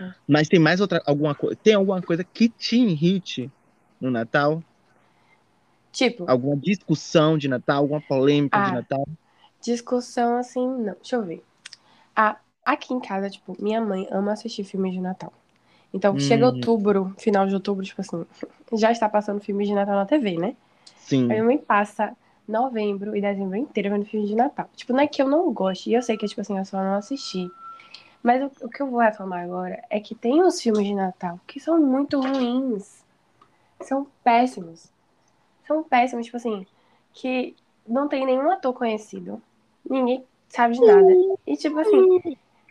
É. 0.01 0.13
Mas 0.27 0.49
tem 0.49 0.59
mais 0.59 0.81
outra 0.81 1.01
alguma 1.07 1.35
coisa. 1.35 1.57
Tem 1.63 1.75
alguma 1.75 2.03
coisa 2.03 2.25
que 2.25 2.49
te 2.49 2.77
irrite 2.77 3.51
no 4.01 4.11
Natal? 4.11 4.63
Tipo, 5.97 6.27
Alguma 6.27 6.57
discussão 6.59 7.39
de 7.39 7.49
Natal, 7.49 7.79
alguma 7.79 8.03
polêmica 8.03 8.61
de 8.61 8.71
Ah. 8.71 8.73
Natal? 8.73 9.05
discussão 9.63 10.37
assim, 10.37 10.67
não. 10.67 10.95
Deixa 10.95 11.17
eu 11.17 11.23
ver. 11.25 11.43
Ah, 12.17 12.37
aqui 12.65 12.95
em 12.95 13.01
casa, 13.01 13.31
tipo, 13.31 13.57
minha 13.61 13.81
mãe 13.81 14.07
ama 14.11 14.33
assistir 14.33 14.65
filmes 14.65 14.93
de 14.95 15.01
Natal. 15.01 15.33
Então, 15.95 16.19
chega 16.19 16.47
Hum. 16.47 16.49
outubro, 16.49 17.15
final 17.19 17.47
de 17.47 17.55
outubro, 17.55 17.85
tipo 17.85 18.01
assim, 18.01 18.25
já 18.75 18.93
está 18.93 19.09
passando 19.09 19.41
filmes 19.41 19.69
de 19.69 19.75
Natal 19.75 19.97
na 19.97 20.07
TV, 20.07 20.39
né? 20.39 20.57
Sim. 20.99 21.25
A 21.31 21.35
minha 21.35 21.45
mãe 21.45 21.59
passa 21.59 22.17
novembro 22.49 23.17
e 23.17 23.21
dezembro 23.21 23.57
inteiro 23.57 23.91
vendo 23.91 24.07
filme 24.07 24.27
de 24.29 24.37
Natal. 24.37 24.69
Tipo, 24.77 24.93
não 24.93 25.01
é 25.01 25.09
que 25.09 25.23
eu 25.23 25.29
não 25.29 25.53
goste, 25.53 25.91
e 25.91 25.95
eu 25.95 26.03
sei 26.03 26.17
que, 26.17 26.27
tipo 26.29 26.41
assim, 26.43 26.59
eu 26.59 26.65
só 26.65 26.79
não 26.83 26.95
assisti. 26.97 27.51
Mas 28.23 28.43
o, 28.43 28.67
o 28.67 28.69
que 28.71 28.83
eu 28.83 28.91
vou 28.91 29.01
reclamar 29.01 29.45
agora 29.45 29.83
é 29.91 30.01
que 30.01 30.15
tem 30.15 30.43
uns 30.43 30.61
filmes 30.61 30.87
de 30.87 30.95
Natal 30.95 31.41
que 31.47 31.61
são 31.61 31.81
muito 31.81 32.21
ruins. 32.21 33.05
São 33.83 34.07
péssimos. 34.25 34.91
São 35.67 35.83
péssimos, 35.83 36.27
tipo 36.27 36.37
assim, 36.37 36.67
que 37.13 37.55
não 37.87 38.09
tem 38.09 38.25
nenhum 38.27 38.51
ator 38.51 38.73
conhecido. 38.73 39.41
Ninguém 39.89 40.25
sabe 40.49 40.75
de 40.75 40.81
nada. 40.85 41.13
E, 41.47 41.57
tipo 41.57 41.79
assim, 41.79 42.21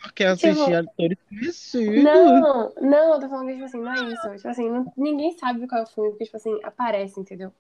Porque 0.02 0.24
assistir 0.24 0.56
Tipo, 0.66 0.76
atores 0.76 1.18
conhecidos. 1.30 2.04
não, 2.04 2.74
não, 2.82 3.14
eu 3.16 3.20
tô 3.20 3.30
falando 3.30 3.48
que, 3.48 3.54
tipo 3.54 3.66
assim, 3.66 3.80
não 3.82 3.92
é 3.94 4.14
isso. 4.14 4.36
Tipo 4.36 4.48
assim, 4.50 4.70
não- 4.70 4.94
ninguém 4.96 5.38
sabe 5.38 5.68
qual 5.68 5.82
é 5.82 5.84
o 5.84 5.88
filme, 5.88 6.10
porque, 6.12 6.26
tipo 6.26 6.38
assim, 6.38 6.60
aparece, 6.64 7.20
entendeu? 7.20 7.52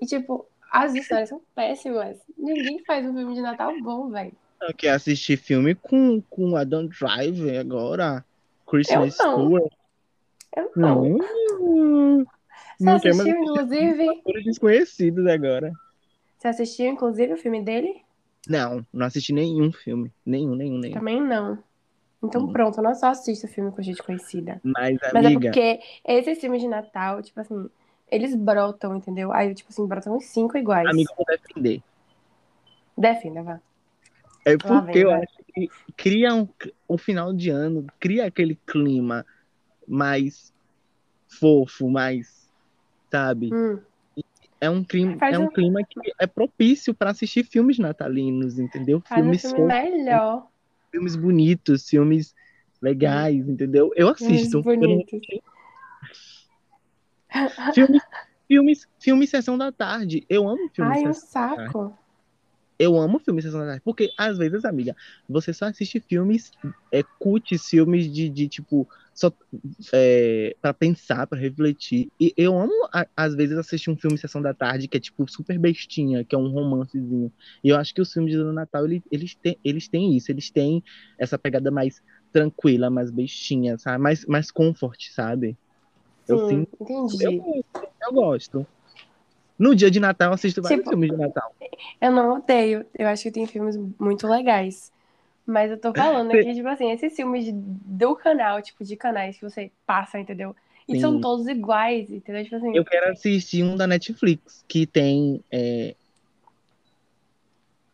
E, 0.00 0.06
tipo, 0.06 0.46
as 0.70 0.94
histórias 0.94 1.28
são 1.28 1.40
péssimas. 1.54 2.16
Ninguém 2.36 2.82
faz 2.84 3.06
um 3.06 3.14
filme 3.14 3.34
de 3.34 3.40
Natal 3.40 3.72
bom, 3.80 4.10
velho. 4.10 4.32
Eu 4.60 4.74
quero 4.74 4.96
assistir 4.96 5.36
filme 5.36 5.74
com, 5.74 6.20
com 6.28 6.56
Adam 6.56 6.86
Driver 6.86 7.58
agora. 7.60 8.24
Christmas. 8.66 9.14
Stewart. 9.14 9.72
Eu 10.56 10.72
não. 10.76 11.04
Não. 11.60 12.26
Você 12.78 13.08
assistiu, 13.08 13.36
inclusive. 13.36 14.08
atores 14.08 14.44
desconhecidos 14.44 15.26
agora. 15.26 15.72
Você 16.38 16.48
assistiu, 16.48 16.86
inclusive, 16.86 17.32
o 17.32 17.36
filme 17.36 17.62
dele? 17.62 18.02
Não, 18.48 18.86
não 18.92 19.06
assisti 19.06 19.32
nenhum 19.32 19.72
filme. 19.72 20.12
Nenhum, 20.24 20.54
nenhum, 20.54 20.78
nenhum. 20.78 20.94
Também 20.94 21.20
não. 21.20 21.58
Então, 22.22 22.42
Hum. 22.42 22.52
pronto, 22.52 22.78
eu 22.78 22.82
não 22.84 22.94
só 22.94 23.08
assisto 23.08 23.46
filme 23.48 23.70
com 23.70 23.82
gente 23.82 24.02
conhecida. 24.02 24.60
Mas, 24.64 24.96
Mas 25.12 25.24
é 25.24 25.30
porque 25.30 25.80
esses 26.04 26.40
filmes 26.40 26.62
de 26.62 26.68
Natal, 26.68 27.22
tipo 27.22 27.40
assim, 27.40 27.68
eles 28.10 28.34
brotam, 28.34 28.96
entendeu? 28.96 29.32
Aí, 29.32 29.54
tipo 29.54 29.70
assim, 29.70 29.86
brotam 29.86 30.16
uns 30.16 30.24
cinco 30.26 30.56
iguais. 30.56 30.88
amiga, 30.88 31.10
eu 31.12 31.16
vou 31.16 31.26
defender. 31.26 31.82
Defenda, 32.96 33.42
vá. 33.42 33.60
É 34.44 34.56
porque 34.56 34.86
vem, 34.86 35.02
eu 35.02 35.10
vai. 35.10 35.22
acho 35.22 35.36
que 35.54 35.68
cria 35.96 36.34
um, 36.34 36.48
o 36.86 36.96
final 36.96 37.32
de 37.32 37.50
ano, 37.50 37.86
cria 38.00 38.26
aquele 38.26 38.56
clima 38.66 39.24
mais 39.86 40.52
fofo, 41.28 41.88
mais, 41.90 42.37
sabe? 43.10 43.52
Hum, 43.52 43.78
É 44.60 44.68
um 44.68 44.82
clima, 44.82 45.16
Faz 45.18 45.34
é 45.36 45.38
um 45.38 45.44
um- 45.44 45.48
clima 45.52 45.80
que 45.84 46.00
é 46.20 46.26
propício 46.26 46.92
para 46.92 47.10
assistir 47.10 47.44
filmes 47.44 47.78
natalinos, 47.78 48.58
entendeu? 48.58 49.00
faz 49.00 49.20
um 49.20 49.24
Filmes 49.24 49.40
filme 49.42 49.56
fofos, 49.56 49.90
melhor. 49.90 50.48
filmes 50.90 51.16
bonitos, 51.16 51.88
filmes 51.88 52.34
legais, 52.82 53.48
entendeu? 53.48 53.92
Eu 53.94 54.12
Filmes 54.16 54.40
assisto. 54.42 54.58
Eu 54.58 54.64
não- 54.64 54.80
bonitos. 54.80 55.20
Filmes, 57.74 58.02
filmes, 58.48 58.88
filmes 58.98 59.30
sessão 59.30 59.56
da 59.58 59.70
tarde. 59.70 60.24
Eu 60.28 60.48
amo 60.48 60.68
filmes 60.74 60.96
Ai, 60.98 61.08
um 61.08 61.12
sessão 61.14 61.40
da 61.42 61.56
tarde. 61.56 61.72
saco. 61.72 61.98
Eu 62.78 62.96
amo 62.96 63.18
filmes 63.18 63.44
Sessão 63.44 63.60
da 63.60 63.66
Tarde, 63.66 63.82
porque 63.84 64.12
às 64.16 64.38
vezes, 64.38 64.64
amiga, 64.64 64.94
você 65.28 65.52
só 65.52 65.66
assiste 65.66 65.98
filmes, 66.00 66.52
é, 66.92 67.02
cuts, 67.18 67.66
filmes 67.68 68.10
de, 68.12 68.28
de 68.28 68.48
tipo, 68.48 68.88
só 69.12 69.32
é, 69.92 70.56
para 70.62 70.72
pensar, 70.72 71.26
para 71.26 71.38
refletir. 71.40 72.08
E 72.20 72.32
eu 72.36 72.56
amo, 72.56 72.72
a, 72.92 73.04
às 73.16 73.34
vezes, 73.34 73.58
assistir 73.58 73.90
um 73.90 73.96
filme 73.96 74.16
Sessão 74.16 74.40
da 74.40 74.54
Tarde 74.54 74.86
que 74.86 74.96
é, 74.96 75.00
tipo, 75.00 75.28
super 75.28 75.58
bestinha, 75.58 76.24
que 76.24 76.36
é 76.36 76.38
um 76.38 76.48
romancezinho. 76.50 77.32
E 77.64 77.68
eu 77.70 77.76
acho 77.76 77.92
que 77.92 78.00
os 78.00 78.12
filmes 78.12 78.32
de 78.32 78.42
Natal, 78.44 78.84
eles, 78.84 79.02
eles, 79.10 79.34
têm, 79.34 79.58
eles 79.64 79.88
têm 79.88 80.16
isso, 80.16 80.30
eles 80.30 80.50
têm 80.50 80.82
essa 81.18 81.36
pegada 81.36 81.70
mais 81.72 82.00
tranquila, 82.32 82.90
mais 82.90 83.10
bestinha, 83.10 83.76
sabe? 83.76 84.00
Mais, 84.00 84.24
mais 84.26 84.50
comfort, 84.52 85.00
sabe? 85.10 85.56
Eu 86.28 86.38
Sim, 86.38 86.48
sinto. 86.48 86.78
entendi. 86.80 87.24
Eu, 87.24 87.64
eu 88.06 88.12
gosto. 88.12 88.66
No 89.58 89.74
dia 89.74 89.90
de 89.90 90.00
Natal, 90.00 90.32
assisto 90.32 90.62
vários 90.62 90.86
Tipo, 90.86 90.88
filmes 90.88 91.10
de 91.10 91.16
Natal. 91.16 91.54
Eu 92.00 92.12
não 92.12 92.34
odeio. 92.38 92.86
Eu 92.94 93.08
acho 93.08 93.24
que 93.24 93.30
tem 93.32 93.46
filmes 93.46 93.76
muito 93.98 94.26
legais. 94.26 94.92
Mas 95.46 95.70
eu 95.70 95.80
tô 95.80 95.94
falando 95.94 96.30
aqui, 96.32 96.54
tipo 96.54 96.68
assim, 96.68 96.90
esses 96.92 97.16
filmes 97.16 97.44
de- 97.46 97.52
do 97.54 98.14
canal, 98.16 98.62
tipo, 98.62 98.84
de 98.84 98.96
canais 98.96 99.36
que 99.38 99.42
você 99.48 99.72
passa, 99.86 100.18
entendeu? 100.20 100.54
E 100.88 100.96
são 100.96 101.18
Sim. 101.18 101.20
todos 101.20 101.48
iguais, 101.48 102.10
entendeu? 102.10 102.44
Tipo 102.44 102.56
assim, 102.56 102.72
Eu 102.72 102.84
quero 102.84 103.10
assistir 103.10 103.62
um 103.64 103.76
da 103.76 103.86
Netflix, 103.86 104.64
que 104.68 104.86
tem. 104.86 105.42
é, 105.50 105.94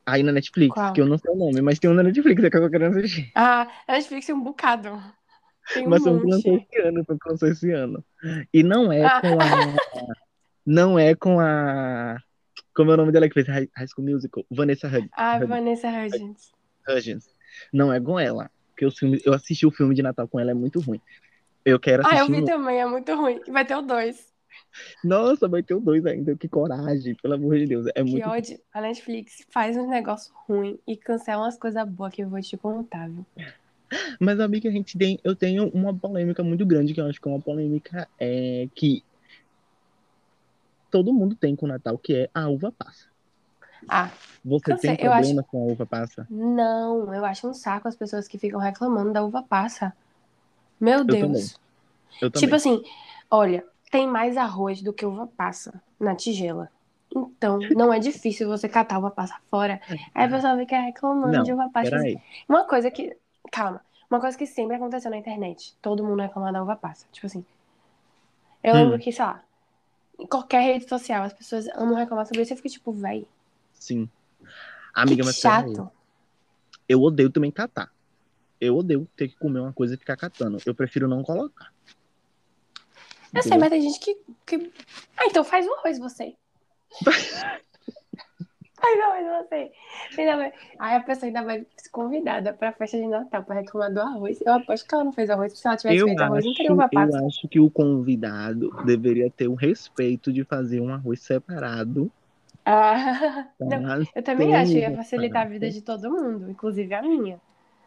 Aí 0.06 0.22
na 0.22 0.32
Netflix, 0.32 0.74
qual? 0.74 0.92
que 0.92 1.00
eu 1.00 1.06
não 1.06 1.18
sei 1.18 1.30
o 1.30 1.36
nome, 1.36 1.60
mas 1.62 1.78
tem 1.78 1.90
um 1.90 1.94
na 1.94 2.02
Netflix 2.02 2.42
é 2.44 2.50
que 2.50 2.56
eu 2.56 2.62
tô 2.62 2.70
querendo 2.70 2.98
assistir. 2.98 3.32
Ah, 3.34 3.68
a 3.86 3.92
Netflix 3.92 4.26
tem 4.26 4.34
um 4.34 4.42
bocado. 4.42 4.90
Tem 5.72 5.86
um 5.88 5.90
Mas 5.90 6.02
que 6.04 6.10
lançou 6.10 6.54
monte. 6.54 6.70
esse 6.70 6.80
ano, 6.82 7.04
lançou 7.26 7.48
esse 7.48 7.70
ano. 7.72 8.04
E 8.52 8.62
não 8.62 8.92
é 8.92 9.08
Ah, 9.08 9.20
com 9.20 9.40
a. 9.40 9.46
Não 10.66 10.98
é 10.98 11.14
com 11.14 11.40
a. 11.40 12.18
Como 12.74 12.90
é 12.90 12.94
o 12.94 12.96
nome 12.96 13.12
dela 13.12 13.28
que 13.28 13.34
fez 13.34 13.46
High 13.46 13.68
School 13.88 14.06
Musical? 14.08 14.44
Vanessa 14.50 14.88
Hud- 14.88 15.08
a 15.12 15.36
Hud- 15.36 15.46
Vanessa 15.46 15.88
Hudgens. 15.88 16.52
Hudgens. 16.88 17.28
Não 17.72 17.92
é 17.92 18.00
com 18.00 18.18
ela. 18.18 18.50
Porque 18.70 18.86
os 18.86 18.98
filmes, 18.98 19.24
eu 19.24 19.32
assisti 19.32 19.64
o 19.66 19.70
filme 19.70 19.94
de 19.94 20.02
Natal 20.02 20.26
com 20.26 20.40
ela, 20.40 20.50
é 20.50 20.54
muito 20.54 20.80
ruim. 20.80 21.00
Eu 21.64 21.78
quero 21.78 22.02
Ah, 22.04 22.10
eu 22.10 22.16
assistir 22.24 22.32
vi 22.32 22.42
um. 22.42 22.44
também, 22.44 22.80
é 22.80 22.86
muito 22.86 23.14
ruim. 23.14 23.40
Vai 23.48 23.64
ter 23.64 23.76
o 23.76 23.82
dois. 23.82 24.26
Nossa, 25.02 25.48
vai 25.48 25.62
ter 25.62 25.74
o 25.74 25.80
dois 25.80 26.04
ainda. 26.04 26.34
Que 26.36 26.48
coragem, 26.48 27.14
pelo 27.14 27.34
amor 27.34 27.56
de 27.58 27.66
Deus. 27.66 27.86
É 27.88 28.02
Que 28.02 28.02
muito. 28.02 28.28
ódio. 28.28 28.58
A 28.72 28.80
Netflix 28.80 29.44
faz 29.50 29.76
um 29.76 29.88
negócio 29.88 30.32
ruim 30.48 30.78
e 30.86 30.96
cancela 30.96 31.44
umas 31.44 31.56
coisas 31.56 31.88
boas 31.88 32.12
que 32.12 32.22
eu 32.22 32.28
vou 32.28 32.40
te 32.40 32.56
contar, 32.56 33.08
viu? 33.08 33.24
Mas, 34.18 34.40
amiga, 34.40 34.68
a 34.68 34.72
gente 34.72 34.98
tem. 34.98 35.20
Eu 35.22 35.36
tenho 35.36 35.68
uma 35.68 35.94
polêmica 35.94 36.42
muito 36.42 36.66
grande, 36.66 36.92
que 36.92 37.00
eu 37.00 37.06
acho 37.06 37.20
que 37.20 37.28
é 37.28 37.30
uma 37.30 37.40
polêmica 37.40 38.08
é, 38.18 38.68
que 38.74 39.04
todo 40.94 41.12
mundo 41.12 41.34
tem 41.34 41.56
com 41.56 41.66
o 41.66 41.68
Natal, 41.68 41.98
que 41.98 42.14
é 42.14 42.30
a 42.32 42.48
uva 42.48 42.70
passa. 42.70 43.08
Ah, 43.88 44.10
Você 44.44 44.76
tem 44.76 44.96
Eu 45.00 45.12
acho. 45.12 45.22
problema 45.24 45.42
com 45.42 45.58
a 45.68 45.72
uva 45.72 45.84
passa? 45.84 46.28
Não, 46.30 47.12
eu 47.12 47.24
acho 47.24 47.48
um 47.48 47.52
saco 47.52 47.88
as 47.88 47.96
pessoas 47.96 48.28
que 48.28 48.38
ficam 48.38 48.60
reclamando 48.60 49.12
da 49.12 49.24
uva 49.24 49.42
passa. 49.42 49.92
Meu 50.80 51.00
Eu 51.00 51.04
também. 51.04 51.30
Deus. 51.32 51.58
Eu 52.22 52.30
Tipo 52.30 52.32
também. 52.32 52.56
assim, 52.56 52.82
olha, 53.28 53.66
tem 53.90 54.06
mais 54.06 54.36
arroz 54.36 54.82
do 54.82 54.92
que 54.92 55.04
uva 55.04 55.26
passa 55.26 55.82
na 55.98 56.14
tigela. 56.14 56.70
Então, 57.14 57.58
não 57.74 57.92
é 57.92 57.98
difícil 57.98 58.48
você 58.48 58.68
catar 58.68 58.98
uva 58.98 59.10
passa 59.10 59.36
fora. 59.50 59.80
Aí 60.14 60.26
a 60.26 60.28
pessoa 60.28 60.56
fica 60.56 60.78
reclamando 60.80 61.42
de 61.42 61.50
Não, 61.50 61.56
uva 61.56 61.70
passa. 61.72 61.90
peraí. 61.90 62.22
Uma 62.48 62.64
coisa 62.68 62.88
que. 62.88 63.16
Calma. 63.50 63.80
Uma 64.08 64.20
coisa 64.20 64.38
que 64.38 64.46
sempre 64.46 64.76
aconteceu 64.76 65.10
na 65.10 65.16
internet. 65.16 65.74
Todo 65.82 66.04
mundo 66.04 66.20
reclama 66.22 66.52
da 66.52 66.62
uva 66.62 66.76
passa. 66.76 67.04
Tipo 67.12 67.26
assim. 67.26 67.44
Eu 68.62 68.74
lembro 68.74 68.94
Hum, 68.94 68.98
que, 68.98 69.12
sei 69.12 69.24
lá, 69.24 69.42
em 70.18 70.26
qualquer 70.26 70.60
rede 70.60 70.88
social, 70.88 71.24
as 71.24 71.32
pessoas 71.32 71.66
amam 71.68 71.94
reclamar 71.94 72.26
sobre 72.26 72.42
isso. 72.42 72.52
Eu 72.52 72.56
fico 72.56 72.68
tipo, 72.68 72.92
véi, 72.92 73.26
sim. 73.72 74.06
que 74.06 74.46
Amiga, 74.94 75.24
mas 75.24 75.40
peraí. 75.40 75.74
chato. 75.74 75.90
Eu 76.88 77.00
odeio 77.02 77.30
também 77.30 77.50
catar. 77.50 77.92
Eu 78.60 78.76
odeio 78.76 79.08
ter 79.16 79.28
que 79.28 79.36
comer 79.36 79.60
uma 79.60 79.72
coisa 79.72 79.94
e 79.94 79.98
ficar 79.98 80.16
catando. 80.16 80.58
Eu 80.64 80.74
prefiro 80.74 81.08
não 81.08 81.22
colocar. 81.22 81.72
Eu 83.34 83.42
sei, 83.42 83.50
Entendeu? 83.50 83.60
mas 83.60 83.70
tem 83.70 83.82
gente 83.82 83.98
que. 83.98 84.16
que... 84.46 84.72
Ah, 85.16 85.26
então 85.26 85.42
faz 85.42 85.66
um 85.66 85.74
arroz 85.74 85.98
você. 85.98 86.36
Faz 88.84 88.98
um 88.98 89.02
arroz 89.02 89.46
você. 89.46 89.72
Ainda 90.18 90.36
vai... 90.36 90.52
Aí 90.78 90.96
a 90.96 91.00
pessoa 91.00 91.26
ainda 91.26 91.42
vai 91.42 91.66
ser 91.76 91.90
convidada 91.90 92.52
pra 92.52 92.72
festa 92.72 92.96
de 92.98 93.06
Natal 93.06 93.42
pra 93.44 93.56
reclamar 93.56 93.92
do 93.92 94.00
arroz. 94.00 94.40
Eu 94.44 94.52
aposto 94.54 94.86
que 94.88 94.94
ela 94.94 95.04
não 95.04 95.12
fez 95.12 95.30
arroz, 95.30 95.52
porque 95.52 95.60
se 95.62 95.66
ela 95.66 95.76
tivesse 95.76 95.98
Eu 96.00 96.06
feito 96.06 96.22
arroz, 96.22 96.44
não 96.44 96.52
teria 96.54 96.70
acho, 96.70 96.74
uva 96.80 96.88
passa. 96.92 97.18
eu 97.18 97.26
acho 97.26 97.48
que 97.48 97.60
o 97.60 97.70
convidado 97.70 98.70
deveria 98.84 99.30
ter 99.30 99.48
o 99.48 99.54
respeito 99.54 100.32
de 100.32 100.44
fazer 100.44 100.80
um 100.80 100.92
arroz 100.92 101.20
separado 101.22 102.10
Ah, 102.64 103.46
não, 103.60 103.82
para 103.82 104.02
eu 104.14 104.22
também 104.22 104.54
acho 104.54 104.72
que 104.72 104.78
ia 104.78 104.94
facilitar 104.96 105.42
a 105.42 105.48
vida 105.48 105.70
de 105.70 105.80
todo 105.82 106.10
mundo, 106.10 106.50
inclusive 106.50 106.92
a 106.94 107.02
minha. 107.02 107.40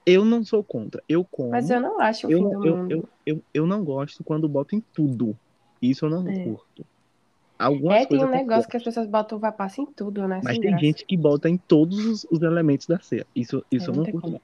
Eu 0.06 0.24
não 0.24 0.44
sou 0.44 0.64
contra. 0.64 1.04
Eu 1.10 1.22
Mas 1.22 1.30
como. 1.32 1.74
eu 1.74 1.82
não 1.82 2.00
acho 2.00 2.28
o 2.28 2.32
Eu, 2.32 2.38
fim 2.38 2.44
não- 2.46 2.60
do 2.62 2.66
eu, 2.68 2.78
mundo. 2.78 2.92
eu, 2.92 3.10
eu, 3.26 3.44
eu 3.54 3.68
não 3.68 3.84
gosto 3.84 4.24
quando 4.24 4.48
botam 4.48 4.80
em 4.80 4.84
tudo. 4.94 5.36
Isso 5.82 6.06
eu 6.06 6.10
não 6.10 6.28
É. 6.28 6.44
curto. 6.44 6.86
Algumas 7.58 8.04
É, 8.04 8.06
tem 8.06 8.24
um 8.24 8.30
negócio 8.30 8.70
que 8.70 8.78
as 8.78 8.84
pessoas 8.84 9.08
botam 9.08 9.38
uva 9.38 9.52
passa 9.52 9.82
em 9.82 9.86
tudo, 9.86 10.28
né? 10.28 10.42
Mas 10.44 10.54
Sem 10.54 10.62
tem 10.62 10.72
graça. 10.72 10.86
gente 10.86 11.06
que 11.06 11.18
bota 11.18 11.50
em 11.50 11.58
todos 11.58 11.98
os, 12.06 12.28
os 12.30 12.42
elementos 12.42 12.86
da 12.86 13.00
ceia. 13.00 13.26
Isso, 13.36 13.66
É, 13.72 13.76
isso 13.76 13.90
eu 13.90 13.96
não 13.96 14.06
curto, 14.06 14.22
como. 14.22 14.42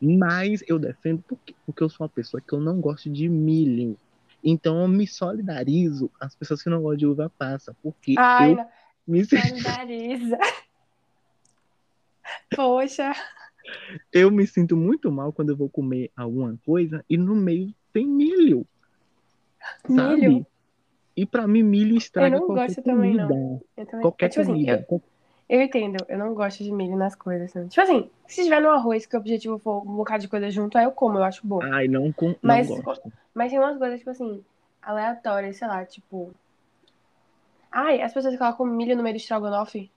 Mas 0.00 0.62
eu 0.66 0.78
defendo 0.78 1.22
porque, 1.28 1.54
porque 1.64 1.82
eu 1.82 1.88
sou 1.88 2.04
uma 2.04 2.08
pessoa 2.08 2.40
que 2.40 2.52
eu 2.52 2.60
não 2.60 2.80
gosto 2.80 3.08
de 3.08 3.28
milho. 3.28 3.96
Então 4.42 4.80
eu 4.80 4.88
me 4.88 5.06
solidarizo 5.06 6.10
às 6.18 6.34
pessoas 6.34 6.62
que 6.62 6.70
não 6.70 6.82
gostam 6.82 6.96
de 6.96 7.06
uva 7.06 7.30
passa. 7.38 7.76
Porque 7.82 8.14
Ai, 8.18 8.52
eu 8.52 8.56
não. 8.56 8.66
me, 9.06 9.24
Solidariza. 9.24 10.38
Poxa. 12.56 13.12
eu 14.12 14.30
me 14.30 14.46
sinto 14.46 14.76
muito 14.76 15.12
mal 15.12 15.32
quando 15.32 15.50
eu 15.50 15.56
vou 15.56 15.68
comer 15.68 16.10
alguma 16.16 16.58
coisa 16.64 17.04
e 17.08 17.16
no 17.16 17.34
meio 17.36 17.72
tem 17.92 18.06
milho, 18.06 18.66
sabe? 19.86 20.46
E 21.20 21.26
pra 21.26 21.46
mim, 21.46 21.62
milho 21.62 21.92
Eu 21.92 21.98
estraga 21.98 22.38
não 22.38 22.46
qualquer 22.46 22.66
gosto 22.68 22.82
também, 22.82 23.14
não. 23.14 23.28
comida. 23.28 23.60
Eu 23.76 23.86
também. 23.86 24.00
Qualquer 24.02 24.28
tipo 24.30 24.40
assim, 24.40 24.52
eu, 24.66 24.78
comida. 24.84 25.04
eu 25.50 25.60
entendo, 25.60 26.06
eu 26.08 26.18
não 26.18 26.32
gosto 26.32 26.64
de 26.64 26.72
milho 26.72 26.96
nas 26.96 27.14
coisas. 27.14 27.52
Né? 27.52 27.66
Tipo 27.68 27.82
assim, 27.82 28.10
se 28.26 28.42
tiver 28.42 28.60
no 28.62 28.70
arroz 28.70 29.04
que 29.04 29.14
o 29.14 29.20
objetivo 29.20 29.58
for 29.58 29.82
um 29.86 29.96
bocado 29.96 30.22
de 30.22 30.28
coisa 30.28 30.50
junto, 30.50 30.78
aí 30.78 30.84
eu 30.84 30.92
como, 30.92 31.18
eu 31.18 31.22
acho 31.24 31.46
bom. 31.46 31.60
Ai, 31.62 31.88
não, 31.88 32.10
com- 32.10 32.28
não 32.28 32.36
Mas, 32.40 32.68
gosto. 32.68 33.12
mas 33.34 33.50
tem 33.50 33.58
umas 33.58 33.76
coisas, 33.76 33.98
tipo 33.98 34.08
assim, 34.10 34.42
aleatórias, 34.80 35.58
sei 35.58 35.68
lá, 35.68 35.84
tipo. 35.84 36.30
Ai, 37.70 38.00
as 38.00 38.14
pessoas 38.14 38.36
colocam 38.38 38.64
milho 38.64 38.96
no 38.96 39.02
meio 39.02 39.14
do 39.14 39.18
estrogonofe. 39.18 39.90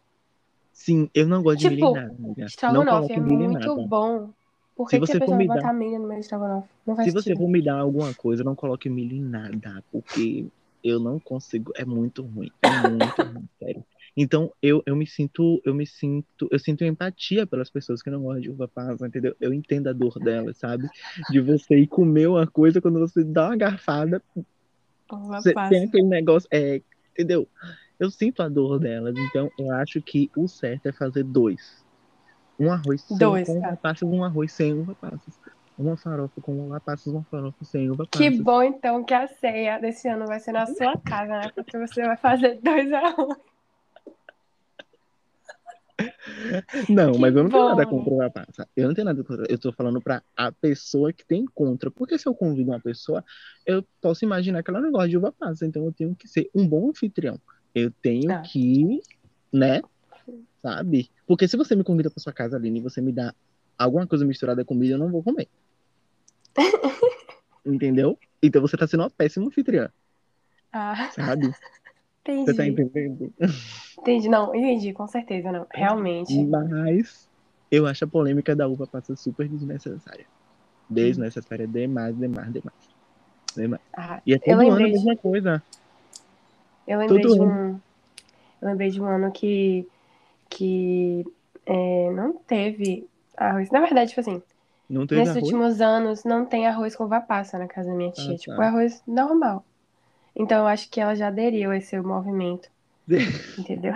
Sim, 0.73 1.09
eu 1.15 1.25
não 1.25 1.41
gosto 1.41 1.59
de 1.59 1.69
milho 1.69 1.75
em 1.75 1.93
Tipo, 1.93 1.93
nada, 1.95 2.07
amiga. 2.09 2.41
Não 2.41 2.45
estrogonofe 2.47 3.13
é 3.13 3.19
muito 3.19 3.75
nada. 3.77 3.87
bom. 3.87 4.29
Por 4.75 4.89
Se 4.89 4.95
que, 4.99 5.05
que 5.05 5.07
você 5.07 5.11
a 5.13 5.19
for 5.19 5.25
pessoa 5.25 5.37
dar, 5.47 5.55
botar 5.55 5.73
milho 5.73 5.99
no 5.99 6.07
meio 6.07 6.19
do 6.19 6.23
estrogonofe? 6.23 6.67
Não 6.85 6.95
faz 6.95 7.07
se 7.07 7.13
você 7.13 7.29
sentido. 7.29 7.37
for 7.37 7.49
me 7.49 7.61
dar 7.61 7.79
alguma 7.79 8.13
coisa, 8.13 8.43
não 8.43 8.55
coloque 8.55 8.89
milho 8.89 9.15
em 9.15 9.21
nada, 9.21 9.83
porque 9.91 10.47
eu 10.83 10.99
não 10.99 11.19
consigo, 11.19 11.71
é 11.75 11.85
muito 11.85 12.23
ruim, 12.23 12.51
é 12.61 12.89
muito 12.89 13.21
ruim, 13.21 13.47
sério. 13.59 13.85
Então, 14.15 14.51
eu, 14.61 14.83
eu 14.85 14.95
me 14.95 15.07
sinto, 15.07 15.59
eu 15.65 15.73
me 15.73 15.87
sinto, 15.87 16.47
eu 16.51 16.59
sinto 16.59 16.83
empatia 16.83 17.47
pelas 17.47 17.69
pessoas 17.69 18.01
que 18.01 18.11
não 18.11 18.21
gostam 18.21 18.41
de 18.41 18.49
uva 18.51 18.67
passa, 18.67 19.07
entendeu? 19.07 19.35
Eu 19.41 19.51
entendo 19.51 19.87
a 19.87 19.93
dor 19.93 20.19
delas, 20.19 20.57
sabe? 20.57 20.87
De 21.31 21.39
você 21.39 21.79
ir 21.79 21.87
comer 21.87 22.27
uma 22.27 22.45
coisa, 22.45 22.79
quando 22.79 22.99
você 22.99 23.23
dá 23.23 23.47
uma 23.47 23.55
garfada, 23.57 24.21
Uva 25.11 25.41
você 25.41 25.49
tem 25.49 25.53
passa. 25.53 25.83
aquele 25.83 26.07
negócio, 26.07 26.47
é, 26.51 26.81
entendeu? 27.11 27.47
Eu 27.99 28.11
sinto 28.11 28.41
a 28.43 28.49
dor 28.49 28.79
delas, 28.79 29.15
então 29.17 29.49
eu 29.57 29.71
acho 29.71 30.01
que 30.01 30.29
o 30.35 30.47
certo 30.47 30.87
é 30.87 30.91
fazer 30.91 31.23
dois. 31.23 31.83
Um 32.59 32.71
arroz 32.71 33.01
sem, 33.01 33.17
Dois, 33.17 33.47
com 33.47 33.57
uva 33.57 33.69
tá. 33.69 33.77
passas, 33.77 34.07
um 34.07 34.23
arroz 34.23 34.51
sem 34.51 34.73
uva 34.73 34.93
passas. 34.95 35.39
Uma 35.77 35.97
farofa 35.97 36.39
com 36.41 36.67
uva 36.67 36.79
passas, 36.79 37.07
uma 37.07 37.23
farofa 37.23 37.63
sem 37.65 37.89
uva 37.89 38.05
Que 38.05 38.29
passas. 38.29 38.39
bom, 38.39 38.61
então, 38.63 39.03
que 39.03 39.13
a 39.13 39.27
ceia 39.27 39.79
desse 39.79 40.07
ano 40.07 40.27
vai 40.27 40.39
ser 40.39 40.51
na 40.51 40.65
sua 40.67 40.97
casa, 40.99 41.39
né? 41.39 41.49
Porque 41.55 41.77
você 41.77 42.05
vai 42.05 42.17
fazer 42.17 42.59
dois 42.61 42.91
arroz. 42.93 43.37
Não, 46.89 47.13
Que 47.13 47.19
mas 47.19 47.35
eu 47.35 47.43
não 47.43 47.49
tenho 47.49 47.65
nada 47.65 47.85
bom, 47.85 47.89
contra 47.89 48.13
uva 48.13 48.29
passa. 48.29 48.67
Eu 48.75 48.87
não 48.87 48.95
tenho 48.95 49.05
nada 49.05 49.23
contra. 49.23 49.45
Eu 49.49 49.57
tô 49.59 49.71
falando 49.71 50.01
pra 50.01 50.21
a 50.35 50.51
pessoa 50.51 51.13
que 51.13 51.25
tem 51.25 51.45
contra. 51.45 51.89
Porque 51.91 52.17
se 52.17 52.27
eu 52.27 52.33
convido 52.35 52.71
uma 52.71 52.79
pessoa, 52.79 53.23
eu 53.65 53.83
posso 54.01 54.23
imaginar 54.25 54.63
que 54.63 54.69
ela 54.69 54.81
não 54.81 54.91
gosta 54.91 55.09
de 55.09 55.17
uva 55.17 55.31
passa. 55.31 55.65
Então 55.65 55.85
eu 55.85 55.91
tenho 55.93 56.15
que 56.15 56.27
ser 56.27 56.49
um 56.53 56.67
bom 56.67 56.89
anfitrião. 56.89 57.39
Eu 57.73 57.91
tenho 58.01 58.31
Ah, 58.31 58.41
que, 58.41 59.01
né, 59.51 59.81
sabe? 60.61 61.09
Porque 61.25 61.47
se 61.47 61.57
você 61.57 61.75
me 61.75 61.83
convida 61.83 62.09
pra 62.09 62.21
sua 62.21 62.33
casa, 62.33 62.57
Aline, 62.57 62.79
e 62.79 62.83
você 62.83 63.01
me 63.01 63.11
dá 63.11 63.33
alguma 63.77 64.07
coisa 64.07 64.25
misturada 64.25 64.63
com 64.63 64.73
milho, 64.75 64.93
eu 64.93 64.97
não 64.99 65.11
vou 65.11 65.23
comer. 65.23 65.47
Entendeu? 67.65 68.17
Então 68.41 68.61
você 68.61 68.75
tá 68.75 68.85
sendo 68.85 69.01
uma 69.03 69.09
péssima 69.09 69.47
anfitriã, 69.47 69.89
ah, 70.71 71.09
sabe? 71.11 71.53
Você 72.25 72.53
tá 72.53 72.65
entendi. 72.65 72.81
entendendo? 72.83 73.33
Entendi, 73.99 74.29
não, 74.29 74.55
entendi, 74.55 74.93
com 74.93 75.05
certeza, 75.05 75.51
não. 75.51 75.67
Realmente. 75.73 76.33
Mas 76.45 77.27
eu 77.69 77.85
acho 77.85 78.05
a 78.05 78.07
polêmica 78.07 78.55
da 78.55 78.65
uva 78.65 78.87
passa 78.87 79.13
super 79.15 79.45
desnecessária. 79.45 80.25
Desnecessária 80.89 81.67
demais, 81.67 82.17
demais, 82.17 82.53
demais. 82.53 82.75
demais. 83.53 83.81
Ah, 83.93 84.21
E 84.25 84.33
é 84.33 84.39
todo 84.39 84.51
ano 84.53 84.61
a 84.61 84.69
lembrei 84.69 84.85
de, 84.87 84.93
mesma 84.93 85.17
coisa. 85.17 85.63
eu 86.87 86.97
lembrei 86.97 87.21
Todo 87.21 87.33
de 87.35 87.41
ano. 87.41 87.51
um, 87.51 87.79
eu 88.61 88.67
lembrei 88.69 88.89
de 88.89 89.01
um 89.01 89.05
ano 89.05 89.31
que, 89.33 89.85
que 90.49 91.25
é, 91.65 92.09
não 92.11 92.33
teve 92.37 93.05
arroz. 93.37 93.69
Na 93.71 93.79
verdade, 93.81 94.09
tipo 94.09 94.21
assim, 94.21 94.41
Não 94.89 95.05
teve 95.07 95.21
nesses 95.21 95.35
arroz? 95.37 95.43
últimos 95.51 95.81
anos 95.81 96.23
não 96.23 96.45
tem 96.45 96.67
arroz 96.67 96.95
com 96.95 97.05
uva 97.05 97.21
passa 97.21 97.57
na 97.57 97.67
casa 97.67 97.89
da 97.89 97.95
minha 97.95 98.11
tia. 98.11 98.33
Ah, 98.33 98.37
tipo, 98.37 98.55
tá. 98.55 98.65
arroz 98.67 99.01
normal. 99.07 99.65
Então 100.35 100.59
eu 100.59 100.67
acho 100.67 100.89
que 100.89 100.99
ela 100.99 101.15
já 101.15 101.27
aderiu 101.27 101.71
a 101.71 101.77
esse 101.77 101.99
movimento, 101.99 102.69
entendeu? 103.57 103.93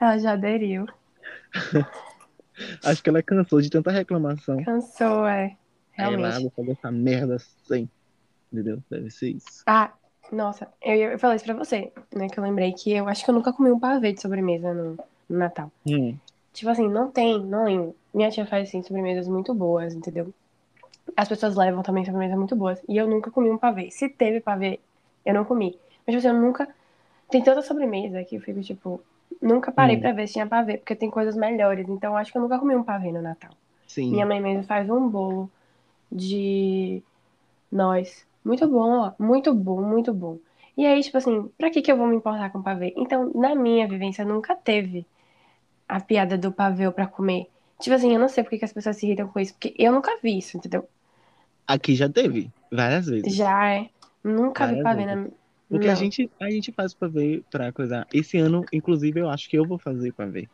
ela 0.00 0.18
já 0.18 0.32
aderiu. 0.32 0.86
Acho 2.82 3.02
que 3.02 3.08
ela 3.08 3.22
cansou 3.22 3.60
de 3.60 3.70
tanta 3.70 3.90
reclamação. 3.90 4.62
Cansou, 4.64 5.26
é. 5.26 5.56
Aí 5.96 6.16
lá, 6.16 6.30
Realmente. 6.30 6.42
vou 6.42 6.50
fazer 6.56 6.72
essa 6.72 6.90
merda 6.90 7.38
sem. 7.38 7.88
Entendeu? 8.52 8.82
Deve 8.90 9.10
ser 9.10 9.30
isso. 9.30 9.62
Ah, 9.66 9.92
nossa, 10.32 10.68
eu, 10.82 10.94
eu 11.12 11.18
falei 11.18 11.36
isso 11.36 11.44
pra 11.44 11.54
você, 11.54 11.92
né? 12.14 12.28
Que 12.28 12.38
eu 12.38 12.44
lembrei 12.44 12.72
que 12.72 12.92
eu 12.92 13.08
acho 13.08 13.24
que 13.24 13.30
eu 13.30 13.34
nunca 13.34 13.52
comi 13.52 13.70
um 13.70 13.78
pavê 13.78 14.12
de 14.12 14.20
sobremesa 14.20 14.72
no, 14.74 14.96
no 15.28 15.38
Natal. 15.38 15.70
Hum, 15.86 16.16
Tipo 16.54 16.70
assim, 16.70 16.88
não 16.88 17.10
tem, 17.10 17.44
não 17.44 17.66
lembro. 17.66 17.94
Minha 18.14 18.30
tia 18.30 18.46
faz, 18.46 18.68
assim, 18.68 18.82
sobremesas 18.82 19.28
muito 19.28 19.52
boas, 19.54 19.94
entendeu? 19.94 20.32
As 21.16 21.28
pessoas 21.28 21.56
levam 21.56 21.82
também 21.82 22.04
sobremesas 22.04 22.38
muito 22.38 22.56
boas. 22.56 22.80
E 22.88 22.96
eu 22.96 23.06
nunca 23.08 23.30
comi 23.30 23.50
um 23.50 23.58
pavê. 23.58 23.90
Se 23.90 24.08
teve 24.08 24.40
pavê, 24.40 24.80
eu 25.26 25.34
não 25.34 25.44
comi. 25.44 25.78
Mas, 26.06 26.14
tipo 26.16 26.18
assim, 26.18 26.28
eu 26.28 26.42
nunca... 26.42 26.68
Tem 27.30 27.42
tanta 27.44 27.60
sobremesa 27.62 28.24
que 28.24 28.36
eu 28.36 28.40
fico, 28.40 28.62
tipo... 28.62 29.02
Nunca 29.42 29.72
parei 29.72 29.96
Hum. 29.96 30.00
pra 30.00 30.12
ver 30.12 30.26
se 30.28 30.34
tinha 30.34 30.46
pavê, 30.46 30.78
porque 30.78 30.94
tem 30.96 31.10
coisas 31.10 31.36
melhores. 31.36 31.88
Então, 31.88 32.12
eu 32.12 32.16
acho 32.16 32.32
que 32.32 32.38
eu 32.38 32.42
nunca 32.42 32.58
comi 32.58 32.76
um 32.76 32.84
pavê 32.84 33.12
no 33.12 33.20
Natal. 33.20 33.50
sim. 33.86 34.10
Minha 34.12 34.24
mãe 34.26 34.40
mesmo 34.40 34.64
faz 34.64 34.88
um 34.88 35.08
bolo 35.08 35.50
de 36.10 37.02
nós. 37.70 38.26
Muito 38.44 38.66
bom, 38.68 38.90
ó. 39.00 39.12
Muito 39.18 39.52
bom, 39.54 39.82
muito 39.82 40.12
bom. 40.14 40.38
E 40.76 40.86
aí, 40.86 41.02
tipo 41.02 41.18
assim, 41.18 41.48
pra 41.58 41.70
que 41.70 41.82
que 41.82 41.90
eu 41.92 41.96
vou 41.96 42.06
me 42.06 42.16
importar 42.16 42.50
com 42.50 42.62
pavê? 42.62 42.92
Então, 42.96 43.30
na 43.34 43.54
minha 43.54 43.86
vivência, 43.88 44.24
nunca 44.24 44.54
teve 44.56 45.06
a 45.88 46.00
piada 46.00 46.36
do 46.38 46.52
pavê 46.52 46.90
pra 46.90 47.06
comer. 47.06 47.46
Tipo 47.80 47.94
assim, 47.96 48.12
eu 48.12 48.18
não 48.20 48.28
sei 48.28 48.44
por 48.44 48.50
que 48.58 48.64
as 48.64 48.72
pessoas 48.72 48.96
se 48.96 49.06
irritam 49.06 49.28
com 49.28 49.38
isso, 49.40 49.52
porque 49.54 49.74
eu 49.78 49.92
nunca 49.92 50.18
vi 50.22 50.38
isso, 50.38 50.56
entendeu? 50.56 50.88
Aqui 51.66 51.94
já 51.94 52.08
teve, 52.08 52.50
várias 52.70 53.06
vezes. 53.06 53.34
Já 53.34 53.70
é. 53.72 53.88
Nunca 54.22 54.66
vi 54.66 54.80
Várias 54.82 54.82
pavê 54.82 55.06
na. 55.14 55.28
Porque 55.68 55.88
a 55.88 55.94
gente, 55.94 56.30
a 56.40 56.50
gente 56.50 56.72
faz 56.72 56.94
pra 56.94 57.08
ver, 57.08 57.42
pra 57.50 57.72
coisa. 57.72 58.06
Esse 58.12 58.38
ano, 58.38 58.64
inclusive, 58.72 59.20
eu 59.20 59.28
acho 59.28 59.48
que 59.48 59.58
eu 59.58 59.66
vou 59.66 59.78
fazer 59.78 60.12
pra 60.12 60.26
ver. 60.26 60.48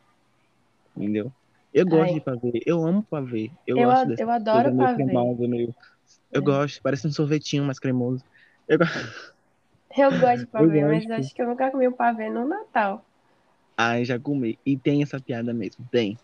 Entendeu? 0.97 1.33
Eu 1.73 1.87
gosto 1.87 2.09
Ai. 2.09 2.15
de 2.15 2.21
pavê. 2.21 2.63
Eu 2.67 2.85
amo 2.85 3.03
pavê. 3.03 3.51
Eu, 3.67 3.77
Eu, 3.77 3.89
gosto 3.89 4.15
eu 4.19 4.31
adoro 4.31 4.75
pavê. 4.77 5.05
cremosa, 5.05 5.47
meio... 5.47 5.75
Eu 6.33 6.41
É. 6.41 6.45
gosto, 6.45 6.81
parece 6.83 7.07
um 7.07 7.13
sorvetinho 7.13 7.65
mais 7.65 7.79
cremoso. 7.79 8.25
Eu 8.67 8.79
Eu 9.97 10.11
gosto 10.19 10.39
de 10.41 10.47
pavê, 10.51 10.85
mas 10.85 11.05
gosto. 11.05 11.13
acho 11.21 11.35
que 11.35 11.43
eu 11.43 11.47
nunca 11.47 11.71
comi 11.71 11.87
um 11.89 11.93
pavê 11.93 12.29
no 12.31 12.47
Natal. 12.47 13.05
Ai, 13.83 14.05
já 14.05 14.21
comi. 14.21 14.59
E 14.67 14.77
tem 14.77 15.03
essa 15.03 15.19
piada 15.19 15.55
mesmo, 15.55 15.87
tem. 15.91 16.19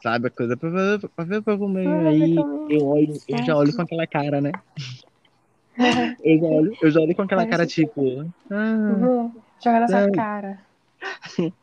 Sabe 0.00 0.28
a 0.28 0.30
coisa 0.30 0.56
pra 0.56 0.70
ver 0.70 1.42
pra, 1.42 1.58
comer. 1.58 2.06
Aí 2.06 2.36
comer. 2.36 2.76
eu 2.76 2.86
olho, 2.86 3.14
eu 3.26 3.42
já 3.42 3.56
olho 3.56 3.74
com 3.74 3.82
aquela 3.82 4.06
cara, 4.06 4.40
né? 4.40 4.52
Eu 6.22 6.38
já 6.38 6.46
olho, 6.46 6.76
eu 6.82 6.90
já 6.90 7.00
olho 7.00 7.16
com 7.16 7.22
aquela 7.22 7.46
cara 7.46 7.66
tipo. 7.66 8.30
Ah, 8.50 8.90
Uhum. 8.90 9.42
Joga 9.62 9.80
na 9.80 9.88
sua 9.88 9.96
Sério? 9.96 10.12
cara. 10.12 10.66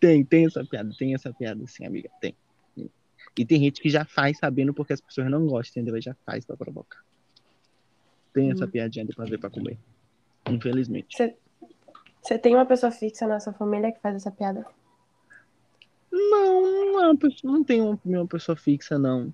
tem, 0.00 0.24
tem 0.24 0.46
essa 0.46 0.64
piada, 0.64 0.90
tem 0.98 1.14
essa 1.14 1.32
piada, 1.32 1.64
sim, 1.66 1.86
amiga, 1.86 2.10
tem. 2.20 2.36
E 3.38 3.46
tem 3.46 3.60
gente 3.60 3.80
que 3.80 3.88
já 3.88 4.04
faz 4.04 4.38
sabendo 4.38 4.74
porque 4.74 4.92
as 4.92 5.00
pessoas 5.00 5.30
não 5.30 5.46
gostam, 5.46 5.82
entendeu? 5.82 6.02
Já 6.02 6.14
faz 6.26 6.44
pra 6.44 6.56
provocar. 6.56 6.98
Tem 8.34 8.50
essa 8.50 8.66
Hum. 8.66 8.70
piadinha 8.70 9.04
de 9.04 9.14
fazer 9.14 9.38
pra 9.38 9.48
comer. 9.50 9.78
Infelizmente. 10.48 11.16
Você, 11.16 11.36
você 12.26 12.36
tem 12.36 12.56
uma 12.56 12.66
pessoa 12.66 12.90
fixa 12.90 13.24
na 13.24 13.38
sua 13.38 13.52
família 13.52 13.92
que 13.92 14.00
faz 14.00 14.16
essa 14.16 14.32
piada? 14.32 14.66
Não, 16.10 16.62
não, 16.62 17.04
é 17.04 17.08
uma 17.10 17.18
não 17.44 17.62
tem 17.62 17.80
uma, 17.80 18.26
pessoa 18.26 18.56
fixa, 18.56 18.98
não. 18.98 19.32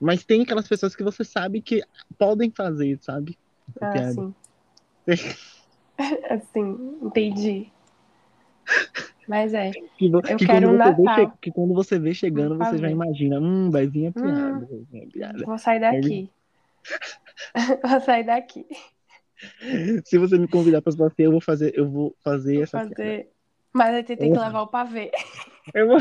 Mas 0.00 0.24
tem 0.24 0.42
aquelas 0.42 0.68
pessoas 0.68 0.94
que 0.94 1.02
você 1.02 1.24
sabe 1.24 1.60
que 1.60 1.82
podem 2.16 2.52
fazer, 2.52 2.98
sabe? 3.02 3.36
Essa 3.68 3.86
Ah, 3.86 3.92
piada. 3.92 4.14
sim. 4.14 4.34
assim, 6.30 6.98
entendi. 7.02 7.72
Mas 9.26 9.54
é. 9.54 9.72
Que, 9.96 10.06
Eu 10.08 10.36
que 10.36 10.46
quero 10.46 10.68
um 10.68 10.72
vê 10.72 10.78
Natal. 10.78 11.26
che- 11.26 11.32
que 11.42 11.50
quando 11.52 11.74
você 11.74 11.98
vê 11.98 12.14
chegando, 12.14 12.56
você 12.58 12.78
já 12.78 12.90
imagina, 12.90 13.40
hum, 13.40 13.70
vai 13.70 13.86
vir 13.86 14.06
a 14.08 14.12
piada, 14.12 14.66
vai 14.66 14.84
vir 14.90 15.02
a 15.02 15.10
piada. 15.10 15.44
Vou 15.46 15.58
sair 15.58 15.80
daqui. 15.80 16.30
Vou 17.82 18.00
sair 18.00 18.24
daqui. 18.24 18.66
Se 20.04 20.18
você 20.18 20.38
me 20.38 20.48
convidar 20.48 20.82
para 20.82 20.92
fazer, 20.92 21.14
eu 21.18 21.30
vou 21.32 21.40
fazer, 21.40 21.78
eu 21.78 21.90
vou 21.90 22.16
fazer 22.22 22.54
Vou 22.54 22.62
essa 22.62 22.78
piada. 22.78 22.94
fazer. 22.94 23.30
Mas 23.72 23.94
aí 23.94 24.04
tem 24.04 24.16
que 24.16 24.38
levar 24.38 24.62
o 24.62 24.68
pavê. 24.68 25.10
Eu 25.74 25.88
vou 25.88 25.98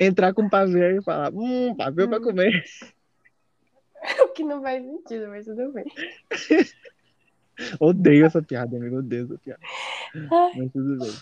entrar 0.00 0.32
com 0.32 0.48
pavê 0.48 0.98
e 0.98 1.02
falar, 1.02 1.32
hum, 1.32 1.74
pavê 1.76 2.04
Hum. 2.04 2.22
comer. 2.22 2.64
O 4.22 4.28
que 4.28 4.44
não 4.44 4.62
faz 4.62 4.80
sentido, 4.84 5.26
mas 5.28 5.44
tudo 5.44 5.72
bem. 5.72 5.84
Odeio 7.80 8.24
essa 8.24 8.40
piada, 8.40 8.76
amigo, 8.76 8.98
odeio 8.98 9.24
essa 9.24 9.38
piada. 9.38 9.60
Ai. 10.30 10.52
Mas 10.54 10.72
tudo 10.72 10.98
bem. 11.00 11.14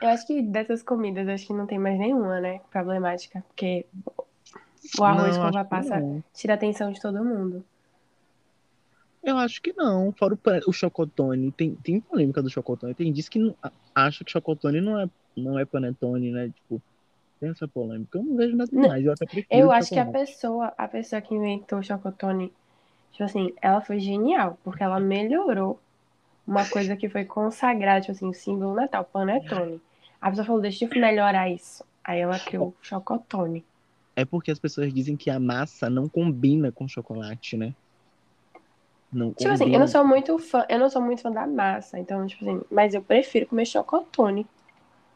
Eu 0.00 0.08
acho 0.08 0.26
que 0.26 0.42
dessas 0.42 0.82
comidas, 0.82 1.26
acho 1.26 1.46
que 1.46 1.54
não 1.54 1.66
tem 1.66 1.78
mais 1.78 1.98
nenhuma, 1.98 2.38
né? 2.38 2.60
Problemática. 2.70 3.42
Porque 3.48 3.86
o 4.98 5.04
arroz 5.04 5.36
Não, 5.38 5.50
com 5.50 5.58
que 5.58 5.68
passa 5.68 6.22
tira 6.34 6.52
a 6.52 6.56
atenção 6.56 6.92
de 6.92 7.00
todo 7.00 7.24
mundo. 7.24 7.64
Eu 9.22 9.38
acho 9.38 9.62
que 9.62 9.72
não. 9.72 10.12
Fora 10.12 10.34
o, 10.34 10.70
o 10.70 10.72
chocotone. 10.72 11.52
Tem, 11.52 11.74
tem 11.76 12.00
polêmica 12.00 12.42
do 12.42 12.50
chocotone. 12.50 12.94
Tem 12.94 13.12
diz 13.12 13.28
que 13.28 13.38
não, 13.38 13.54
acha 13.94 14.24
que 14.24 14.32
chocotone 14.32 14.80
não 14.80 14.98
é, 14.98 15.08
não 15.36 15.58
é 15.58 15.64
panetone, 15.64 16.30
né? 16.30 16.48
Tipo, 16.48 16.82
tem 17.38 17.50
essa 17.50 17.68
polêmica. 17.68 18.18
Eu 18.18 18.24
não 18.24 18.36
vejo 18.36 18.56
nada 18.56 18.70
demais. 18.70 19.04
Eu 19.04 19.12
até 19.12 19.26
prefiro 19.26 19.46
Eu 19.50 19.70
acho 19.70 19.90
que 19.90 19.98
a 19.98 20.06
pessoa, 20.06 20.72
a 20.76 20.88
pessoa 20.88 21.22
que 21.22 21.34
inventou 21.34 21.78
o 21.78 21.82
chocotone, 21.82 22.52
tipo 23.12 23.24
assim, 23.24 23.52
ela 23.62 23.80
foi 23.80 24.00
genial, 24.00 24.58
porque 24.64 24.82
ela 24.82 24.98
melhorou 24.98 25.80
uma 26.46 26.68
coisa 26.68 26.96
que 26.96 27.08
foi 27.08 27.24
consagrada, 27.24 28.00
tipo 28.00 28.12
assim, 28.12 28.28
o 28.28 28.34
símbolo 28.34 28.74
natal, 28.74 29.04
panetone. 29.04 29.80
A 30.20 30.30
pessoa 30.30 30.46
falou, 30.46 30.60
deixa 30.60 30.84
eu 30.84 31.00
melhorar 31.00 31.48
isso. 31.48 31.84
Aí 32.04 32.20
ela 32.20 32.38
criou 32.38 32.68
o 32.68 32.74
chocotone. 32.82 33.64
É 34.14 34.24
porque 34.24 34.50
as 34.50 34.58
pessoas 34.58 34.92
dizem 34.92 35.16
que 35.16 35.30
a 35.30 35.38
massa 35.38 35.88
não 35.88 36.08
combina 36.08 36.70
com 36.70 36.86
chocolate, 36.86 37.56
né? 37.56 37.74
Não 39.12 39.32
Tipo 39.34 39.50
assim, 39.50 39.64
eu 39.64 39.66
combina. 39.66 39.78
não 39.80 39.86
sou 39.88 40.06
muito 40.06 40.38
fã, 40.38 40.64
eu 40.70 40.78
não 40.78 40.88
sou 40.88 41.02
muito 41.02 41.20
fã 41.20 41.30
da 41.30 41.46
massa, 41.46 41.98
então, 41.98 42.26
tipo 42.26 42.48
assim, 42.48 42.62
mas 42.70 42.94
eu 42.94 43.02
prefiro 43.02 43.46
comer 43.46 43.66
chocotone. 43.66 44.46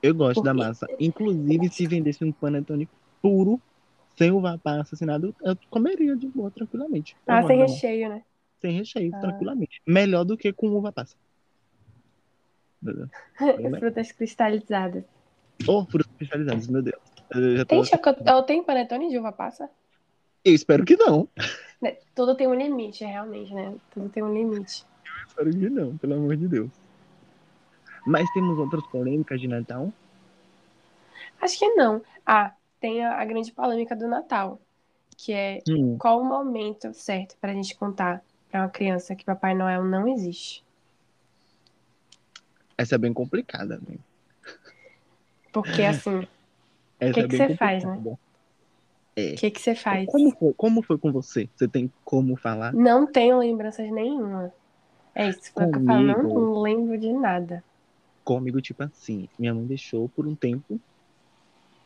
Eu 0.03 0.15
gosto 0.15 0.43
da 0.43 0.53
Porque- 0.53 0.67
massa. 0.67 0.87
Inclusive, 1.01 1.69
se 1.71 1.87
vendesse 1.87 2.23
um 2.23 2.31
panetone 2.31 2.87
puro, 3.23 3.59
sem 4.19 4.31
uva 4.31 4.61
passa, 4.63 4.95
sem 4.97 5.07
nada, 5.07 5.33
eu 5.43 5.57
comeria 5.71 6.15
de 6.15 6.27
boa, 6.29 6.51
tranquilamente. 6.51 7.17
Eu 7.27 7.35
Ah, 7.35 7.43
sem 7.47 7.59
da 7.59 7.65
recheio, 7.65 8.09
né? 8.11 8.23
Sem 8.61 8.73
recheio, 8.73 9.11
Ah. 9.15 9.21
tranquilamente. 9.21 9.81
Melhor 9.87 10.25
do 10.25 10.37
que 10.37 10.53
com 10.53 10.69
uva 10.69 10.93
passa. 10.93 11.17
Frutas 13.81 14.13
cristalizadas. 14.13 15.05
Ou 15.67 15.87
frutas 15.87 16.11
especializadas, 16.13 16.69
meu 16.69 16.83
Deus. 16.83 17.01
Eu, 17.31 17.65
tô... 17.67 17.83
Tem 17.83 18.35
ou 18.35 18.43
tem 18.43 18.63
panetone 18.63 19.09
de 19.09 19.19
uva 19.19 19.33
passa? 19.33 19.71
Eu 20.51 20.55
espero 20.55 20.85
que 20.85 20.97
não. 20.97 21.29
Né, 21.81 21.97
Tudo 22.15 22.37
tem 22.37 22.47
um 22.47 22.55
limite, 22.55 23.05
realmente, 23.05 23.53
né? 23.55 23.75
Tudo 23.91 24.09
tem 24.09 24.23
um 24.23 24.33
limite. 24.33 24.85
Eu 25.05 25.27
espero 25.27 25.51
que 25.51 25.69
não, 25.71 25.97
pelo 25.99 26.15
amor 26.15 26.37
de 26.37 26.49
Deus. 26.49 26.71
Mas 28.07 28.31
temos 28.33 28.59
outras 28.59 28.87
polêmicas 28.87 29.41
de 29.41 29.49
Natal? 29.49 29.93
Acho 31.41 31.59
que 31.59 31.69
não. 31.75 32.03
Ah, 32.25 32.55
tem 32.81 33.05
a, 33.05 33.21
a 33.21 33.25
grande 33.25 33.53
polêmica 33.53 33.95
do 33.97 34.09
Natal, 34.09 34.61
que 35.17 35.33
é 35.33 35.63
Hum, 35.69 35.99
qual 35.99 36.21
o 36.21 36.25
momento 36.25 36.93
certo 36.95 37.37
pra 37.41 37.53
gente 37.53 37.77
contar 37.77 38.23
pra 38.51 38.61
uma 38.63 38.69
criança 38.69 39.15
que 39.15 39.25
Papai 39.25 39.55
Noel 39.55 39.85
não 39.85 40.09
existe. 40.09 40.65
essa 42.79 42.95
é 42.95 42.99
bem 42.99 43.13
complicada, 43.13 43.81
né? 43.89 43.97
Porque 45.53 45.83
assim, 45.83 46.27
Essa 47.01 47.15
Que 47.15 47.21
é 47.21 47.29
que 47.29 47.37
você 47.37 47.57
faz, 47.57 47.85
né? 47.85 48.17
Complicada. 49.17 49.35
o 49.35 49.37
que 49.37 49.51
que 49.51 49.61
você 49.61 49.75
faz? 49.75 50.07
Como 50.07 50.31
foi, 50.31 50.55
como 50.55 50.83
foi 50.83 50.99
com 50.99 51.13
você? 51.13 51.49
Você 51.55 51.67
tem 51.67 51.91
como 52.05 52.37
falar? 52.37 52.73
Não 52.73 53.07
tenho 53.07 53.39
lembranças 53.39 53.91
nenhuma. 53.91 54.53
É 55.15 55.31
isso, 55.31 55.41
eu 55.57 55.85
falo, 55.85 56.03
não, 56.03 56.23
não 56.23 56.61
lembro 56.61 56.99
de 56.99 57.11
nada. 57.13 57.65
Comigo, 58.23 58.61
tipo 58.61 58.83
assim, 58.83 59.29
minha 59.39 59.55
mãe 59.55 59.65
deixou 59.65 60.09
por 60.11 60.27
um 60.27 60.35
tempo 60.35 60.81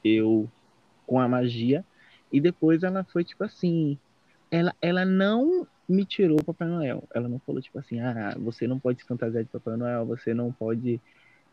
eu 0.02 0.48
com 1.06 1.20
a 1.20 1.28
magia 1.28 1.84
e 2.32 2.40
depois 2.40 2.82
ela 2.82 3.04
foi 3.04 3.22
tipo 3.22 3.44
assim, 3.44 3.98
ela, 4.50 4.74
ela 4.80 5.04
não 5.04 5.66
me 5.88 6.04
tirou 6.04 6.40
o 6.40 6.44
Papai 6.44 6.68
Noel. 6.68 7.04
Ela 7.14 7.28
não 7.28 7.38
falou 7.40 7.60
tipo 7.60 7.78
assim, 7.78 8.00
ah, 8.00 8.34
você 8.38 8.66
não 8.66 8.78
pode 8.78 9.00
se 9.00 9.06
fantasiar 9.06 9.44
de 9.44 9.50
Papai 9.50 9.76
Noel, 9.76 10.06
você 10.06 10.32
não 10.32 10.50
pode 10.50 11.00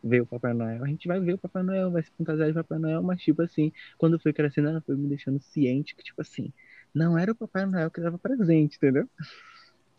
ver 0.04 0.22
o 0.22 0.26
Papai 0.26 0.54
Noel. 0.54 0.84
A 0.84 0.88
gente 0.88 1.08
vai 1.08 1.20
ver 1.20 1.34
o 1.34 1.38
Papai 1.38 1.64
Noel, 1.64 1.92
vai 1.92 2.04
se 2.04 2.12
fantasiar 2.18 2.48
de 2.50 2.54
Papai 2.54 2.80
Noel, 2.80 3.02
mas 3.04 3.22
tipo 3.22 3.42
assim, 3.42 3.72
quando 3.98 4.14
eu 4.14 4.20
fui 4.20 4.34
crescendo, 4.34 4.70
ela 4.70 4.82
foi 4.82 4.96
me 4.96 5.08
deixando 5.08 5.40
ciente 5.42 5.96
que 5.96 6.04
tipo 6.04 6.22
assim, 6.22 6.52
não 6.94 7.18
era 7.18 7.32
o 7.32 7.36
Papai 7.36 7.66
Noel 7.66 7.92
que 7.92 8.02
dava 8.02 8.18
presente, 8.18 8.78
entendeu? 8.78 9.08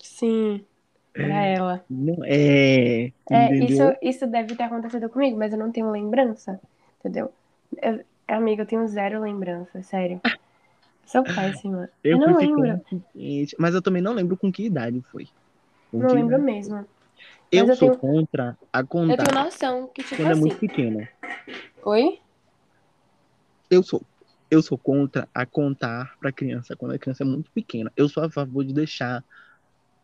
Sim. 0.00 0.64
pra 1.12 1.44
ela. 1.46 1.84
Não 1.88 2.24
é. 2.24 3.12
É, 3.30 3.54
isso, 3.56 3.82
isso 4.02 4.26
deve 4.26 4.54
ter 4.54 4.64
acontecido 4.64 5.08
comigo, 5.08 5.36
mas 5.36 5.52
eu 5.52 5.58
não 5.58 5.72
tenho 5.72 5.90
lembrança, 5.90 6.60
entendeu? 7.00 7.32
Eu, 7.82 8.04
amiga, 8.26 8.62
eu 8.62 8.66
tenho 8.66 8.86
zero 8.86 9.20
lembrança, 9.20 9.82
sério. 9.82 10.20
Sou 11.06 11.22
péssima. 11.24 11.88
Eu, 12.04 12.12
Eu 12.12 12.18
não 12.18 12.36
lembro. 12.36 12.80
mas 13.58 13.74
eu 13.74 13.82
também 13.82 14.02
não 14.02 14.12
lembro 14.12 14.36
com 14.36 14.52
que 14.52 14.64
idade 14.64 15.00
foi. 15.10 15.28
Com 15.90 15.98
Não 15.98 16.08
lembro 16.08 16.34
idade. 16.34 16.42
mesmo. 16.44 16.86
Eu 17.50 17.66
eu 17.68 17.76
sou 17.76 17.90
tenho- 17.90 18.00
contra 18.00 18.56
a 18.72 18.80
Eu 18.80 18.86
contar 18.86 19.16
tenho 19.16 19.44
noção 19.44 19.88
que, 19.88 20.02
tipo 20.02 20.16
quando 20.16 20.28
é 20.28 20.32
assim. 20.32 20.40
muito 20.40 20.58
pequeno. 20.58 21.08
Oi? 21.84 22.18
Eu 23.70 23.82
sou. 23.82 24.02
Eu 24.50 24.62
sou 24.62 24.78
contra 24.78 25.28
a 25.34 25.44
contar 25.44 26.14
pra 26.18 26.32
criança 26.32 26.74
quando 26.76 26.92
a 26.94 26.98
criança 26.98 27.22
é 27.22 27.26
muito 27.26 27.50
pequena. 27.52 27.92
Eu 27.96 28.08
sou 28.08 28.22
a 28.24 28.30
favor 28.30 28.64
de 28.64 28.72
deixar 28.72 29.22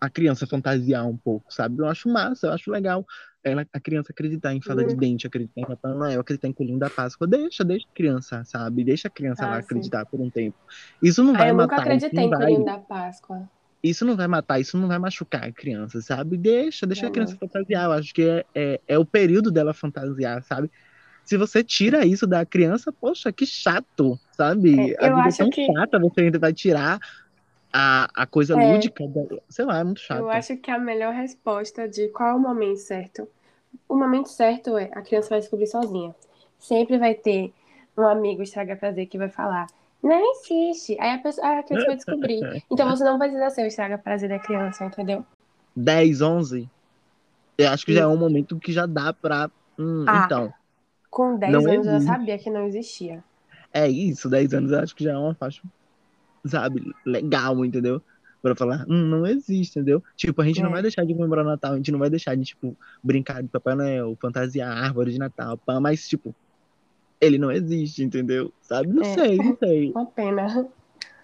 a 0.00 0.10
criança 0.10 0.46
fantasiar 0.46 1.06
um 1.06 1.16
pouco, 1.16 1.50
sabe? 1.52 1.78
Eu 1.80 1.86
acho 1.86 2.10
massa, 2.10 2.48
eu 2.48 2.52
acho 2.52 2.70
legal. 2.70 3.06
Ela, 3.42 3.66
a 3.72 3.80
criança 3.80 4.12
acreditar 4.12 4.52
em 4.54 4.60
fada 4.60 4.82
Uhum. 4.82 4.88
de 4.88 4.94
dente, 4.96 5.26
acreditar 5.26 5.62
em 5.62 5.66
Papai 5.66 5.94
Noel, 5.94 6.20
acreditar 6.20 6.48
em 6.48 6.52
coelhinho 6.52 6.78
da 6.78 6.90
Páscoa. 6.90 7.26
Deixa, 7.26 7.64
deixa 7.64 7.86
a 7.90 7.94
criança, 7.94 8.42
sabe? 8.44 8.84
Deixa 8.84 9.08
a 9.08 9.10
criança 9.10 9.46
Ah, 9.46 9.48
lá 9.50 9.56
sim. 9.56 9.64
acreditar 9.64 10.04
por 10.06 10.20
um 10.20 10.30
tempo. 10.30 10.56
Isso 11.02 11.22
não 11.24 11.34
Ah, 11.34 11.38
vai 11.38 11.50
eu 11.50 11.54
nunca 11.54 11.76
matar, 11.76 11.80
acreditei 11.82 12.24
em 12.24 12.28
vai, 12.30 12.38
Coelhinho 12.38 12.64
da 12.66 12.78
Páscoa. 12.78 13.48
Isso 13.84 14.04
não 14.04 14.16
vai 14.16 14.26
matar, 14.26 14.60
isso 14.60 14.78
não 14.78 14.88
vai 14.88 14.98
machucar 14.98 15.44
a 15.44 15.52
criança, 15.52 16.00
sabe? 16.00 16.36
Deixa, 16.38 16.86
deixa 16.86 17.02
a 17.02 17.08
Não, 17.08 17.12
criança 17.12 17.36
fantasiar. 17.38 17.84
Eu 17.84 17.92
acho 17.92 18.14
que 18.14 18.22
é, 18.22 18.44
é, 18.54 18.80
é 18.88 18.98
o 18.98 19.04
período 19.04 19.50
dela 19.52 19.74
fantasiar, 19.74 20.42
sabe? 20.44 20.70
Se 21.24 21.36
você 21.36 21.64
tira 21.64 22.04
isso 22.06 22.26
da 22.26 22.44
criança, 22.44 22.92
poxa, 22.92 23.32
que 23.32 23.46
chato, 23.46 24.18
sabe? 24.32 24.92
É, 24.94 25.06
a 25.06 25.14
vida 25.14 25.28
é 25.28 25.32
tão 25.32 25.50
que- 25.50 25.66
chata, 25.66 25.98
você 25.98 26.22
ainda 26.22 26.38
vai 26.38 26.52
tirar 26.52 26.98
a, 27.72 28.08
a 28.22 28.26
coisa 28.26 28.56
É. 28.56 28.72
lúdica. 28.72 29.04
Da... 29.08 29.22
Sei 29.48 29.64
lá, 29.64 29.78
é 29.80 29.84
muito 29.84 30.00
chato. 30.00 30.20
Eu 30.20 30.30
acho 30.30 30.56
que 30.58 30.70
a 30.70 30.78
melhor 30.78 31.12
resposta 31.14 31.88
de 31.88 32.08
qual 32.08 32.30
é 32.30 32.34
o 32.34 32.38
momento 32.38 32.78
certo. 32.78 33.28
O 33.88 33.96
momento 33.96 34.28
certo 34.28 34.76
é 34.78 34.90
a 34.94 35.02
criança 35.02 35.30
vai 35.30 35.40
descobrir 35.40 35.66
sozinha. 35.66 36.14
Sempre 36.58 36.98
vai 36.98 37.14
ter 37.14 37.52
um 37.96 38.06
amigo 38.06 38.42
estraga 38.42 38.76
prazer 38.76 39.06
que 39.06 39.18
vai 39.18 39.28
falar. 39.28 39.66
Não 40.04 40.32
existe. 40.32 40.96
Aí 41.00 41.12
a, 41.14 41.18
pessoa, 41.18 41.46
aí 41.48 41.58
a 41.58 41.62
criança 41.62 41.86
vai 41.86 41.96
descobrir. 41.96 42.40
Então 42.70 42.90
você 42.90 43.02
não 43.04 43.18
precisa 43.18 43.50
ser 43.50 43.62
o 43.62 43.66
estraga 43.66 43.96
prazer 43.98 44.28
da 44.28 44.38
criança, 44.38 44.84
entendeu? 44.84 45.24
10, 45.74 46.20
11, 46.20 46.68
eu 47.58 47.68
acho 47.70 47.84
que 47.86 47.94
já 47.94 48.02
é 48.02 48.06
um 48.06 48.16
momento 48.16 48.58
que 48.58 48.70
já 48.72 48.84
dá 48.86 49.12
pra. 49.12 49.50
Hum, 49.78 50.04
Ah. 50.06 50.22
Então, 50.26 50.52
Com 51.10 51.36
10 51.38 51.52
Não 51.52 51.60
anos 51.60 51.74
eu 51.74 51.84
já 51.84 51.90
existe. 51.96 52.06
sabia 52.12 52.38
que 52.38 52.50
não 52.50 52.66
existia. 52.66 53.24
é 53.72 53.88
isso, 53.88 54.28
10 54.28 54.52
anos 54.54 54.70
eu 54.72 54.78
acho 54.80 54.94
que 54.94 55.02
já 55.04 55.12
é 55.12 55.16
uma 55.16 55.34
faixa, 55.34 55.62
sabe, 56.46 56.82
legal, 57.04 57.64
entendeu? 57.64 58.00
Pra 58.42 58.54
falar, 58.54 58.84
hum, 58.88 59.06
não 59.08 59.26
existe, 59.26 59.78
entendeu? 59.78 60.02
Tipo, 60.16 60.42
a 60.42 60.44
gente 60.44 60.60
não 60.60 60.68
É. 60.68 60.72
vai 60.72 60.82
deixar 60.82 61.04
de 61.06 61.14
comemorar 61.14 61.44
o 61.46 61.48
Natal, 61.48 61.72
a 61.72 61.76
gente 61.76 61.90
não 61.90 61.98
vai 61.98 62.10
deixar 62.10 62.36
de, 62.36 62.44
tipo, 62.44 62.76
brincar 63.02 63.42
de 63.42 63.48
Papai 63.48 63.74
Noel, 63.74 64.16
fantasiar 64.20 64.70
a 64.70 64.84
árvore 64.86 65.12
de 65.12 65.18
Natal, 65.18 65.56
pá, 65.56 65.80
mas, 65.80 66.06
tipo, 66.06 66.34
ele 67.20 67.38
não 67.38 67.50
existe, 67.50 68.02
entendeu? 68.02 68.52
Sabe? 68.62 68.88
Não 68.92 69.02
É. 69.02 69.14
sei, 69.14 69.38
não 69.38 69.56
sei. 69.56 69.90
Uma 69.94 70.06
pena. 70.06 70.68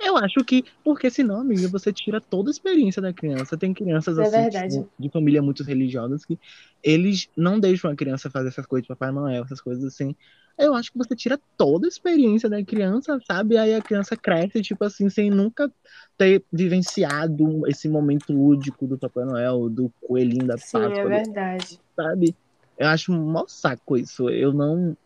Eu 0.03 0.17
acho 0.17 0.43
que, 0.45 0.65
porque 0.83 1.11
senão, 1.11 1.41
amiga, 1.41 1.69
você 1.69 1.93
tira 1.93 2.21
toda 2.21 2.49
a 2.49 2.53
experiência 2.53 3.03
da 3.03 3.13
criança. 3.13 3.57
Tem 3.57 3.75
crianças 3.75 4.19
É 4.19 4.23
assim, 4.23 4.49
tipo, 4.49 4.89
de 4.99 5.11
família 5.11 5.43
muito 5.43 5.63
religiosas, 5.63 6.25
que 6.25 6.39
eles 6.83 7.29
não 7.37 7.61
deixam 7.61 7.91
a 7.91 7.95
criança 7.95 8.31
fazer 8.31 8.49
essas 8.49 8.65
coisas 8.65 8.85
de 8.85 8.89
Papai 8.89 9.13
Noel, 9.13 9.45
essas 9.45 9.61
coisas 9.61 9.85
assim. 9.85 10.17
Eu 10.59 10.75
acho 10.75 10.91
que 10.91 10.99
você 10.99 11.15
tira 11.15 11.39
toda 11.57 11.87
a 11.87 11.89
experiência 11.89 12.49
da 12.49 12.63
criança, 12.65 13.19
sabe? 13.27 13.59
Aí 13.59 13.75
a 13.75 13.83
criança 13.83 14.17
cresce, 14.17 14.63
tipo 14.63 14.83
assim, 14.85 15.11
sem 15.11 15.31
nunca 15.31 15.71
ter 16.17 16.43
vivenciado 16.53 17.67
esse 17.67 17.89
momento 17.89 18.33
lúdico 18.33 18.87
do 18.87 18.99
Papai 18.99 19.25
Noel, 19.25 19.69
do 19.69 19.91
coelhinho 20.01 20.47
da 20.47 20.57
Sim, 20.57 20.79
é 20.79 20.81
Páscoa, 20.89 21.11
verdade. 21.11 21.79
sabe? 21.95 22.35
Eu 22.79 22.89
acho 22.89 23.13
um 23.13 23.21
mó 23.31 23.45
saco 23.47 23.97
isso. 23.99 24.31
Eu 24.31 24.53
não, 24.53 24.97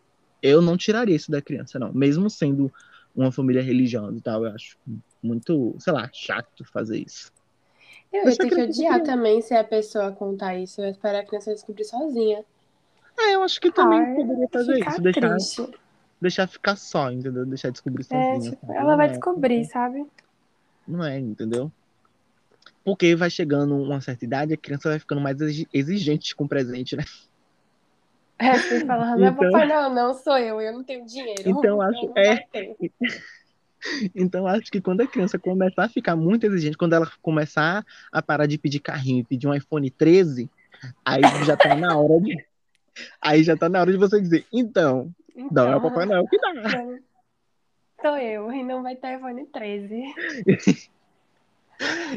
eu 0.41 0.61
não 0.61 0.77
tiraria 0.77 1.15
isso 1.15 1.31
da 1.31 1.41
criança, 1.41 1.79
não. 1.79 1.93
Mesmo 1.93 2.29
sendo 2.29 2.71
uma 3.15 3.31
família 3.31 3.61
religiosa 3.61 4.17
e 4.17 4.21
tal, 4.21 4.45
eu 4.45 4.51
acho 4.51 4.77
muito, 5.23 5.75
sei 5.79 5.93
lá, 5.93 6.09
chato 6.13 6.65
fazer 6.71 6.99
isso. 6.99 7.31
Eu 8.11 8.29
ia 8.29 8.37
ter 8.37 8.49
que 8.49 8.61
odiar 8.61 9.01
também 9.03 9.41
se 9.41 9.53
a 9.53 9.63
pessoa 9.63 10.11
contar 10.11 10.55
isso. 10.57 10.79
Eu 10.81 10.85
ia 10.85 10.91
esperar 10.91 11.19
a 11.19 11.25
criança 11.25 11.53
descobrir 11.53 11.83
sozinha. 11.83 12.43
É, 13.17 13.35
eu 13.35 13.43
acho 13.43 13.59
que 13.59 13.71
também 13.71 13.99
Ai, 13.99 14.15
poderia 14.15 14.47
fazer 14.51 14.79
isso, 14.79 15.01
deixar, 15.01 15.29
triste. 15.37 15.73
deixar 16.21 16.47
ficar 16.47 16.75
só, 16.75 17.11
entendeu? 17.11 17.45
Deixar 17.45 17.71
descobrir 17.71 18.03
É, 18.03 18.05
sozinha. 18.07 18.51
tipo, 18.51 18.65
sabe? 18.65 18.77
ela 18.77 18.91
Não 18.91 18.97
vai 18.97 19.07
é- 19.07 19.09
descobrir, 19.11 19.65
sabe? 19.65 20.05
Não 20.87 21.03
é, 21.03 21.17
entendeu? 21.19 21.71
Porque 22.83 23.15
vai 23.15 23.29
chegando 23.29 23.75
uma 23.75 23.99
certa 23.99 24.25
idade, 24.25 24.53
a 24.53 24.57
criança 24.57 24.89
vai 24.89 24.99
ficando 24.99 25.21
mais 25.21 25.39
exi- 25.41 25.67
exigente 25.73 26.35
com 26.35 26.43
o 26.45 26.47
presente, 26.49 26.95
né? 26.95 27.03
É, 28.37 28.57
você 28.57 28.85
fala, 28.85 29.15
não 29.15 29.25
é 29.25 29.29
Então- 29.29 29.51
papai, 29.51 29.67
não, 29.67 29.93
não 29.93 30.13
sou 30.13 30.37
eu, 30.37 30.59
eu 30.59 30.73
não 30.73 30.83
tenho 30.83 31.05
dinheiro. 31.05 31.41
Então, 31.45 31.81
acho- 31.81 32.11
é. 32.17 32.45
Então, 34.15 34.47
acho 34.47 34.71
que 34.71 34.81
quando 34.81 35.01
a 35.01 35.07
criança 35.07 35.37
começar 35.37 35.83
a 35.83 35.89
ficar 35.89 36.15
muito 36.15 36.43
exigente, 36.43 36.75
quando 36.75 36.93
ela 36.93 37.07
começar 37.21 37.85
a 38.11 38.19
parar 38.19 38.47
de 38.47 38.57
pedir 38.57 38.79
carrinho 38.79 39.19
e 39.19 39.23
pedir 39.23 39.47
um 39.47 39.53
iPhone 39.53 39.91
13, 39.91 40.49
aí 41.05 41.21
já 41.45 41.55
tá 41.55 41.75
na 41.75 41.95
hora 41.95 42.19
de. 42.19 42.35
Aí 43.21 43.43
já 43.43 43.55
tá 43.55 43.69
na 43.69 43.79
hora 43.81 43.91
de 43.91 43.97
você 43.99 44.19
dizer, 44.19 44.43
então, 44.51 45.11
não 45.51 45.71
é 45.71 45.75
o 45.75 45.81
Papai 45.81 46.07
Noel 46.07 46.25
que 46.27 46.37
dá. 46.39 46.51
Então, 46.55 46.99
Sou 48.01 48.17
eu, 48.17 48.51
e 48.51 48.63
não 48.63 48.81
vai 48.81 48.95
ter 48.95 49.17
iPhone 49.17 49.45
13. 49.47 50.01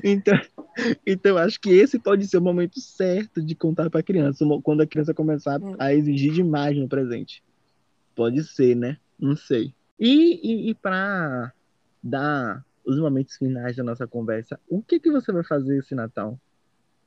Então, 0.05 0.35
então, 1.07 1.37
acho 1.37 1.61
que 1.61 1.71
esse 1.71 1.99
pode 1.99 2.27
ser 2.29 2.39
o 2.39 2.43
momento 2.43 2.81
certo 2.81 3.43
de 3.43 3.55
contar 3.55 3.91
pra 3.91 4.03
criança, 4.03 4.45
mo- 4.45 4.63
quando 4.63 4.81
a 4.83 4.87
criança 4.87 5.13
começar 5.13 5.61
Hum. 5.61 5.75
a 5.79 5.93
exigir 5.93 6.33
demais 6.33 6.77
no 6.77 6.89
presente. 6.89 7.43
Pode 8.15 8.45
ser, 8.45 8.77
né? 8.77 8.99
Não 9.19 9.37
sei. 9.37 9.75
E, 9.99 10.41
e, 10.69 10.71
e 10.71 10.75
para 10.75 11.53
dar 12.03 12.65
os 12.85 12.99
momentos 12.99 13.37
finais 13.37 13.77
da 13.77 13.83
nossa 13.83 14.07
conversa, 14.07 14.59
o 14.69 14.81
que, 14.83 15.01
que 15.01 15.11
você 15.11 15.33
vai 15.33 15.43
fazer 15.45 15.79
esse 15.79 15.95
Natal? 15.95 16.39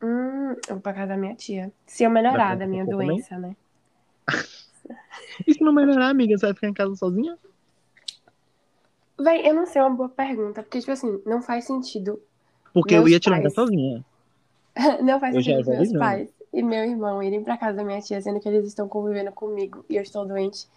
Hum, 0.04 0.52
eu 0.68 0.76
vou 0.76 0.82
pra 0.82 0.94
casa 0.94 1.08
da 1.08 1.18
minha 1.18 1.36
tia. 1.36 1.72
Se 1.86 2.04
eu 2.04 2.10
melhorar 2.10 2.56
da 2.56 2.68
minha 2.68 2.86
casa 2.86 2.98
também? 2.98 3.08
doença, 3.16 3.38
né? 3.38 3.56
E 5.48 5.54
se 5.54 5.64
não 5.64 5.74
melhorar, 5.74 6.10
amiga, 6.10 6.38
você 6.38 6.46
vai 6.48 6.54
ficar 6.54 6.68
em 6.68 6.74
casa 6.74 6.96
sozinha? 6.96 7.38
Véi, 9.20 9.48
eu 9.48 9.54
não 9.54 9.66
sei, 9.66 9.82
é 9.82 9.86
uma 9.86 9.96
boa 9.96 10.10
pergunta. 10.10 10.64
Porque, 10.64 10.80
tipo 10.80 10.92
assim, 10.92 11.22
não 11.26 11.42
faz 11.42 11.66
sentido. 11.66 12.22
Porque 12.74 12.96
eu 12.96 13.00
Meus 13.00 13.12
ia 13.12 13.20
te 13.20 13.30
largar 13.30 13.44
pais. 13.44 13.54
sozinha. 13.54 14.06
Não 15.04 15.20
faz 15.20 15.36
Eu 15.36 15.44
sentido 15.44 15.70
meus 15.70 15.92
pais 15.94 16.30
e 16.54 16.62
meu 16.64 16.84
irmão 16.84 17.22
irem 17.22 17.44
pra 17.44 17.58
casa 17.58 17.78
da 17.78 17.84
minha 17.84 18.02
tia, 18.02 18.22
sendo 18.22 18.40
que 18.40 18.48
eles 18.48 18.66
estão 18.68 18.88
convivendo 18.88 19.32
comigo 19.32 19.86
e 19.90 19.96
eu 19.96 20.02
estou 20.02 20.26
doente. 20.26 20.68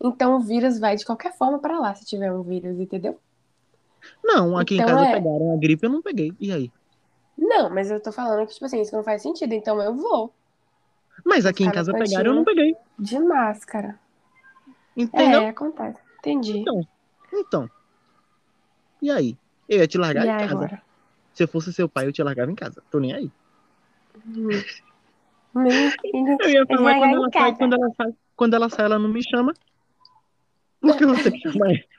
Então 0.00 0.36
o 0.36 0.40
vírus 0.40 0.78
vai 0.78 0.96
de 0.96 1.04
qualquer 1.04 1.36
forma 1.36 1.58
pra 1.58 1.78
lá 1.78 1.94
se 1.94 2.04
tiver 2.04 2.32
um 2.32 2.42
vírus, 2.42 2.78
entendeu? 2.78 3.18
Não, 4.22 4.56
aqui 4.58 4.74
em 4.74 4.80
Então 4.80 4.96
casa 4.96 5.08
é. 5.08 5.12
pegaram 5.12 5.52
a 5.52 5.56
gripe, 5.56 5.84
eu 5.86 5.90
não 5.90 6.02
peguei. 6.02 6.32
E 6.40 6.52
aí? 6.52 6.70
Não, 7.38 7.70
mas 7.70 7.90
eu 7.90 8.00
tô 8.00 8.10
falando 8.12 8.46
que, 8.46 8.54
tipo 8.54 8.66
assim, 8.66 8.80
isso 8.80 8.94
não 8.94 9.02
faz 9.04 9.22
sentido, 9.22 9.52
então 9.52 9.80
eu 9.80 9.94
vou. 9.94 10.32
Mas 11.24 11.46
aqui 11.46 11.64
em 11.64 11.70
casa 11.70 11.92
pegaram, 11.92 12.30
eu 12.32 12.34
não 12.34 12.44
peguei. 12.44 12.74
De 12.98 13.18
máscara. 13.18 13.98
Entendeu? 14.96 15.42
É, 15.42 15.48
acontece. 15.48 15.98
Entendi. 16.18 16.58
Então. 16.58 16.80
Então. 17.32 17.70
E 19.00 19.10
aí? 19.10 19.36
Eu 19.68 19.78
ia 19.78 19.86
te 19.86 19.98
largar 19.98 20.26
e 20.26 20.28
em 20.28 20.38
casa. 20.48 20.52
agora? 20.52 20.82
Se 21.34 21.42
eu 21.44 21.48
fosse 21.48 21.72
seu 21.72 21.88
pai, 21.88 22.06
eu 22.06 22.12
te 22.12 22.22
largava 22.22 22.50
em 22.50 22.54
casa. 22.54 22.82
Tô 22.90 22.98
nem 22.98 23.12
aí. 23.12 23.30
Eu 25.54 26.50
ia 26.50 26.66
falar 26.66 26.96
quando 26.96 27.14
ela 27.14 27.30
sai, 27.32 27.54
quando 27.56 27.74
ela 27.74 27.90
sai, 27.94 28.14
quando 28.36 28.54
ela 28.54 28.68
sai, 28.68 28.84
ela 28.86 28.98
não 28.98 29.08
me 29.08 29.22
chama. 29.22 29.54
Porque 30.80 31.06
você 31.06 31.30
que 31.30 31.38
chama 31.38 31.66
ela. 31.70 31.78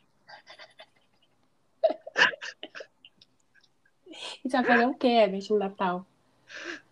E 4.46 4.50
você 4.50 4.58
vai 4.58 4.66
fazer 4.66 4.86
o 4.86 4.94
quê, 4.94 5.08
Ebert, 5.08 5.50
no 5.50 5.58
Natal? 5.58 6.06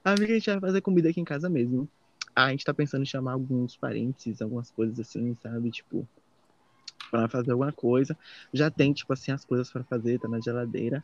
Amiga, 0.04 0.34
a 0.34 0.36
gente 0.36 0.50
vai 0.50 0.60
fazer 0.60 0.82
comida 0.82 1.10
aqui 1.10 1.22
em 1.22 1.26
casa 1.26 1.50
mesmo. 1.50 1.88
Ah, 2.36 2.46
a 2.46 2.50
gente 2.52 2.66
tá 2.66 2.74
pensando 2.74 3.04
em 3.04 3.06
chamar 3.06 3.34
alguns 3.34 3.78
parentes, 3.78 4.42
algumas 4.42 4.72
coisas 4.72 5.00
assim, 5.00 5.36
sabe? 5.36 5.70
Tipo, 5.70 6.08
pra 7.12 7.28
fazer 7.28 7.52
alguma 7.52 7.72
coisa. 7.72 8.18
Já 8.54 8.72
tem, 8.72 8.94
tipo 8.94 9.12
assim, 9.14 9.32
as 9.32 9.46
coisas 9.46 9.72
pra 9.72 9.84
fazer, 9.84 10.20
tá 10.20 10.28
na 10.28 10.40
geladeira. 10.40 11.04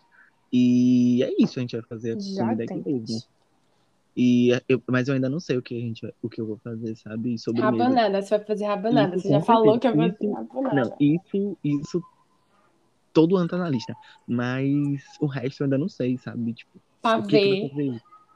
E 0.52 1.24
é 1.24 1.32
isso, 1.40 1.60
a 1.60 1.62
gente 1.62 1.76
vai 1.76 1.86
fazer 1.88 2.14
a 2.18 2.20
Já 2.20 2.44
comida 2.44 2.66
tem. 2.66 2.80
aqui 2.82 2.90
mesmo. 2.92 3.22
E 4.16 4.50
eu, 4.68 4.82
mas 4.90 5.08
eu 5.08 5.14
ainda 5.14 5.30
não 5.30 5.40
sei 5.40 5.58
o 5.58 5.62
que 5.62 5.76
a 5.78 5.80
gente 5.80 6.02
vai- 6.02 6.14
o 6.24 6.30
que 6.30 6.42
eu 6.42 6.48
vou 6.48 6.58
fazer, 6.58 6.96
sabe? 6.96 7.36
E 7.36 7.38
sobremesa. 7.40 7.84
Rabanada, 7.84 8.22
você 8.22 8.38
vai 8.38 8.46
fazer 8.48 8.66
rabanada. 8.66 9.16
Isso, 9.16 9.28
Você 9.28 9.34
já 9.34 9.42
falou 9.42 9.80
que 9.80 9.88
eu 9.88 9.96
vou 9.96 10.12
fazer 10.12 10.32
rabanada. 10.32 10.90
Não, 10.90 10.98
isso, 11.00 11.58
isso 11.64 12.02
todo 13.14 13.36
ano 13.38 13.48
tá 13.48 13.58
na 13.58 13.70
lista. 13.70 13.96
Mas 14.28 15.02
o 15.20 15.26
resto 15.28 15.62
eu 15.62 15.66
ainda 15.66 15.78
não 15.78 15.90
sei, 15.90 16.18
sabe? 16.18 16.54
Tipo, 16.54 16.80
Pavê. 17.02 17.70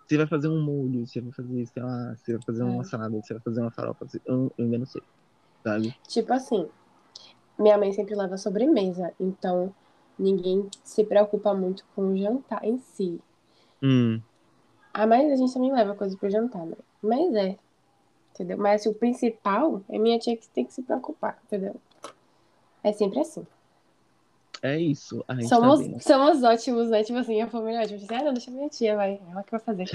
Você 0.08 0.18
vai 0.18 0.28
fazer 0.28 0.50
um 0.50 0.62
molho, 0.62 1.08
você 1.08 1.22
vai 1.22 1.32
fazer, 1.32 1.66
sei 1.68 1.84
lá, 1.84 2.16
você 2.18 2.34
vai 2.34 2.42
fazer 2.46 2.64
uma 2.64 2.82
É. 2.82 2.86
salada, 2.86 3.16
você 3.22 3.34
vai 3.34 3.44
fazer 3.44 3.62
uma 3.62 3.72
farofa, 3.72 4.06
você- 4.06 4.22
eu, 4.26 4.54
eu 4.58 4.66
ainda 4.66 4.78
não 4.80 4.86
sei, 4.86 5.02
sabe? 5.64 5.94
Tipo 6.08 6.34
assim, 6.34 6.68
minha 7.58 7.78
mãe 7.78 7.94
sempre 7.94 8.14
leva 8.14 8.38
sobremesa, 8.38 9.14
então 9.20 9.74
ninguém 10.22 10.70
se 10.84 11.04
preocupa 11.06 11.54
muito 11.54 11.86
com 11.96 12.14
o 12.14 12.18
jantar 12.18 12.64
em 12.66 12.78
si. 12.80 13.20
Hum, 13.82 14.22
Ah, 14.94 15.08
mas 15.08 15.32
a 15.32 15.36
gente 15.36 15.54
também 15.54 15.72
leva 15.74 15.96
coisa 15.96 16.18
pro 16.18 16.30
jantar, 16.30 16.66
né? 16.66 16.76
Mas 17.02 17.34
é. 17.36 17.58
Entendeu? 18.34 18.58
Mas 18.58 18.86
o 18.86 18.94
principal 18.94 19.84
é 19.90 19.98
minha 20.00 20.20
tia 20.20 20.38
que 20.38 20.48
tem 20.50 20.66
que 20.66 20.74
se 20.74 20.84
preocupar, 20.84 21.40
entendeu? 21.46 21.76
É 22.84 22.92
sempre 22.94 23.20
assim. 23.20 23.46
É 24.62 24.80
isso. 24.80 25.24
A 25.28 25.36
gente 25.36 25.50
Somos, 25.50 25.88
tá 25.88 26.00
somos 26.00 26.44
ótimos, 26.44 26.90
né? 26.90 27.04
Tipo 27.04 27.20
assim, 27.20 27.42
a 27.42 27.48
família 27.50 27.80
é 27.80 27.84
ótima. 27.84 28.00
Tipo 28.00 28.14
assim, 28.14 28.22
ah, 28.22 28.26
não, 28.26 28.34
deixa 28.34 28.52
minha 28.52 28.70
tia, 28.70 28.96
vai. 28.96 29.20
Ela 29.32 29.44
que 29.44 29.52
vai 29.52 29.60
fazer. 29.60 29.90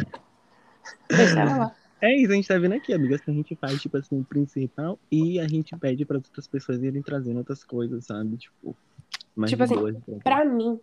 deixa 1.08 1.40
ela 1.40 1.56
lá. 1.56 1.76
É 2.00 2.14
isso, 2.14 2.30
a 2.32 2.34
gente 2.34 2.48
tá 2.48 2.58
vendo 2.58 2.74
aqui, 2.74 2.92
amigas, 2.92 3.22
que 3.22 3.30
a 3.30 3.34
gente 3.34 3.56
faz, 3.56 3.80
tipo 3.80 3.96
assim, 3.96 4.20
o 4.20 4.24
principal 4.24 4.98
e 5.10 5.40
a 5.40 5.48
gente 5.48 5.74
pede 5.76 6.04
para 6.04 6.18
outras 6.18 6.46
pessoas 6.46 6.82
irem 6.82 7.02
trazendo 7.02 7.38
outras 7.38 7.64
coisas, 7.64 8.04
sabe? 8.04 8.36
Tipo, 8.36 8.76
mais 9.36 9.52
Tipo 9.52 9.62
assim, 9.62 9.76
boas, 9.76 9.94
pra- 10.24 10.44
mim, 10.44 10.80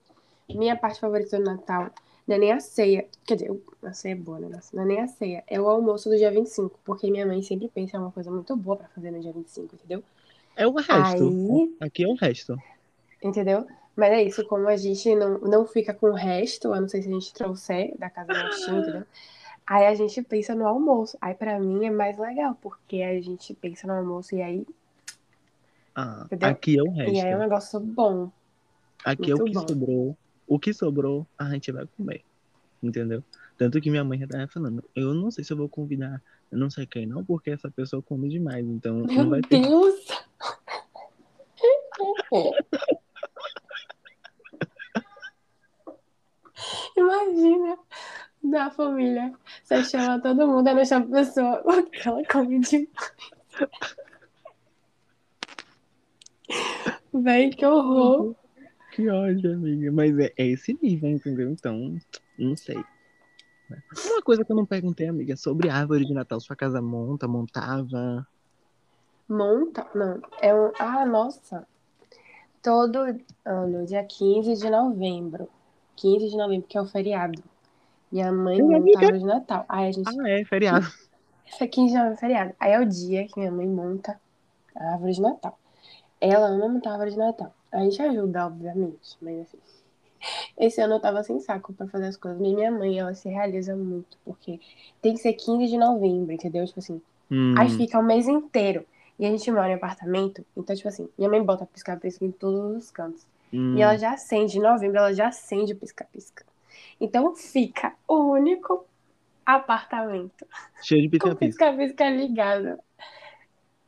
minha 0.49 0.75
parte 0.77 0.99
favorita 0.99 1.37
do 1.37 1.43
Natal 1.43 1.89
não 2.27 2.35
é 2.35 2.39
nem 2.39 2.51
a 2.51 2.59
ceia. 2.59 3.07
Quer 3.25 3.35
dizer, 3.35 3.61
a 3.83 3.93
ceia 3.93 4.13
é 4.13 4.15
boa, 4.15 4.39
né? 4.39 4.59
Não 4.73 4.83
é 4.83 4.85
nem 4.85 5.01
a 5.01 5.07
ceia. 5.07 5.43
É 5.47 5.59
o 5.59 5.67
almoço 5.69 6.09
do 6.09 6.17
dia 6.17 6.31
25. 6.31 6.79
Porque 6.85 7.11
minha 7.11 7.25
mãe 7.25 7.41
sempre 7.43 7.67
pensa 7.69 7.97
em 7.97 7.99
uma 7.99 8.11
coisa 8.11 8.31
muito 8.31 8.55
boa 8.55 8.77
pra 8.77 8.87
fazer 8.89 9.11
no 9.11 9.19
dia 9.19 9.33
25, 9.33 9.75
entendeu? 9.75 10.03
É 10.55 10.65
o 10.67 10.73
resto. 10.75 11.25
Aí, 11.27 11.73
Aqui 11.79 12.03
é 12.03 12.07
o 12.07 12.15
resto. 12.15 12.57
entendeu? 13.23 13.65
Mas 13.95 14.11
é 14.11 14.23
isso, 14.23 14.45
como 14.47 14.67
a 14.67 14.75
gente 14.77 15.13
não, 15.15 15.37
não 15.39 15.65
fica 15.67 15.93
com 15.93 16.07
o 16.09 16.13
resto, 16.13 16.73
a 16.73 16.81
não 16.81 16.87
sei 16.89 17.01
se 17.01 17.09
a 17.09 17.11
gente 17.11 17.33
trouxer 17.33 17.95
da 17.97 18.09
casa 18.09 18.33
da 18.33 18.49
tia, 18.49 18.73
entendeu? 18.73 19.03
Aí 19.67 19.85
a 19.87 19.95
gente 19.95 20.21
pensa 20.23 20.55
no 20.55 20.67
almoço. 20.67 21.17
Aí 21.21 21.35
pra 21.35 21.59
mim 21.59 21.85
é 21.85 21.91
mais 21.91 22.17
legal, 22.17 22.57
porque 22.61 23.01
a 23.03 23.21
gente 23.21 23.53
pensa 23.55 23.87
no 23.87 23.93
almoço 23.93 24.35
e 24.35 24.41
aí, 24.41 24.65
Ah, 25.95 26.29
Entendeu? 26.29 26.49
aqui 26.49 26.77
é 26.77 26.83
o 26.83 26.91
e 27.05 27.19
aí 27.19 27.31
é 27.31 27.35
um 27.35 27.39
resto. 27.39 27.39
negócio 27.39 27.79
bom. 27.79 28.31
Aqui 29.05 29.31
é 29.31 29.35
o 29.35 29.39
muito 29.39 29.51
que 29.51 29.59
bom. 29.59 29.67
sobrou. 29.67 30.17
O 30.47 30.59
que 30.59 30.73
sobrou, 30.73 31.27
a 31.37 31.49
gente 31.49 31.71
vai 31.71 31.85
comer. 31.97 32.23
Entendeu? 32.81 33.23
Tanto 33.57 33.79
que 33.79 33.89
minha 33.89 34.03
mãe 34.03 34.19
já 34.19 34.27
tava 34.27 34.47
falando, 34.47 34.83
eu 34.95 35.13
não 35.13 35.31
sei 35.31 35.43
se 35.43 35.53
eu 35.53 35.57
vou 35.57 35.69
convidar 35.69 36.21
não 36.55 36.69
sei 36.69 36.85
quem 36.85 37.07
não, 37.07 37.25
porque 37.25 37.49
essa 37.49 37.71
pessoa 37.71 38.01
come 38.01 38.27
demais. 38.29 38.65
Então 38.65 38.99
não 38.99 39.13
Meu 39.13 39.29
vai 39.29 39.41
ter. 39.41 39.61
Deus! 39.61 40.05
Imagina 46.95 47.77
da 48.43 48.69
família. 48.69 49.33
Você 49.63 49.83
chama 49.83 50.21
todo 50.21 50.47
mundo, 50.47 50.73
não 50.73 50.85
chama 50.85 51.05
a 51.05 51.09
pessoa 51.09 51.57
porque 51.63 52.07
ela 52.07 52.23
come 52.25 52.59
demais. 52.59 52.89
Véi, 57.13 57.49
que 57.51 57.65
horror. 57.65 58.35
Que 58.93 59.09
ódio, 59.09 59.53
amiga. 59.53 59.91
Mas 59.91 60.17
é, 60.19 60.31
é 60.37 60.45
esse 60.45 60.77
nível, 60.81 61.09
entendeu? 61.09 61.49
Então, 61.49 61.97
não 62.37 62.55
sei. 62.55 62.77
Uma 64.05 64.21
coisa 64.21 64.45
que 64.45 64.51
eu 64.51 64.55
não 64.55 64.67
perguntei, 64.67 65.07
amiga, 65.07 65.35
sobre 65.35 65.67
árvore 65.67 66.05
de 66.05 66.13
Natal. 66.13 66.39
Sua 66.39 66.55
casa 66.55 66.79
monta, 66.79 67.27
montava. 67.27 68.27
Monta? 69.27 69.87
Não. 69.95 70.21
É 70.39 70.53
um. 70.53 70.71
Ah, 70.77 71.05
nossa. 71.05 71.65
Todo 72.61 72.99
ano, 73.43 73.85
dia 73.85 74.03
15 74.03 74.61
de 74.61 74.69
novembro. 74.69 75.49
15 75.95 76.29
de 76.29 76.37
novembro, 76.37 76.67
que 76.67 76.77
é 76.77 76.81
o 76.81 76.85
feriado. 76.85 77.43
Minha 78.11 78.31
mãe 78.31 78.57
vi 78.57 78.63
monta 78.63 78.99
árvore 78.99 79.19
de 79.19 79.25
Natal. 79.25 79.65
Aí 79.67 79.87
a 79.87 79.91
gente. 79.91 80.19
Ah, 80.19 80.29
é, 80.29 80.45
feriado. 80.45 80.85
É 81.59 81.67
15 81.67 81.87
de 81.87 81.93
novembro 81.93 82.15
é 82.15 82.19
feriado. 82.19 82.55
Aí 82.59 82.71
é 82.71 82.79
o 82.79 82.85
dia 82.85 83.27
que 83.27 83.37
minha 83.37 83.51
mãe 83.51 83.67
monta 83.67 84.19
a 84.75 84.93
árvore 84.93 85.13
de 85.13 85.21
Natal. 85.21 85.59
Ela 86.19 86.47
ama 86.47 86.67
montar 86.67 86.89
a 86.89 86.93
árvore 86.93 87.11
de 87.11 87.17
Natal. 87.17 87.53
A 87.73 87.79
gente 87.79 88.01
ajuda, 88.01 88.45
obviamente, 88.47 89.17
mas 89.21 89.41
assim. 89.41 89.57
Esse 90.57 90.79
ano 90.79 90.93
eu 90.95 90.99
tava 91.01 91.21
sem 91.23 91.39
saco 91.39 91.73
pra 91.73 91.87
fazer 91.87 92.05
as 92.07 92.15
coisas. 92.17 92.39
E 92.39 92.43
minha 92.53 92.71
mãe, 92.71 92.97
ela 92.99 93.13
se 93.13 93.27
realiza 93.27 93.75
muito, 93.75 94.17
porque 94.23 94.59
tem 95.01 95.13
que 95.13 95.19
ser 95.19 95.33
15 95.33 95.67
de 95.67 95.77
novembro, 95.77 96.31
entendeu? 96.31 96.65
Tipo 96.65 96.79
assim. 96.79 97.01
Hum, 97.29 97.55
Aí 97.57 97.69
fica 97.69 97.99
o 97.99 98.03
mês 98.03 98.27
inteiro. 98.27 98.85
E 99.19 99.25
a 99.25 99.29
gente 99.29 99.49
mora 99.51 99.69
em 99.69 99.73
apartamento, 99.75 100.43
então, 100.57 100.75
tipo 100.75 100.87
assim, 100.87 101.07
minha 101.17 101.29
mãe 101.29 101.43
bota 101.43 101.65
pisca-pisca 101.65 102.23
em 102.25 102.31
todos 102.31 102.75
os 102.83 102.91
cantos. 102.91 103.25
hum. 103.53 103.75
E 103.77 103.81
ela 103.81 103.97
já 103.97 104.13
acende, 104.13 104.57
em 104.57 104.61
novembro, 104.61 104.97
ela 104.97 105.13
já 105.13 105.27
acende 105.27 105.73
o 105.73 105.75
pisca-pisca. 105.75 106.45
Então 106.99 107.35
fica 107.35 107.93
o 108.07 108.31
único 108.31 108.85
apartamento 109.45 110.45
Cheio 110.81 111.09
de 111.09 111.09
com 111.19 111.35
pisca-pisca. 111.35 111.71
pisca-pisca 111.71 112.09
ligado. 112.09 112.79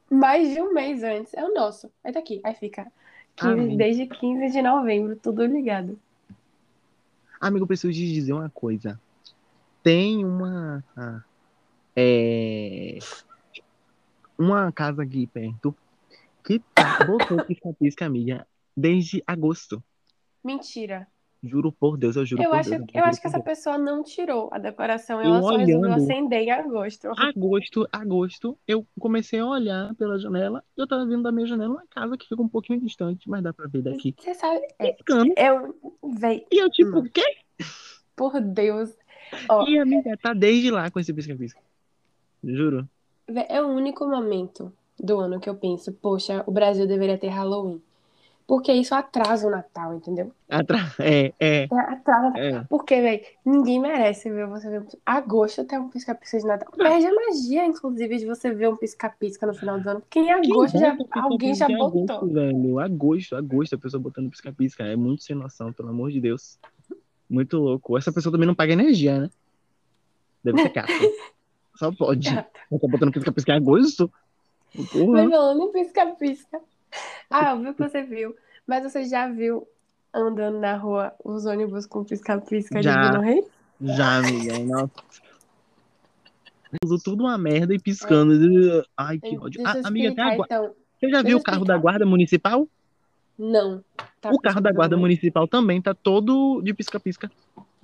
Mais 0.09 0.49
de 0.53 0.61
um 0.61 0.73
mês 0.73 1.03
antes. 1.03 1.33
É 1.33 1.43
o 1.43 1.53
nosso. 1.53 1.89
Aí 2.03 2.11
tá 2.13 2.19
aqui. 2.19 2.39
Aí 2.43 2.53
fica 2.55 2.91
15 3.35 3.51
Amém. 3.51 3.77
desde 3.77 4.07
15 4.07 4.51
de 4.51 4.61
novembro, 4.61 5.15
tudo 5.15 5.45
ligado. 5.45 5.99
Amigo, 7.39 7.63
eu 7.63 7.67
preciso 7.67 7.93
te 7.93 8.13
dizer 8.13 8.33
uma 8.33 8.49
coisa. 8.49 8.99
Tem 9.83 10.23
uma. 10.25 10.83
ah, 10.95 11.21
é, 11.95 12.97
uma 14.37 14.71
casa 14.71 15.03
aqui 15.03 15.27
perto 15.27 15.75
que 16.43 16.59
tá, 16.73 17.03
botou 17.05 17.43
pisca-pisca, 17.43 18.05
amiga, 18.05 18.47
desde 18.75 19.23
agosto. 19.25 19.83
Mentira. 20.43 21.07
Juro 21.43 21.71
por 21.71 21.95
Deus, 21.97 22.15
eu 22.15 22.25
juro 22.25 22.41
Eu 22.41 22.49
por 22.49 22.57
acho, 22.59 22.69
Deus. 22.71 22.81
eu 22.81 22.87
juro 22.93 23.05
acho 23.05 23.21
que 23.21 23.27
essa 23.27 23.37
Deus. 23.37 23.45
pessoa 23.45 23.77
não 23.77 24.01
tirou 24.01 24.49
a 24.51 24.57
decoração. 24.57 25.21
Eu 25.21 25.27
Ela 25.27 25.41
só 25.43 25.49
resolveu 25.57 25.79
olhando. 25.91 25.93
acender 26.03 26.39
em 26.41 26.51
agosto. 26.51 27.07
Agosto, 27.17 27.87
agosto, 27.91 28.57
eu 28.67 28.85
comecei 28.99 29.39
a 29.39 29.45
olhar 29.45 29.93
pela 29.95 30.17
janela. 30.17 30.63
Eu 30.75 30.87
tava 30.87 31.05
vendo 31.05 31.23
da 31.23 31.31
minha 31.31 31.45
janela 31.45 31.73
uma 31.75 31.85
casa 31.87 32.17
que 32.17 32.27
fica 32.27 32.41
um 32.41 32.47
pouquinho 32.49 32.79
distante, 32.81 33.29
mas 33.29 33.43
dá 33.43 33.53
pra 33.53 33.67
ver 33.67 33.83
daqui. 33.83 34.15
Você 34.17 34.33
sabe. 34.33 34.61
É, 34.79 34.95
eu. 35.37 35.75
Véi, 36.17 36.45
E 36.51 36.61
eu, 36.61 36.69
tipo, 36.69 36.91
Não. 36.91 36.99
o 37.01 37.09
quê? 37.09 37.23
por 38.15 38.39
Deus. 38.41 38.95
Ó, 39.49 39.67
E 39.67 39.77
a 39.77 39.83
amiga 39.83 40.17
tá 40.21 40.33
desde 40.33 40.71
lá 40.71 40.89
com 40.89 40.99
esse 40.99 41.13
pisca-pisca. 41.13 41.59
Juro. 42.43 42.87
é 43.27 43.61
o 43.61 43.67
único 43.67 44.07
momento 44.07 44.71
do 44.99 45.19
ano 45.19 45.39
que 45.39 45.49
eu 45.49 45.55
penso, 45.55 45.91
poxa, 45.93 46.43
o 46.47 46.51
Brasil 46.51 46.87
deveria 46.87 47.17
ter 47.17 47.27
Halloween. 47.27 47.81
Porque 48.47 48.71
isso 48.71 48.93
atrasa 48.93 49.47
o 49.47 49.49
Natal, 49.49 49.95
entendeu? 49.95 50.31
Atra... 50.47 50.77
É, 50.99 51.33
é, 51.39 51.63
É, 51.63 51.79
Atrasa 51.79 52.37
é. 52.37 52.63
Porque, 52.69 53.01
velho, 53.01 53.21
ninguém 53.43 53.79
merece 53.79 54.29
ver 54.29 54.45
você 54.45 54.69
ver 54.69 54.81
um... 54.81 54.87
Agosto 55.03 55.63
tem 55.63 55.79
um 55.79 55.89
pisca-pisca 55.89 56.37
de 56.37 56.45
Natal. 56.45 56.71
Perde 56.71 57.07
a 57.07 57.13
magia, 57.13 57.65
inclusive, 57.65 58.17
de 58.17 58.25
você 58.27 58.53
ver 58.53 58.69
um 58.69 58.77
pisca-pisca 58.77 59.47
no 59.47 59.53
final 59.55 59.79
do 59.79 59.89
ano. 59.89 60.01
Porque 60.01 60.19
em 60.19 60.31
agosto 60.31 60.77
já, 60.77 60.95
alguém 61.13 61.55
já 61.55 61.67
botou. 61.67 62.03
Agosto, 62.03 62.33
velho. 62.33 62.79
Agosto, 62.79 63.35
agosto, 63.35 63.75
a 63.75 63.79
pessoa 63.79 64.01
botando 64.01 64.29
pisca-pisca. 64.29 64.83
É 64.83 64.95
muito 64.95 65.23
sem 65.23 65.35
noção, 65.35 65.73
pelo 65.73 65.89
amor 65.89 66.11
de 66.11 66.21
Deus. 66.21 66.59
Muito 67.27 67.57
louco. 67.57 67.97
Essa 67.97 68.13
pessoa 68.13 68.31
também 68.31 68.47
não 68.47 68.53
paga 68.53 68.73
energia, 68.73 69.21
né? 69.21 69.29
Deve 70.43 70.61
ser 70.61 70.69
caro. 70.69 70.87
Só 71.77 71.91
pode. 71.91 72.31
Tá 72.31 72.47
botando 72.69 73.11
pisca-pisca 73.11 73.53
em 73.53 73.55
agosto? 73.55 74.11
Mas 74.75 74.89
Porra. 74.91 75.29
falando 75.29 75.63
em 75.63 75.71
pisca-pisca. 75.71 76.61
Ah, 77.29 77.51
eu 77.51 77.61
vi 77.61 77.73
que 77.73 77.83
você 77.83 78.03
viu. 78.03 78.35
Mas 78.67 78.83
você 78.83 79.05
já 79.05 79.27
viu 79.27 79.67
andando 80.13 80.59
na 80.59 80.75
rua 80.77 81.13
os 81.23 81.45
ônibus 81.45 81.85
com 81.85 82.03
pisca-pisca 82.03 82.81
de. 82.81 82.89
Bruno 82.89 83.21
Reis? 83.21 83.45
Já, 83.81 84.17
amiga. 84.17 84.59
Nossa. 84.59 84.91
Uso 86.83 86.97
tudo 87.03 87.23
uma 87.23 87.37
merda 87.37 87.73
e 87.73 87.79
piscando. 87.79 88.33
Ai, 88.97 89.19
que 89.19 89.37
ódio. 89.37 89.61
Ah, 89.65 89.75
amiga, 89.83 90.11
até 90.11 90.21
agora. 90.21 90.45
então. 90.45 90.75
Você 90.99 91.09
já 91.09 91.21
deixa 91.21 91.27
viu 91.27 91.37
o 91.37 91.43
carro 91.43 91.57
explicar. 91.57 91.73
da 91.75 91.81
guarda 91.81 92.05
municipal? 92.05 92.67
Não. 93.37 93.83
Tá 94.21 94.31
O 94.31 94.39
carro 94.39 94.61
da 94.61 94.71
guarda 94.71 94.97
municipal 94.97 95.47
também 95.47 95.81
tá 95.81 95.93
todo 95.93 96.61
de 96.61 96.73
pisca-pisca. 96.73 97.29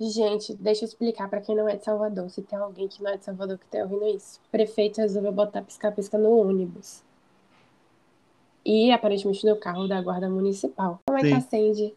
Gente, 0.00 0.54
deixa 0.54 0.84
eu 0.84 0.88
explicar 0.88 1.28
pra 1.28 1.40
quem 1.40 1.54
não 1.54 1.68
é 1.68 1.76
de 1.76 1.84
Salvador. 1.84 2.28
Se 2.30 2.42
tem 2.42 2.58
alguém 2.58 2.88
que 2.88 3.02
não 3.02 3.10
é 3.10 3.16
de 3.16 3.24
Salvador 3.24 3.58
que 3.58 3.66
tá 3.66 3.78
ouvindo 3.84 4.06
isso. 4.16 4.40
O 4.48 4.50
prefeito 4.50 5.00
resolveu 5.00 5.30
botar 5.30 5.62
pisca-pisca 5.62 6.18
no 6.18 6.30
ônibus. 6.30 7.02
E 8.64 8.92
aparentemente 8.92 9.44
no 9.44 9.56
carro 9.56 9.88
da 9.88 10.00
guarda 10.00 10.28
municipal. 10.28 11.00
Como 11.06 11.18
é 11.18 11.22
que 11.22 11.34
acende? 11.34 11.94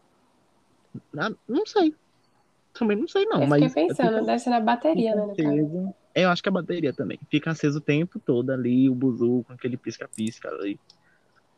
Ah, 1.16 1.30
não 1.48 1.64
sei. 1.66 1.94
Também 2.72 2.96
não 2.96 3.08
sei, 3.08 3.24
não. 3.26 3.42
eu 3.42 3.48
mas 3.48 3.62
fiquei 3.62 3.86
pensando, 3.88 4.10
fica- 4.10 4.22
deve 4.26 4.38
ser 4.38 4.50
na 4.50 4.60
bateria, 4.60 5.12
fica 5.12 5.16
né, 5.16 5.26
no 5.26 5.32
aceso. 5.32 5.94
Eu 6.14 6.28
acho 6.30 6.42
que 6.42 6.48
a 6.48 6.52
bateria 6.52 6.92
também. 6.92 7.18
Fica 7.30 7.50
aceso 7.50 7.78
o 7.78 7.80
tempo 7.80 8.18
todo 8.18 8.50
ali, 8.50 8.88
o 8.88 8.94
buzu 8.94 9.44
com 9.46 9.52
aquele 9.52 9.76
pisca-pisca 9.76 10.48
ali. 10.48 10.78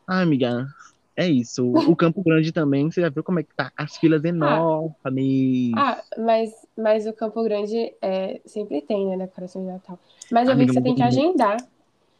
Ah, 0.05 0.21
amiga, 0.21 0.67
é 1.15 1.29
isso. 1.29 1.65
O 1.65 1.95
Campo 1.95 2.23
Grande 2.23 2.51
também, 2.51 2.89
você 2.89 3.01
já 3.01 3.09
viu 3.09 3.23
como 3.23 3.39
é 3.39 3.43
que 3.43 3.53
tá? 3.53 3.71
As 3.75 3.97
filas 3.97 4.23
enormes. 4.23 5.71
Ah, 5.75 6.01
mas, 6.17 6.67
mas 6.77 7.05
o 7.07 7.13
Campo 7.13 7.43
Grande 7.43 7.93
é, 8.01 8.41
sempre 8.45 8.81
tem, 8.81 9.07
né, 9.07 9.17
decoração 9.17 9.61
de 9.61 9.67
Natal. 9.71 9.99
Mas 10.31 10.47
eu 10.49 10.55
vi 10.55 10.63
Amiga, 10.63 10.73
que 10.73 10.79
você 10.79 10.81
tem 10.81 10.95
que 10.95 11.03
agendar. 11.03 11.57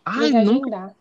Ai, 0.05 0.19
Tem 0.19 0.31
que 0.31 0.37
agendar. 0.37 0.95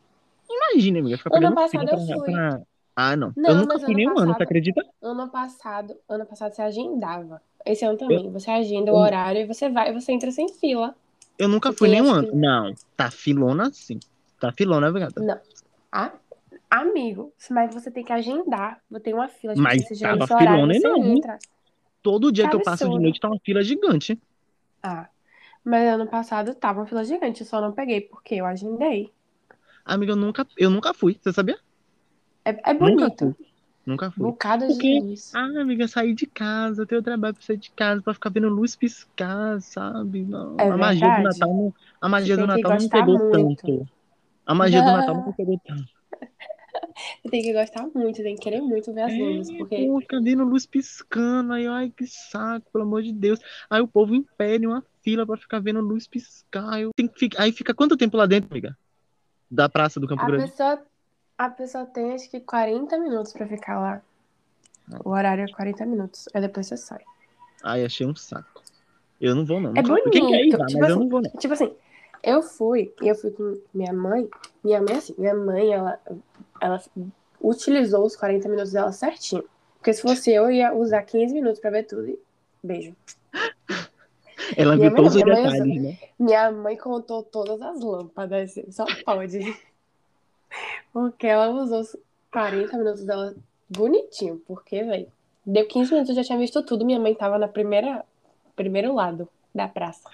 Imagina, 0.49 0.99
amiga, 1.01 1.19
ficar 1.19 1.37
Ano 1.37 1.55
passado 1.55 1.89
eu 1.91 1.99
fui. 1.99 2.33
pra- 2.33 2.61
Ah, 3.01 3.15
não. 3.17 3.33
Não, 3.37 3.51
eu 3.51 3.57
nunca 3.57 3.79
fui 3.79 3.85
ano 3.87 3.95
nenhum 3.95 4.11
ano, 4.11 4.19
passado- 4.19 4.37
você 4.39 4.43
acredita? 4.43 4.87
Ano 5.01 5.29
passado, 5.31 5.97
ano 6.09 6.27
passado 6.27 6.53
você 6.53 6.63
agendava. 6.63 7.41
Esse 7.65 7.85
ano 7.85 7.97
também. 7.97 8.29
Você 8.33 8.51
agenda 8.51 8.91
eu- 8.91 8.95
o 8.95 8.99
horário 8.99 9.41
e 9.43 9.47
você 9.47 9.69
vai, 9.69 9.93
você 9.93 10.11
entra 10.13 10.31
sem 10.33 10.49
fila. 10.49 10.95
Eu 11.39 11.49
nunca 11.49 11.73
fui 11.73 11.89
tem, 11.89 12.01
nenhum 12.01 12.13
ano. 12.13 12.29
que- 12.31 12.35
Não, 12.37 12.75
tá 12.97 13.09
filona 13.11 13.71
sim. 13.73 14.01
Tá 14.41 14.51
filona, 14.51 14.91
gata. 14.91 15.21
Não. 15.21 15.39
Ah, 15.93 16.13
amigo, 16.69 17.33
mas 17.51 17.73
você 17.73 17.89
tem 17.91 18.03
que 18.05 18.13
agendar. 18.13 18.81
Vou 18.91 18.99
ter 18.99 19.15
uma 19.15 19.29
fila. 19.29 19.55
Mas 19.57 19.87
você 19.87 19.95
tava 20.03 20.27
filona 20.27 20.75
enorme. 20.75 21.19
entra. 21.19 21.39
Todo 22.03 22.33
dia 22.33 22.45
Que 22.45 22.51
que 22.51 22.57
eu 22.57 22.63
passo 22.63 22.89
de 22.89 22.99
noite 22.99 23.21
tá 23.21 23.29
uma 23.29 23.39
fila 23.45 23.63
gigante. 23.63 24.21
Ah, 24.83 25.09
Mas 25.65 25.87
ano 25.93 26.07
passado 26.07 26.55
tava 26.55 26.81
uma 26.81 26.87
fila 26.87 27.05
gigante, 27.05 27.43
eu 27.43 27.47
só 27.47 27.61
não 27.61 27.73
peguei 27.73 28.01
porque 28.01 28.37
eu 28.37 28.47
agendei. 28.47 29.13
Amiga, 29.89 30.13
eu 30.13 30.17
nunca, 30.17 30.47
eu 30.57 30.71
nunca 30.71 30.95
fui, 30.95 31.19
você 31.21 31.33
sabia? 31.33 31.59
É, 32.45 32.51
é 32.71 32.75
Nunca 32.75 33.07
bonito. 33.07 33.35
fui. 33.37 33.47
Nunca 33.87 34.11
fui. 34.11 34.25
Bocado 34.25 34.69
de 34.69 34.77
quê? 34.79 34.99
luz. 35.01 35.33
Ah, 35.35 35.61
amiga, 35.63 35.89
sair 35.89 36.15
de 36.15 36.27
casa, 36.27 36.87
ter 36.87 36.97
o 36.97 37.03
trabalho 37.03 37.35
pra 37.35 37.43
sair 37.43 37.57
de 37.57 37.71
casa, 37.71 38.03
pra 38.03 38.15
ficar 38.15 38.31
vendo 38.31 38.49
luz 38.49 38.77
piscar, 38.77 39.61
sabe? 39.63 40.25
Não, 40.25 40.57
É 40.59 40.71
a 40.71 40.77
magia 40.77 41.11
do 41.11 41.17
verdade. 41.17 41.23
Natal 41.23 41.49
não, 41.55 41.75
a 42.01 42.09
magia 42.09 42.37
do 42.37 42.43
tem 42.45 42.47
Natal 42.47 42.73
não 42.75 42.89
pegou 42.89 43.19
muito. 43.19 43.63
tanto. 43.65 43.89
A 44.47 44.55
magia 44.55 44.83
do 44.83 44.93
Natal 44.93 45.15
não 45.15 45.33
pegou 45.35 45.59
tanto. 45.67 45.89
Você 47.23 47.31
tem 47.31 47.43
que 47.43 47.53
gostar 47.53 47.87
muito, 47.95 48.23
tem 48.23 48.35
que 48.35 48.43
querer 48.43 48.61
muito 48.61 48.93
ver 48.93 49.03
as 49.03 49.17
luzes, 49.17 49.51
É, 49.51 49.57
porque 49.57 49.77
pô, 49.87 50.01
vendo 50.23 50.45
luz 50.45 50.67
piscando, 50.67 51.53
aí, 51.53 51.67
ai, 51.67 51.91
que 51.91 52.07
saco, 52.07 52.71
pelo 52.73 52.85
amor 52.85 53.03
de 53.03 53.13
Deus. 53.13 53.39
Aí 53.71 53.81
o 53.81 53.89
povo 53.89 54.15
impede 54.15 54.67
uma 54.67 54.85
fila 55.03 55.27
pra 55.27 55.37
ficar 55.37 55.61
vendo 55.61 55.81
luz 55.81 56.07
piscar. 56.07 56.81
Eu 56.81 56.91
tenho 56.95 57.09
que 57.11 57.19
ficar... 57.19 57.43
Aí 57.43 57.53
fica 57.53 57.75
quanto 57.75 57.97
tempo 57.97 58.17
lá 58.17 58.27
dentro, 58.27 58.51
amiga? 58.51 58.77
Da 59.51 59.69
praça 59.69 59.99
do 59.99 60.07
Campo 60.07 60.23
a 60.23 60.27
Grande? 60.27 60.51
pessoa, 60.51 60.83
a 61.37 61.51
pessoa 61.51 61.87
tem 61.87 62.13
acho 62.13 62.31
que 62.31 62.41
40 62.41 62.99
minutos 62.99 63.33
pra 63.33 63.47
ficar 63.47 63.79
lá. 63.81 64.03
O 65.05 65.11
horário 65.11 65.45
é 65.45 65.49
40 65.53 65.87
minutos. 65.87 66.29
Aí 66.35 66.41
depois 66.41 66.67
você 66.67 66.77
sai. 66.77 67.01
Ai, 67.63 67.85
achei 67.85 68.07
um 68.07 68.15
saco. 68.15 68.63
Eu 69.21 69.35
não 69.35 69.45
vou, 69.45 69.61
não. 69.61 69.71
É 69.71 69.83
Nunca 69.83 70.03
fui. 70.03 70.11
Quem 70.11 70.27
quer 70.29 70.45
ir, 70.45 70.51
bonito. 70.51 70.59
vá, 70.59 70.67
Tipo 70.67 70.81
mas 70.81 70.89
eu 70.89 70.95
assim, 70.95 71.03
não 71.05 71.09
vou, 71.11 71.23
não. 71.23 71.31
Tipo 71.31 71.55
assim, 71.55 71.75
eu 72.23 72.43
fui, 72.43 72.95
e 73.03 73.09
eu 73.09 73.15
fui 73.15 73.31
com 73.31 73.61
minha 73.75 73.93
mãe. 73.93 74.29
Minha 74.63 74.81
mãe, 74.81 74.97
assim, 74.97 75.15
minha 75.19 75.35
mãe, 75.35 75.73
ela, 75.73 76.01
ela 76.61 76.83
utilizou 77.41 78.05
os 78.05 78.17
40 78.17 78.49
minutos 78.49 78.73
dela 78.73 78.93
certinho. 78.93 79.45
Porque 79.79 79.93
se 79.93 80.03
fosse 80.03 80.33
eu, 80.33 80.45
eu 80.45 80.51
ia 80.51 80.75
usar 80.75 81.03
15 81.03 81.33
minutos 81.35 81.61
pra 81.61 81.71
ver 81.71 81.85
tudo 81.85 82.09
e 82.09 82.19
beijo. 82.63 82.95
Ela 84.59 84.75
Minha 84.77 84.91
viu 84.91 84.91
mãe 84.91 84.97
todos 84.97 85.15
os 85.15 85.23
mãe 85.23 85.35
detalhes, 85.37 85.83
né? 85.83 85.99
Minha 86.19 86.51
mãe 86.51 86.77
contou 86.77 87.23
todas 87.23 87.63
as 87.63 87.81
lâmpadas, 87.81 88.55
só 88.71 88.85
pode. 89.05 89.39
Porque 90.93 91.29
ela 91.29 91.49
usou 91.51 91.81
os 91.81 91.97
40 92.33 92.77
minutos 92.77 93.05
dela 93.05 93.37
bonitinho. 93.71 94.43
Porque, 94.47 94.83
velho, 94.83 95.07
deu 95.47 95.65
15 95.67 95.93
minutos, 95.93 96.11
eu 96.11 96.17
já 96.17 96.25
tinha 96.27 96.39
visto 96.39 96.61
tudo. 96.65 96.85
Minha 96.85 96.99
mãe 96.99 97.15
tava 97.15 97.39
na 97.39 97.47
primeira, 97.47 98.05
primeiro 98.57 98.93
lado 98.95 99.29
da 99.55 99.69
praça. 99.69 100.11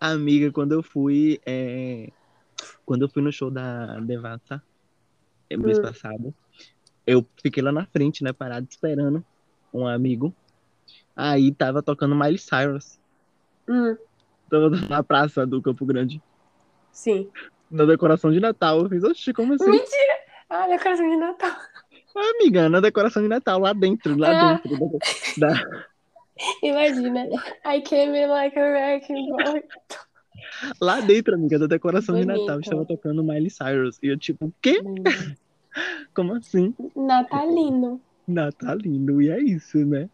Amiga, 0.00 0.50
quando 0.50 0.72
eu 0.72 0.82
fui. 0.82 1.40
é, 1.46 2.10
Quando 2.84 3.02
eu 3.02 3.08
fui 3.08 3.22
no 3.22 3.30
show 3.32 3.50
da 3.50 4.00
Devassa, 4.00 4.60
é, 5.48 5.56
mês 5.56 5.78
Hum. 5.78 5.82
passado, 5.82 6.34
eu 7.06 7.24
fiquei 7.40 7.62
lá 7.62 7.70
na 7.70 7.86
frente, 7.86 8.24
né? 8.24 8.32
Parado 8.32 8.66
esperando 8.68 9.24
um 9.72 9.86
amigo. 9.86 10.34
Aí 11.14 11.52
tava 11.52 11.80
tocando 11.80 12.16
Miley 12.16 12.38
Cyrus. 12.38 12.98
Hum, 13.68 13.96
Tava 14.50 14.70
na 14.70 15.02
praça 15.02 15.46
do 15.46 15.60
Campo 15.60 15.84
Grande. 15.84 16.22
sim. 16.92 17.28
Na 17.70 17.84
decoração 17.84 18.32
de 18.32 18.40
Natal. 18.40 18.80
Eu 18.80 18.88
fiz, 18.88 19.04
oxi, 19.04 19.30
como 19.34 19.52
assim? 19.52 19.70
Mentira! 19.70 20.14
Ah, 20.48 20.66
decoração 20.66 21.06
de 21.06 21.16
Natal. 21.16 21.50
Ah, 22.16 22.30
amiga, 22.40 22.66
na 22.70 22.80
decoração 22.80 23.22
de 23.22 23.28
Natal, 23.28 23.58
lá 23.60 23.74
dentro, 23.74 24.16
lá 24.16 24.30
Ah. 24.30 24.54
dentro. 24.54 24.98
Da, 25.36 25.48
da- 25.48 25.84
Imagina. 26.62 27.26
I 27.66 27.82
came 27.82 28.16
in 28.18 28.26
like 28.28 28.58
a 28.58 28.62
wrecking 28.62 29.28
ball. 29.28 29.62
lá 30.80 31.00
dentro, 31.00 31.34
amiga, 31.34 31.58
da 31.58 31.66
decoração 31.66 32.14
de 32.18 32.24
Bonito. 32.24 32.40
Natal. 32.46 32.60
Estava 32.60 32.86
tocando 32.86 33.22
Miley 33.22 33.50
Cyrus. 33.50 33.98
E 34.02 34.08
eu, 34.08 34.16
tipo, 34.18 34.46
o 34.46 34.52
quê? 34.62 34.80
Como 36.14 36.34
assim? 36.34 36.74
Natalino. 36.96 38.00
Natalino, 38.26 39.20
e 39.20 39.28
é 39.30 39.38
isso, 39.40 39.84
né? 39.84 40.08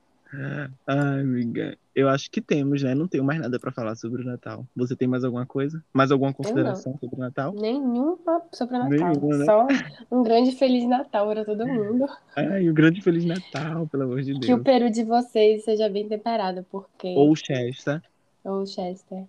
Ai, 0.86 1.20
amiga, 1.20 1.78
eu 1.94 2.08
acho 2.08 2.30
que 2.30 2.40
temos, 2.40 2.82
né? 2.82 2.94
Não 2.94 3.06
tenho 3.06 3.22
mais 3.22 3.40
nada 3.40 3.58
pra 3.58 3.70
falar 3.70 3.94
sobre 3.94 4.22
o 4.22 4.24
Natal. 4.24 4.66
Você 4.74 4.96
tem 4.96 5.06
mais 5.06 5.22
alguma 5.24 5.46
coisa? 5.46 5.82
Mais 5.92 6.10
alguma 6.10 6.32
consideração 6.32 6.96
sobre 6.98 7.16
o 7.16 7.18
Natal? 7.18 7.52
Nenhuma 7.52 8.42
sobre 8.52 8.76
Natal. 8.78 8.90
Nenhuma, 8.90 9.36
né? 9.36 9.44
Só 9.44 9.66
um 10.10 10.22
grande 10.22 10.52
Feliz 10.52 10.86
Natal 10.88 11.28
para 11.28 11.44
todo 11.44 11.66
mundo. 11.66 12.06
Ai, 12.36 12.68
um 12.68 12.74
grande 12.74 13.00
Feliz 13.00 13.24
Natal, 13.24 13.86
pelo 13.86 14.02
amor 14.04 14.22
de 14.22 14.32
Que 14.38 14.52
o 14.52 14.56
Deus. 14.56 14.62
peru 14.62 14.90
de 14.90 15.04
vocês 15.04 15.64
seja 15.64 15.88
bem 15.88 16.08
temperado, 16.08 16.64
porque. 16.70 17.14
Ou 17.16 17.34
Chester, 17.36 18.02
Ou 18.44 18.66
Chester. 18.66 19.24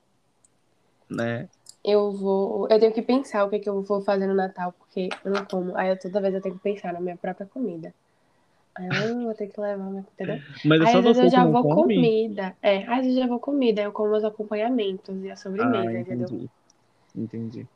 né? 1.09 1.47
Eu 1.83 2.11
vou. 2.13 2.67
Eu 2.69 2.79
tenho 2.79 2.91
que 2.91 3.01
pensar 3.03 3.43
o 3.45 3.49
que, 3.49 3.59
que 3.59 3.69
eu 3.69 3.83
vou 3.83 4.01
fazer 4.01 4.25
no 4.25 4.33
Natal, 4.33 4.73
porque 4.73 5.09
eu 5.23 5.31
não 5.31 5.45
como. 5.45 5.77
Aí 5.77 5.89
eu, 5.89 5.99
toda 5.99 6.19
vez 6.19 6.33
eu 6.33 6.41
tenho 6.41 6.55
que 6.55 6.61
pensar 6.61 6.91
na 6.91 6.99
minha 6.99 7.15
própria 7.15 7.45
comida. 7.45 7.93
Eu 8.79 9.23
vou 9.23 9.33
ter 9.33 9.47
que 9.47 9.59
levar, 9.59 9.89
minha- 9.89 10.01
entendeu? 10.13 10.37
Mas 10.65 10.81
é 10.81 10.85
Aí 10.85 10.93
só 10.93 10.97
às 10.99 11.03
vezes 11.03 11.19
eu 11.23 11.29
já 11.29 11.45
vou 11.45 11.63
come? 11.63 11.95
comida. 11.95 12.55
É, 12.61 12.83
às 12.85 12.97
vezes 13.03 13.15
eu 13.17 13.23
já 13.23 13.27
vou 13.27 13.39
comida, 13.39 13.81
eu 13.81 13.91
como 13.91 14.15
os 14.15 14.23
acompanhamentos 14.23 15.23
e 15.23 15.31
a 15.31 15.35
sobremesa, 15.35 15.97
Ah, 15.97 16.01
entendeu? 16.01 16.29
entendi. 16.29 16.49
Entendi. 17.15 17.67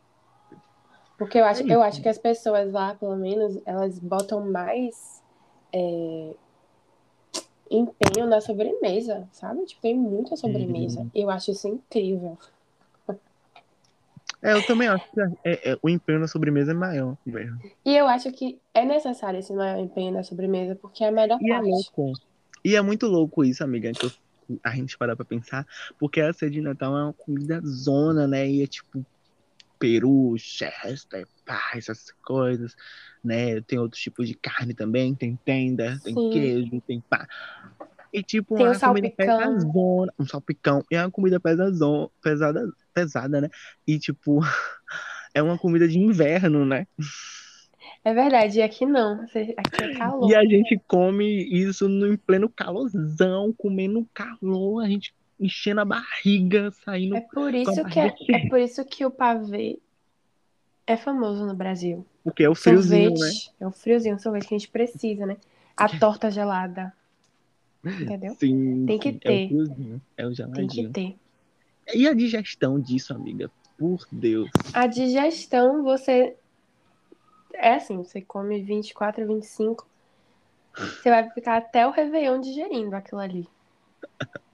Porque 1.18 1.38
eu 1.38 1.46
acho, 1.46 1.64
É 1.64 1.74
eu 1.74 1.82
acho 1.82 2.02
que 2.02 2.10
as 2.10 2.18
pessoas 2.18 2.72
lá, 2.72 2.96
pelo 2.96 3.16
menos, 3.16 3.60
elas 3.66 4.00
botam 4.00 4.50
mais 4.50 5.22
é, 5.74 6.34
empenho 7.70 8.26
na 8.26 8.42
sobremesa, 8.42 9.28
sabe? 9.32 9.64
Tipo, 9.66 9.82
tem 9.82 9.96
muita 9.96 10.36
sobremesa. 10.36 11.02
Uhum. 11.02 11.12
Eu 11.14 11.30
acho 11.30 11.52
isso 11.52 11.68
incrível. 11.68 12.38
É, 14.42 14.54
eu 14.54 14.64
também 14.64 14.88
acho 14.88 15.04
que 15.14 15.22
é- 15.46 15.72
é- 15.74 15.78
o 15.82 15.90
empenho 15.90 16.20
na 16.20 16.28
sobremesa 16.28 16.72
é 16.72 16.74
maior 16.74 17.18
mesmo. 17.26 17.60
E 17.86 17.96
eu 17.96 18.08
acho 18.08 18.32
que 18.32 18.62
é 18.74 18.86
necessário 18.86 19.40
esse 19.40 19.54
maior 19.54 19.80
empenho 19.80 20.14
na 20.14 20.24
sobremesa, 20.24 20.76
porque 20.76 21.04
é 21.04 21.08
a 21.08 21.12
melhor 21.12 21.40
E 21.42 21.52
é 21.52 21.56
parte. 21.56 21.62
louco. 21.62 22.14
E 22.64 22.76
é 22.76 22.82
muito 22.82 23.08
louco 23.08 23.44
isso, 23.44 23.64
amiga, 23.64 23.94
que 23.96 24.12
a 24.64 24.72
gente 24.76 24.98
parar 24.98 25.16
pra 25.16 25.26
pensar, 25.26 25.66
porque 25.98 26.20
a 26.22 26.34
ceia 26.34 26.52
de 26.52 26.62
Natal 26.62 26.98
é 26.98 27.04
uma 27.04 27.14
comida 27.14 27.62
zona, 27.66 28.28
né? 28.28 28.50
E 28.50 28.64
é 28.64 28.68
tipo 28.68 29.06
peru, 29.80 30.36
chester, 30.38 31.28
pá, 31.46 31.72
essas 31.76 32.06
coisas, 32.24 32.76
né? 33.24 33.62
Tem 33.64 33.80
outros 33.80 34.02
tipos 34.02 34.28
de 34.28 34.36
carne 34.36 34.74
também, 34.76 35.16
tem 35.16 35.38
tender, 35.46 36.02
tem 36.02 36.16
Sim. 36.16 36.30
queijo, 36.32 36.82
tem 36.88 37.02
pá. 37.10 37.28
E 38.14 38.24
tipo, 38.24 38.56
Tem 38.56 38.66
uma 38.66 38.72
o 38.72 38.80
comida 38.80 39.10
salpicão. 39.10 39.18
pesadona, 39.18 40.14
um 40.20 40.26
salpicão, 40.26 40.84
e 40.92 40.96
é 40.96 41.02
uma 41.04 41.12
comida 41.12 41.40
pesadona, 41.40 42.10
pesada, 42.22 42.62
pesada, 43.00 43.42
né? 43.42 43.50
E 43.88 43.98
tipo, 43.98 44.40
é 45.34 45.42
uma 45.42 45.58
comida 45.58 45.88
de 45.88 45.98
inverno, 46.00 46.66
né? 46.66 46.88
É 48.04 48.14
verdade, 48.14 48.60
e 48.60 48.62
aqui 48.62 48.86
não. 48.86 49.24
Aqui 49.24 49.56
é 49.84 49.98
calor. 49.98 50.30
E 50.30 50.36
a 50.36 50.44
gente 50.44 50.80
come 50.88 51.44
isso 51.52 51.88
em 51.88 52.18
pleno 52.18 52.50
calorzão, 52.50 53.54
comendo 53.58 54.08
calor, 54.14 54.84
a 54.84 54.88
gente 54.88 55.14
enchendo 55.40 55.82
a 55.82 55.86
barriga, 55.86 56.72
saindo. 56.84 57.16
É 57.16 57.22
por 57.22 57.54
isso 57.54 57.86
que 57.86 58.00
é, 58.00 58.14
é 58.34 58.50
por 58.50 58.60
isso 58.60 58.84
que 58.86 59.06
o 59.06 59.12
pavê 59.12 59.80
é 60.86 60.98
famoso 60.98 61.46
no 61.46 61.56
Brasil. 61.56 62.06
Porque 62.24 62.44
é 62.44 62.50
o 62.50 62.56
friozinho, 62.56 63.12
né? 63.12 63.16
sorvete, 63.16 63.52
é 63.60 63.68
o 63.68 63.72
friozinho, 63.72 64.16
o 64.16 64.20
sorvete 64.20 64.48
que 64.48 64.56
a 64.56 64.58
gente 64.58 64.70
precisa, 64.70 65.26
né? 65.26 65.38
A 65.78 65.88
torta 65.98 66.30
gelada. 66.30 66.94
Entendeu? 67.86 68.36
Sim, 68.36 68.86
Tem 68.86 69.00
que 69.00 69.12
sim, 69.12 69.20
É 69.24 69.30
o 69.30 69.34
ter. 69.34 69.48
friozinho, 69.48 70.02
é 70.18 70.26
o 70.26 70.30
Tem 70.30 70.68
que 70.68 70.76
geladinho. 70.76 70.92
ter. 70.92 71.16
E 71.94 72.08
a 72.08 72.14
digestão 72.14 72.80
disso, 72.80 73.14
amiga? 73.14 73.52
Por 73.78 74.06
Deus. 74.12 74.50
A 74.74 74.88
digestão, 74.88 75.84
você. 75.84 76.36
É 77.54 77.76
assim, 77.76 77.98
você 77.98 78.22
come 78.22 78.62
24, 78.62 79.26
25. 79.26 79.88
Você 80.76 81.10
vai 81.10 81.30
ficar 81.32 81.58
até 81.58 81.86
o 81.86 81.92
Réveillon 81.92 82.40
digerindo 82.40 82.96
aquilo 82.96 83.22
ali. 83.22 83.48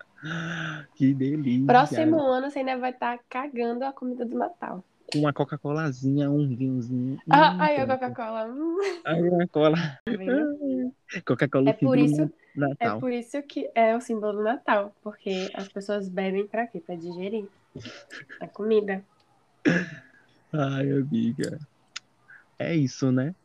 Que 0.95 1.13
delícia. 1.13 1.67
Próximo 1.67 2.19
ano 2.19 2.49
você 2.49 2.59
ainda 2.59 2.79
vai 2.79 2.89
estar 2.89 3.19
cagando 3.29 3.85
a 3.85 3.93
comida 3.93 4.25
do 4.25 4.35
Natal. 4.35 4.83
Com 5.11 5.19
uma 5.19 5.31
Coca-Colazinha, 5.33 6.29
um 6.29 6.47
vinhozinho. 6.55 7.19
Ah, 7.29 7.53
Hum, 7.53 7.57
ai, 7.61 7.77
a. 7.77 7.85
Coca-Cola. 7.87 8.47
Ai, 9.05 9.21
Coca-Cola. 9.29 9.77
tá 9.77 10.11
vendo? 10.11 10.93
Coca-Cola 11.25 11.69
É 11.69 11.73
por 11.73 11.97
isso- 11.97 12.31
Natal. 12.55 12.97
É 12.97 12.99
por 12.99 13.11
isso 13.11 13.41
que 13.43 13.69
é 13.75 13.95
o 13.95 14.01
símbolo 14.01 14.33
do 14.33 14.43
Natal. 14.43 14.93
Porque 15.03 15.51
as 15.53 15.67
pessoas 15.67 16.07
bebem 16.09 16.47
pra 16.47 16.65
quê? 16.67 16.79
Pra 16.79 16.95
digerir 16.95 17.45
a 18.39 18.47
comida. 18.47 19.03
Ai, 20.53 20.91
amiga. 20.91 21.59
É 22.57 22.73
isso, 22.75 23.11
né? 23.11 23.35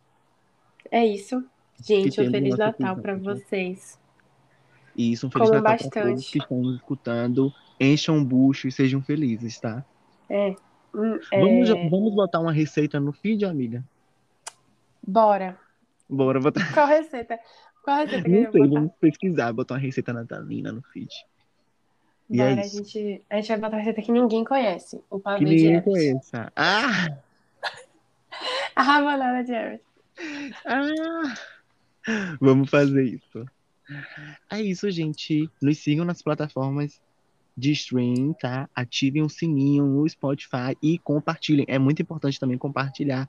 É 0.90 1.04
isso. 1.04 1.44
Gente, 1.82 2.20
um 2.20 2.30
Feliz 2.30 2.56
Natal 2.56 2.96
pra 2.96 3.12
episódio. 3.14 3.42
vocês. 3.46 3.98
Isso, 4.96 5.26
um 5.26 5.30
Feliz 5.30 5.48
Comam 5.48 5.62
Natal 5.62 5.76
para 5.78 5.84
bastante. 5.86 6.08
todos 6.08 6.30
que 6.30 6.38
estão 6.38 6.58
nos 6.62 6.76
escutando. 6.76 7.52
Encham 7.80 8.18
o 8.18 8.24
bucho 8.24 8.68
e 8.68 8.72
sejam 8.72 9.00
felizes, 9.02 9.58
tá? 9.58 9.84
É. 10.28 10.54
é, 11.32 11.40
Vamos, 11.40 11.68
vamos 11.90 12.14
botar 12.14 12.40
uma 12.40 12.52
receita 12.52 12.98
no 13.00 13.12
feed, 13.12 13.44
amiga? 13.44 13.84
Bora. 15.06 15.58
Bora 16.08 16.40
botar. 16.40 16.72
Qual 16.74 16.86
receita? 16.86 17.38
Qual 17.82 17.96
receita 17.98 18.22
que 18.28 18.36
a 18.36 18.40
Não 18.44 18.52
sei, 18.52 18.60
botar? 18.62 18.74
vamos 18.74 18.92
pesquisar, 19.00 19.52
botar 19.52 19.74
uma 19.74 19.80
receita 19.80 20.12
natalina 20.12 20.72
no 20.72 20.82
feed. 20.82 21.10
E 22.28 22.40
é 22.40 22.48
Bora, 22.48 22.60
a 22.60 22.64
isso. 22.66 22.76
gente, 22.78 23.22
a 23.30 23.36
gente 23.36 23.48
vai 23.48 23.56
botar 23.58 23.76
uma 23.76 23.78
receita 23.78 24.02
que 24.02 24.12
ninguém 24.12 24.44
conhece. 24.44 25.02
O 25.10 25.16
Que 25.18 25.22
pavê 25.24 25.44
de 25.44 25.44
ninguém 25.44 25.80
conheça. 25.82 26.52
Ah! 26.54 27.16
A 28.76 28.82
rabanada 28.82 29.44
de 29.44 29.52
Everett. 29.52 29.84
Ah! 30.64 31.34
Vamos 32.40 32.70
fazer 32.70 33.04
isso. 33.04 33.46
É 34.50 34.60
isso, 34.62 34.90
gente. 34.90 35.50
Nos 35.60 35.78
sigam 35.78 36.04
nas 36.04 36.22
plataformas 36.22 37.00
de 37.56 37.72
stream, 37.72 38.32
tá? 38.34 38.68
Ativem 38.74 39.22
o 39.22 39.28
sininho 39.28 39.84
no 39.84 40.08
Spotify 40.08 40.76
e 40.82 40.98
compartilhem. 40.98 41.66
É 41.68 41.78
muito 41.78 42.00
importante 42.02 42.38
também 42.40 42.56
compartilhar 42.58 43.28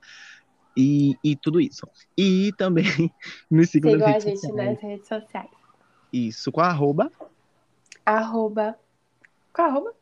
e, 0.78 1.16
e 1.24 1.36
tudo 1.36 1.60
isso. 1.60 1.88
E 2.18 2.52
também 2.58 2.86
nos 3.52 3.70
sigam 3.70 3.92
Sigam 3.92 4.08
nas 4.08 4.08
a 4.08 4.12
redes 4.20 4.24
gente 4.26 4.40
sociais. 4.48 4.70
nas 4.72 4.82
redes 4.82 5.08
sociais. 5.08 5.50
Isso, 6.14 6.52
com 6.52 6.62
a 6.62 6.68
arroba, 6.68 7.12
Arroba. 8.06 8.76
Qual 9.54 9.68
arroba? 9.70 9.94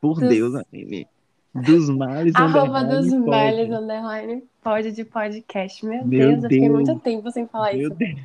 por 0.00 0.18
Dos- 0.20 0.28
Deus, 0.28 0.54
Aline. 0.54 1.06
Dos 1.54 1.90
males, 1.90 2.32
Arroba 2.36 2.84
dos 2.84 3.12
males, 3.12 3.68
pod. 3.68 3.74
underline, 3.74 4.42
pod 4.62 4.92
de 4.92 5.04
podcast. 5.04 5.84
Meu, 5.84 6.06
Meu 6.06 6.28
Deus, 6.30 6.44
eu 6.44 6.48
fiquei 6.50 6.60
Deus. 6.68 6.72
muito 6.72 6.98
tempo 7.00 7.30
sem 7.32 7.46
falar 7.48 7.74
Meu 7.74 7.88
isso. 7.88 7.96
Deus. 7.96 8.20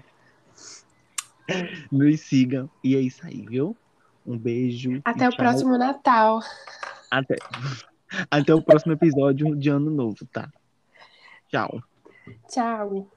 Nos 1.91 2.22
sigam. 2.22 2.70
E 2.84 2.95
é 2.95 2.99
isso 2.99 3.26
aí, 3.26 3.45
viu? 3.47 3.76
Um 4.26 4.38
beijo. 4.38 5.02
Até 5.06 5.28
o 5.28 5.32
tchau. 5.32 5.38
próximo 5.38 5.78
Natal. 5.78 6.40
Até. 7.12 7.36
Até 8.32 8.54
o 8.54 8.62
próximo 8.62 8.94
episódio 8.94 9.56
de 9.56 9.70
Ano 9.70 9.92
Novo, 9.92 10.26
tá? 10.32 10.50
Tchau. 11.50 11.82
Tchau. 12.48 13.08